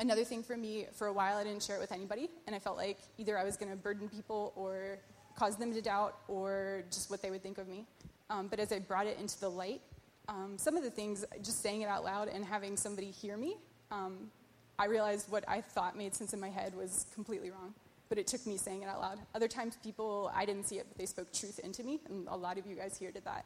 another 0.00 0.24
thing 0.24 0.42
for 0.42 0.56
me, 0.56 0.86
for 0.94 1.08
a 1.08 1.12
while, 1.12 1.36
I 1.36 1.44
didn't 1.44 1.62
share 1.62 1.76
it 1.76 1.80
with 1.80 1.92
anybody, 1.92 2.30
and 2.46 2.54
I 2.54 2.58
felt 2.58 2.76
like 2.76 2.98
either 3.18 3.38
I 3.38 3.44
was 3.44 3.56
going 3.56 3.70
to 3.70 3.76
burden 3.76 4.08
people 4.08 4.52
or 4.56 4.98
cause 5.36 5.56
them 5.56 5.72
to 5.74 5.82
doubt 5.82 6.16
or 6.28 6.84
just 6.90 7.10
what 7.10 7.20
they 7.22 7.30
would 7.30 7.42
think 7.42 7.58
of 7.58 7.68
me. 7.68 7.84
Um, 8.30 8.48
but 8.48 8.58
as 8.58 8.72
I 8.72 8.78
brought 8.78 9.06
it 9.06 9.18
into 9.20 9.38
the 9.38 9.50
light, 9.50 9.80
um, 10.28 10.54
some 10.56 10.76
of 10.76 10.82
the 10.82 10.90
things, 10.90 11.24
just 11.42 11.62
saying 11.62 11.82
it 11.82 11.88
out 11.88 12.04
loud 12.04 12.28
and 12.28 12.44
having 12.44 12.76
somebody 12.76 13.10
hear 13.10 13.36
me, 13.36 13.56
um, 13.90 14.30
I 14.78 14.86
realized 14.86 15.30
what 15.30 15.44
I 15.48 15.60
thought 15.60 15.96
made 15.96 16.14
sense 16.14 16.32
in 16.32 16.40
my 16.40 16.50
head 16.50 16.74
was 16.74 17.06
completely 17.14 17.50
wrong 17.50 17.74
but 18.08 18.18
it 18.18 18.26
took 18.26 18.46
me 18.46 18.56
saying 18.56 18.82
it 18.82 18.88
out 18.88 19.00
loud. 19.00 19.18
Other 19.34 19.48
times, 19.48 19.76
people, 19.82 20.30
I 20.34 20.44
didn't 20.44 20.64
see 20.64 20.76
it, 20.76 20.86
but 20.88 20.98
they 20.98 21.06
spoke 21.06 21.32
truth 21.32 21.58
into 21.58 21.82
me, 21.82 22.00
and 22.08 22.28
a 22.28 22.36
lot 22.36 22.58
of 22.58 22.66
you 22.66 22.76
guys 22.76 22.96
here 22.96 23.10
did 23.10 23.24
that. 23.24 23.44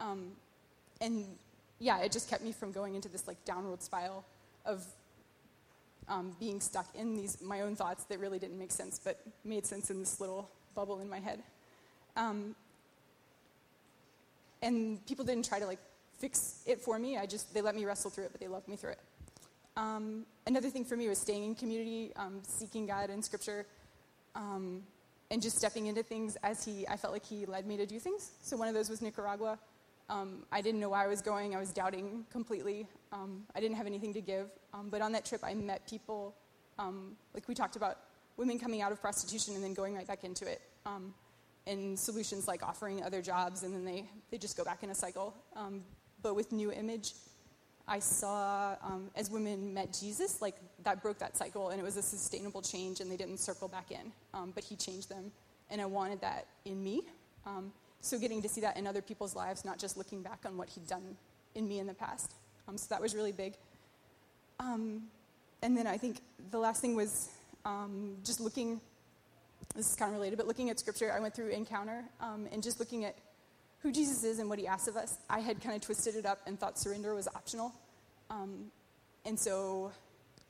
Um, 0.00 0.32
and 1.00 1.24
yeah, 1.78 2.00
it 2.00 2.12
just 2.12 2.30
kept 2.30 2.42
me 2.42 2.52
from 2.52 2.72
going 2.72 2.94
into 2.94 3.08
this 3.08 3.26
like 3.26 3.44
downward 3.44 3.82
spiral 3.82 4.24
of 4.64 4.84
um, 6.08 6.34
being 6.38 6.60
stuck 6.60 6.86
in 6.94 7.16
these 7.16 7.40
my 7.42 7.62
own 7.62 7.76
thoughts 7.76 8.04
that 8.04 8.20
really 8.20 8.38
didn't 8.38 8.58
make 8.58 8.72
sense, 8.72 9.00
but 9.02 9.20
made 9.44 9.66
sense 9.66 9.90
in 9.90 9.98
this 9.98 10.20
little 10.20 10.50
bubble 10.74 11.00
in 11.00 11.08
my 11.08 11.18
head. 11.18 11.42
Um, 12.16 12.54
and 14.62 15.04
people 15.06 15.24
didn't 15.24 15.46
try 15.46 15.58
to 15.58 15.66
like 15.66 15.80
fix 16.18 16.62
it 16.66 16.80
for 16.80 16.98
me. 16.98 17.18
I 17.18 17.26
just 17.26 17.52
they 17.52 17.60
let 17.60 17.74
me 17.74 17.84
wrestle 17.84 18.10
through 18.10 18.24
it, 18.24 18.32
but 18.32 18.40
they 18.40 18.48
loved 18.48 18.68
me 18.68 18.76
through 18.76 18.92
it. 18.92 19.00
Um, 19.76 20.24
another 20.46 20.70
thing 20.70 20.84
for 20.84 20.96
me 20.96 21.08
was 21.08 21.18
staying 21.18 21.44
in 21.44 21.54
community, 21.54 22.12
um, 22.16 22.40
seeking 22.42 22.86
God 22.86 23.10
in 23.10 23.22
Scripture, 23.22 23.66
um, 24.34 24.82
and 25.30 25.42
just 25.42 25.58
stepping 25.58 25.86
into 25.86 26.02
things 26.02 26.36
as 26.42 26.64
he, 26.64 26.86
I 26.88 26.96
felt 26.96 27.12
like 27.12 27.26
he 27.26 27.44
led 27.44 27.66
me 27.66 27.76
to 27.76 27.84
do 27.84 27.98
things. 27.98 28.30
So 28.42 28.56
one 28.56 28.68
of 28.68 28.74
those 28.74 28.88
was 28.88 29.02
Nicaragua. 29.02 29.58
Um, 30.08 30.44
I 30.52 30.60
didn't 30.60 30.80
know 30.80 30.88
where 30.88 31.00
I 31.00 31.06
was 31.06 31.20
going. 31.20 31.54
I 31.54 31.58
was 31.58 31.70
doubting 31.70 32.24
completely. 32.30 32.86
Um, 33.12 33.44
I 33.54 33.60
didn't 33.60 33.76
have 33.76 33.86
anything 33.86 34.12
to 34.14 34.20
give. 34.20 34.50
Um, 34.72 34.88
but 34.90 35.00
on 35.00 35.12
that 35.12 35.24
trip, 35.24 35.40
I 35.42 35.54
met 35.54 35.88
people, 35.88 36.34
um, 36.78 37.16
like 37.34 37.48
we 37.48 37.54
talked 37.54 37.76
about, 37.76 37.98
women 38.36 38.58
coming 38.58 38.82
out 38.82 38.92
of 38.92 39.00
prostitution 39.00 39.54
and 39.54 39.64
then 39.64 39.74
going 39.74 39.94
right 39.94 40.06
back 40.06 40.22
into 40.22 40.46
it. 40.46 40.60
Um, 40.84 41.14
and 41.66 41.98
solutions 41.98 42.46
like 42.46 42.62
offering 42.62 43.02
other 43.02 43.20
jobs, 43.20 43.64
and 43.64 43.74
then 43.74 43.84
they, 43.84 44.04
they 44.30 44.38
just 44.38 44.56
go 44.56 44.62
back 44.62 44.84
in 44.84 44.90
a 44.90 44.94
cycle. 44.94 45.34
but 46.22 46.36
with 46.36 46.52
new 46.52 46.70
image, 46.70 47.14
I 47.88 48.00
saw 48.00 48.76
um, 48.82 49.10
as 49.14 49.30
women 49.30 49.72
met 49.72 49.96
Jesus, 49.98 50.42
like 50.42 50.56
that 50.82 51.02
broke 51.02 51.18
that 51.18 51.36
cycle, 51.36 51.70
and 51.70 51.80
it 51.80 51.84
was 51.84 51.96
a 51.96 52.02
sustainable 52.02 52.60
change, 52.60 53.00
and 53.00 53.10
they 53.10 53.16
didn't 53.16 53.38
circle 53.38 53.68
back 53.68 53.90
in, 53.92 54.12
um, 54.34 54.52
but 54.54 54.64
He 54.64 54.74
changed 54.74 55.08
them, 55.08 55.30
and 55.70 55.80
I 55.80 55.86
wanted 55.86 56.20
that 56.20 56.46
in 56.64 56.82
me. 56.82 57.02
Um, 57.44 57.72
so 58.06 58.18
getting 58.18 58.42
to 58.42 58.48
see 58.48 58.60
that 58.60 58.76
in 58.76 58.86
other 58.86 59.02
people's 59.02 59.34
lives, 59.34 59.64
not 59.64 59.78
just 59.78 59.96
looking 59.96 60.22
back 60.22 60.40
on 60.46 60.56
what 60.56 60.68
He'd 60.68 60.86
done 60.86 61.16
in 61.54 61.68
me 61.68 61.78
in 61.78 61.86
the 61.86 61.94
past. 61.94 62.32
Um, 62.68 62.78
so 62.78 62.86
that 62.90 63.00
was 63.00 63.14
really 63.14 63.32
big. 63.32 63.54
Um, 64.60 65.02
and 65.62 65.76
then 65.76 65.86
I 65.86 65.96
think 65.96 66.20
the 66.50 66.58
last 66.58 66.80
thing 66.80 66.96
was 66.96 67.30
um, 67.64 68.16
just 68.24 68.40
looking. 68.40 68.80
This 69.74 69.90
is 69.90 69.96
kind 69.96 70.10
of 70.10 70.16
related, 70.16 70.36
but 70.36 70.46
looking 70.46 70.70
at 70.70 70.78
Scripture, 70.78 71.12
I 71.12 71.20
went 71.20 71.34
through 71.34 71.48
Encounter 71.48 72.04
and 72.20 72.62
just 72.62 72.78
looking 72.78 73.04
at 73.04 73.16
who 73.86 73.92
Jesus 73.92 74.24
is 74.24 74.40
and 74.40 74.48
what 74.48 74.58
he 74.58 74.66
asks 74.66 74.88
of 74.88 74.96
us, 74.96 75.16
I 75.30 75.38
had 75.38 75.62
kind 75.62 75.76
of 75.76 75.80
twisted 75.80 76.16
it 76.16 76.26
up 76.26 76.40
and 76.46 76.58
thought 76.58 76.76
surrender 76.76 77.14
was 77.14 77.28
optional. 77.28 77.72
Um, 78.30 78.72
and 79.24 79.38
so 79.38 79.92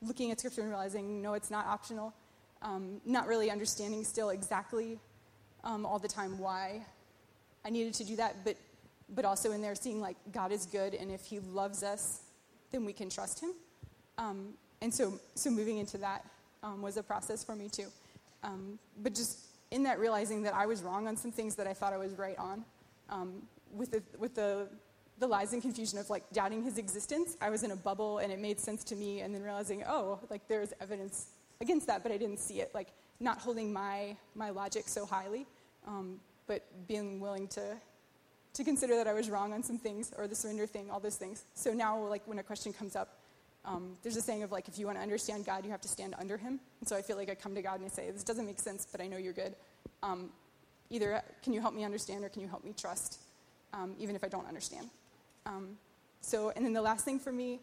looking 0.00 0.30
at 0.30 0.38
scripture 0.38 0.62
and 0.62 0.70
realizing, 0.70 1.20
no, 1.20 1.34
it's 1.34 1.50
not 1.50 1.66
optional. 1.66 2.14
Um, 2.62 3.00
not 3.04 3.26
really 3.26 3.50
understanding 3.50 4.04
still 4.04 4.30
exactly 4.30 4.98
um, 5.64 5.84
all 5.84 5.98
the 5.98 6.08
time 6.08 6.38
why 6.38 6.86
I 7.66 7.70
needed 7.70 7.94
to 7.94 8.04
do 8.04 8.14
that, 8.16 8.44
but, 8.44 8.56
but 9.08 9.24
also 9.24 9.50
in 9.50 9.60
there 9.60 9.74
seeing 9.74 10.00
like 10.00 10.16
God 10.32 10.52
is 10.52 10.66
good 10.66 10.94
and 10.94 11.10
if 11.10 11.24
he 11.24 11.40
loves 11.40 11.82
us, 11.82 12.20
then 12.70 12.84
we 12.84 12.92
can 12.92 13.10
trust 13.10 13.40
him. 13.40 13.50
Um, 14.18 14.54
and 14.80 14.94
so, 14.94 15.18
so 15.34 15.50
moving 15.50 15.78
into 15.78 15.98
that 15.98 16.24
um, 16.62 16.80
was 16.80 16.96
a 16.96 17.02
process 17.02 17.42
for 17.42 17.56
me 17.56 17.68
too. 17.68 17.88
Um, 18.44 18.78
but 19.02 19.14
just 19.14 19.40
in 19.72 19.82
that 19.82 19.98
realizing 19.98 20.42
that 20.42 20.54
I 20.54 20.66
was 20.66 20.82
wrong 20.82 21.08
on 21.08 21.16
some 21.16 21.32
things 21.32 21.56
that 21.56 21.66
I 21.66 21.74
thought 21.74 21.92
I 21.92 21.96
was 21.96 22.12
right 22.12 22.38
on 22.38 22.64
um, 23.10 23.42
with, 23.72 23.90
the, 23.90 24.02
with 24.16 24.36
the, 24.36 24.68
the 25.18 25.26
lies 25.26 25.52
and 25.52 25.60
confusion 25.60 25.98
of 25.98 26.08
like 26.08 26.22
doubting 26.32 26.62
his 26.62 26.78
existence. 26.78 27.36
I 27.40 27.50
was 27.50 27.64
in 27.64 27.72
a 27.72 27.76
bubble 27.76 28.18
and 28.18 28.30
it 28.30 28.38
made 28.38 28.60
sense 28.60 28.84
to 28.84 28.96
me, 28.96 29.22
and 29.22 29.34
then 29.34 29.42
realizing, 29.42 29.82
oh, 29.88 30.20
like 30.30 30.46
there's 30.46 30.72
evidence 30.80 31.28
against 31.60 31.86
that, 31.88 32.02
but 32.02 32.12
I 32.12 32.16
didn't 32.16 32.38
see 32.38 32.60
it. 32.60 32.70
Like 32.74 32.88
not 33.18 33.38
holding 33.38 33.72
my, 33.72 34.16
my 34.34 34.50
logic 34.50 34.84
so 34.86 35.04
highly, 35.04 35.46
um, 35.86 36.20
but 36.46 36.62
being 36.86 37.20
willing 37.20 37.48
to, 37.48 37.76
to 38.54 38.64
consider 38.64 38.96
that 38.96 39.06
I 39.06 39.12
was 39.12 39.28
wrong 39.30 39.52
on 39.52 39.62
some 39.62 39.78
things, 39.78 40.12
or 40.16 40.26
the 40.26 40.34
surrender 40.34 40.66
thing, 40.66 40.90
all 40.90 41.00
those 41.00 41.16
things. 41.16 41.44
So 41.54 41.72
now, 41.72 41.98
like 42.06 42.22
when 42.26 42.38
a 42.38 42.42
question 42.42 42.72
comes 42.72 42.96
up, 42.96 43.18
um, 43.64 43.96
there's 44.02 44.16
a 44.16 44.22
saying 44.22 44.42
of 44.44 44.52
like, 44.52 44.68
if 44.68 44.78
you 44.78 44.86
want 44.86 44.98
to 44.98 45.02
understand 45.02 45.44
God, 45.44 45.64
you 45.64 45.70
have 45.70 45.80
to 45.80 45.88
stand 45.88 46.14
under 46.18 46.36
Him. 46.36 46.60
And 46.80 46.88
so 46.88 46.96
I 46.96 47.02
feel 47.02 47.16
like 47.16 47.28
I 47.28 47.34
come 47.34 47.54
to 47.54 47.62
God 47.62 47.80
and 47.80 47.84
I 47.84 47.88
say, 47.88 48.10
this 48.10 48.22
doesn't 48.22 48.46
make 48.46 48.60
sense, 48.60 48.86
but 48.90 49.00
I 49.00 49.08
know 49.08 49.16
you're 49.16 49.32
good. 49.32 49.54
Um, 50.02 50.30
either 50.90 51.20
can 51.42 51.52
you 51.52 51.60
help 51.60 51.74
me 51.74 51.84
understand 51.84 52.24
or 52.24 52.28
can 52.28 52.42
you 52.42 52.48
help 52.48 52.64
me 52.64 52.72
trust, 52.76 53.18
um, 53.72 53.94
even 53.98 54.14
if 54.14 54.22
I 54.22 54.28
don't 54.28 54.46
understand. 54.46 54.88
Um, 55.46 55.76
so, 56.20 56.52
and 56.54 56.64
then 56.64 56.72
the 56.72 56.82
last 56.82 57.04
thing 57.04 57.18
for 57.18 57.32
me 57.32 57.60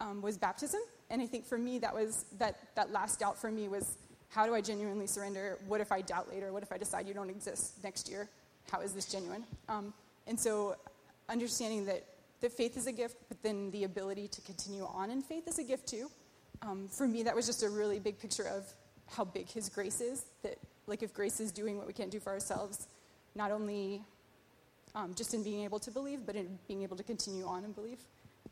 um, 0.00 0.22
was 0.22 0.36
baptism. 0.36 0.80
And 1.10 1.22
I 1.22 1.26
think 1.26 1.46
for 1.46 1.58
me, 1.58 1.78
that 1.78 1.94
was 1.94 2.24
that, 2.38 2.58
that 2.74 2.92
last 2.92 3.20
doubt 3.20 3.38
for 3.38 3.50
me 3.50 3.68
was 3.68 3.96
how 4.34 4.46
do 4.46 4.54
I 4.54 4.60
genuinely 4.60 5.06
surrender? 5.06 5.58
What 5.68 5.80
if 5.80 5.92
I 5.92 6.00
doubt 6.00 6.28
later? 6.28 6.52
What 6.52 6.64
if 6.64 6.72
I 6.72 6.78
decide 6.78 7.06
you 7.06 7.14
don't 7.14 7.30
exist 7.30 7.82
next 7.84 8.10
year? 8.10 8.28
How 8.70 8.80
is 8.80 8.92
this 8.92 9.06
genuine? 9.06 9.44
Um, 9.68 9.94
and 10.26 10.38
so, 10.38 10.74
understanding 11.28 11.84
that, 11.86 12.04
that 12.40 12.52
faith 12.52 12.76
is 12.76 12.88
a 12.88 12.92
gift, 12.92 13.16
but 13.28 13.40
then 13.42 13.70
the 13.70 13.84
ability 13.84 14.26
to 14.28 14.40
continue 14.40 14.84
on 14.86 15.10
in 15.10 15.22
faith 15.22 15.46
is 15.46 15.58
a 15.58 15.62
gift 15.62 15.86
too. 15.86 16.10
Um, 16.62 16.88
for 16.88 17.06
me, 17.06 17.22
that 17.22 17.36
was 17.36 17.46
just 17.46 17.62
a 17.62 17.68
really 17.68 18.00
big 18.00 18.18
picture 18.18 18.48
of 18.48 18.66
how 19.08 19.24
big 19.24 19.48
His 19.48 19.68
grace 19.68 20.00
is, 20.00 20.24
that 20.42 20.58
like 20.88 21.02
if 21.04 21.14
grace 21.14 21.38
is 21.38 21.52
doing 21.52 21.78
what 21.78 21.86
we 21.86 21.92
can't 21.92 22.10
do 22.10 22.18
for 22.18 22.32
ourselves, 22.32 22.88
not 23.36 23.52
only 23.52 24.02
um, 24.96 25.14
just 25.14 25.34
in 25.34 25.44
being 25.44 25.62
able 25.62 25.78
to 25.78 25.92
believe, 25.92 26.26
but 26.26 26.34
in 26.34 26.58
being 26.66 26.82
able 26.82 26.96
to 26.96 27.04
continue 27.04 27.46
on 27.46 27.64
in 27.64 27.70
belief. 27.70 27.98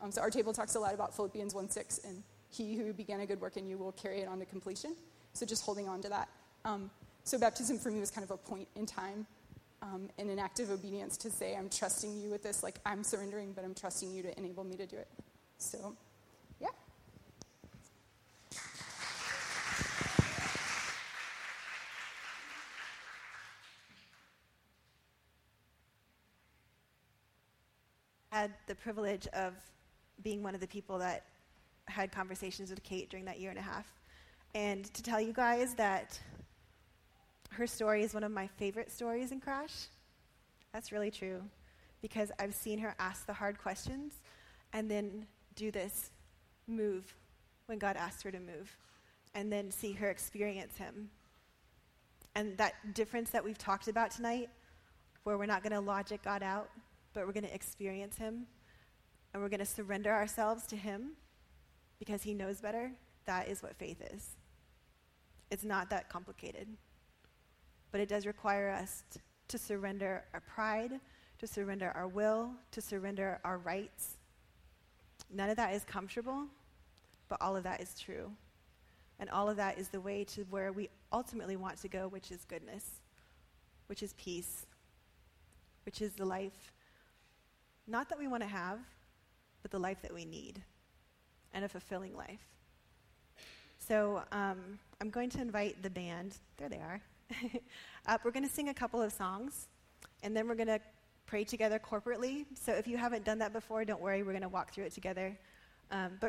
Um, 0.01 0.11
so 0.11 0.21
our 0.21 0.29
table 0.29 0.53
talks 0.53 0.75
a 0.75 0.79
lot 0.79 0.93
about 0.93 1.13
Philippians 1.13 1.53
1 1.53 1.69
6, 1.69 1.99
and 2.05 2.23
he 2.49 2.77
who 2.77 2.93
began 2.93 3.19
a 3.19 3.25
good 3.25 3.41
work 3.41 3.57
in 3.57 3.67
you 3.67 3.77
will 3.77 3.91
carry 3.91 4.21
it 4.21 4.29
on 4.29 4.39
to 4.39 4.45
completion. 4.45 4.95
So 5.33 5.45
just 5.45 5.65
holding 5.65 5.89
on 5.89 6.01
to 6.01 6.09
that. 6.09 6.29
Um, 6.63 6.89
so 7.23 7.37
baptism 7.37 7.77
for 7.79 7.89
me 7.89 7.99
was 7.99 8.11
kind 8.11 8.23
of 8.23 8.31
a 8.31 8.37
point 8.37 8.67
in 8.75 8.85
time 8.85 9.25
um, 9.81 10.09
and 10.17 10.29
an 10.29 10.39
act 10.39 10.59
of 10.59 10.71
obedience 10.71 11.17
to 11.17 11.29
say, 11.29 11.55
I'm 11.55 11.69
trusting 11.69 12.21
you 12.21 12.29
with 12.29 12.43
this. 12.43 12.63
Like, 12.63 12.79
I'm 12.85 13.03
surrendering, 13.03 13.51
but 13.53 13.65
I'm 13.65 13.73
trusting 13.73 14.13
you 14.13 14.23
to 14.23 14.37
enable 14.37 14.63
me 14.63 14.77
to 14.77 14.85
do 14.85 14.97
it. 14.97 15.07
So 15.57 15.95
yeah. 16.59 16.67
had 28.31 28.53
the 28.67 28.75
privilege 28.75 29.27
of 29.33 29.53
being 30.23 30.41
one 30.41 30.55
of 30.55 30.61
the 30.61 30.67
people 30.67 30.97
that 30.97 31.25
had 31.87 32.11
conversations 32.11 32.69
with 32.69 32.81
Kate 32.83 33.09
during 33.09 33.25
that 33.25 33.39
year 33.39 33.49
and 33.49 33.59
a 33.59 33.61
half. 33.61 33.85
And 34.55 34.85
to 34.93 35.03
tell 35.03 35.19
you 35.19 35.33
guys 35.33 35.73
that 35.75 36.19
her 37.51 37.67
story 37.67 38.03
is 38.03 38.13
one 38.13 38.23
of 38.23 38.31
my 38.31 38.47
favorite 38.47 38.91
stories 38.91 39.31
in 39.31 39.39
Crash, 39.39 39.87
that's 40.73 40.91
really 40.91 41.11
true. 41.11 41.41
Because 42.01 42.31
I've 42.39 42.53
seen 42.53 42.79
her 42.79 42.95
ask 42.99 43.25
the 43.25 43.33
hard 43.33 43.57
questions 43.57 44.21
and 44.73 44.89
then 44.89 45.25
do 45.55 45.71
this 45.71 46.11
move 46.67 47.15
when 47.67 47.77
God 47.77 47.95
asked 47.95 48.23
her 48.23 48.31
to 48.31 48.39
move, 48.39 48.75
and 49.35 49.51
then 49.51 49.71
see 49.71 49.93
her 49.93 50.09
experience 50.09 50.75
Him. 50.77 51.09
And 52.35 52.57
that 52.57 52.73
difference 52.93 53.29
that 53.29 53.43
we've 53.43 53.57
talked 53.57 53.87
about 53.87 54.11
tonight, 54.11 54.49
where 55.23 55.37
we're 55.37 55.45
not 55.45 55.63
going 55.63 55.73
to 55.73 55.79
logic 55.79 56.23
God 56.23 56.43
out, 56.43 56.69
but 57.13 57.25
we're 57.25 57.33
going 57.33 57.45
to 57.45 57.53
experience 57.53 58.17
Him, 58.17 58.45
and 59.33 59.41
we're 59.41 59.49
going 59.49 59.59
to 59.59 59.65
surrender 59.65 60.11
ourselves 60.11 60.67
to 60.67 60.75
Him 60.75 61.11
because 61.99 62.23
He 62.23 62.33
knows 62.33 62.59
better, 62.59 62.91
that 63.25 63.47
is 63.47 63.63
what 63.63 63.75
faith 63.75 64.01
is. 64.13 64.31
It's 65.53 65.63
not 65.63 65.87
that 65.91 66.09
complicated. 66.09 66.67
But 67.91 68.01
it 68.01 68.09
does 68.09 68.25
require 68.25 68.71
us 68.71 69.03
t- 69.13 69.19
to 69.49 69.59
surrender 69.59 70.23
our 70.33 70.39
pride, 70.39 70.99
to 71.37 71.45
surrender 71.45 71.91
our 71.93 72.07
will, 72.07 72.49
to 72.71 72.81
surrender 72.81 73.39
our 73.45 73.59
rights. 73.59 74.17
None 75.31 75.51
of 75.51 75.57
that 75.57 75.75
is 75.75 75.83
comfortable, 75.83 76.47
but 77.29 77.39
all 77.39 77.55
of 77.55 77.63
that 77.65 77.81
is 77.81 77.93
true. 77.99 78.31
And 79.19 79.29
all 79.29 79.47
of 79.47 79.55
that 79.57 79.77
is 79.77 79.89
the 79.89 80.01
way 80.01 80.23
to 80.23 80.41
where 80.49 80.71
we 80.71 80.89
ultimately 81.11 81.55
want 81.55 81.79
to 81.83 81.87
go, 81.87 82.07
which 82.07 82.31
is 82.31 82.45
goodness, 82.45 83.01
which 83.85 84.01
is 84.01 84.13
peace, 84.13 84.65
which 85.85 86.01
is 86.01 86.13
the 86.13 86.25
life, 86.25 86.73
not 87.85 88.09
that 88.09 88.17
we 88.17 88.27
want 88.27 88.41
to 88.41 88.49
have, 88.49 88.79
but 89.61 89.69
the 89.69 89.79
life 89.79 90.01
that 90.01 90.15
we 90.15 90.25
need, 90.25 90.63
and 91.53 91.63
a 91.63 91.69
fulfilling 91.69 92.17
life. 92.17 92.41
So 93.87 94.23
um, 94.31 94.79
I'm 95.01 95.09
going 95.09 95.29
to 95.31 95.41
invite 95.41 95.81
the 95.83 95.89
band, 95.89 96.37
there 96.57 96.69
they 96.69 96.77
are. 96.77 97.01
up. 98.07 98.21
We're 98.23 98.31
going 98.31 98.47
to 98.47 98.53
sing 98.53 98.69
a 98.69 98.73
couple 98.73 99.01
of 99.01 99.11
songs, 99.11 99.67
and 100.23 100.35
then 100.35 100.47
we're 100.47 100.55
going 100.55 100.67
to 100.67 100.79
pray 101.25 101.43
together 101.43 101.79
corporately. 101.79 102.45
So 102.55 102.71
if 102.71 102.87
you 102.87 102.97
haven't 102.97 103.25
done 103.25 103.39
that 103.39 103.51
before, 103.51 103.83
don't 103.83 104.01
worry, 104.01 104.23
we're 104.23 104.31
going 104.31 104.43
to 104.43 104.49
walk 104.49 104.73
through 104.73 104.85
it 104.85 104.93
together. 104.93 105.37
Um, 105.91 106.11
but 106.11 106.21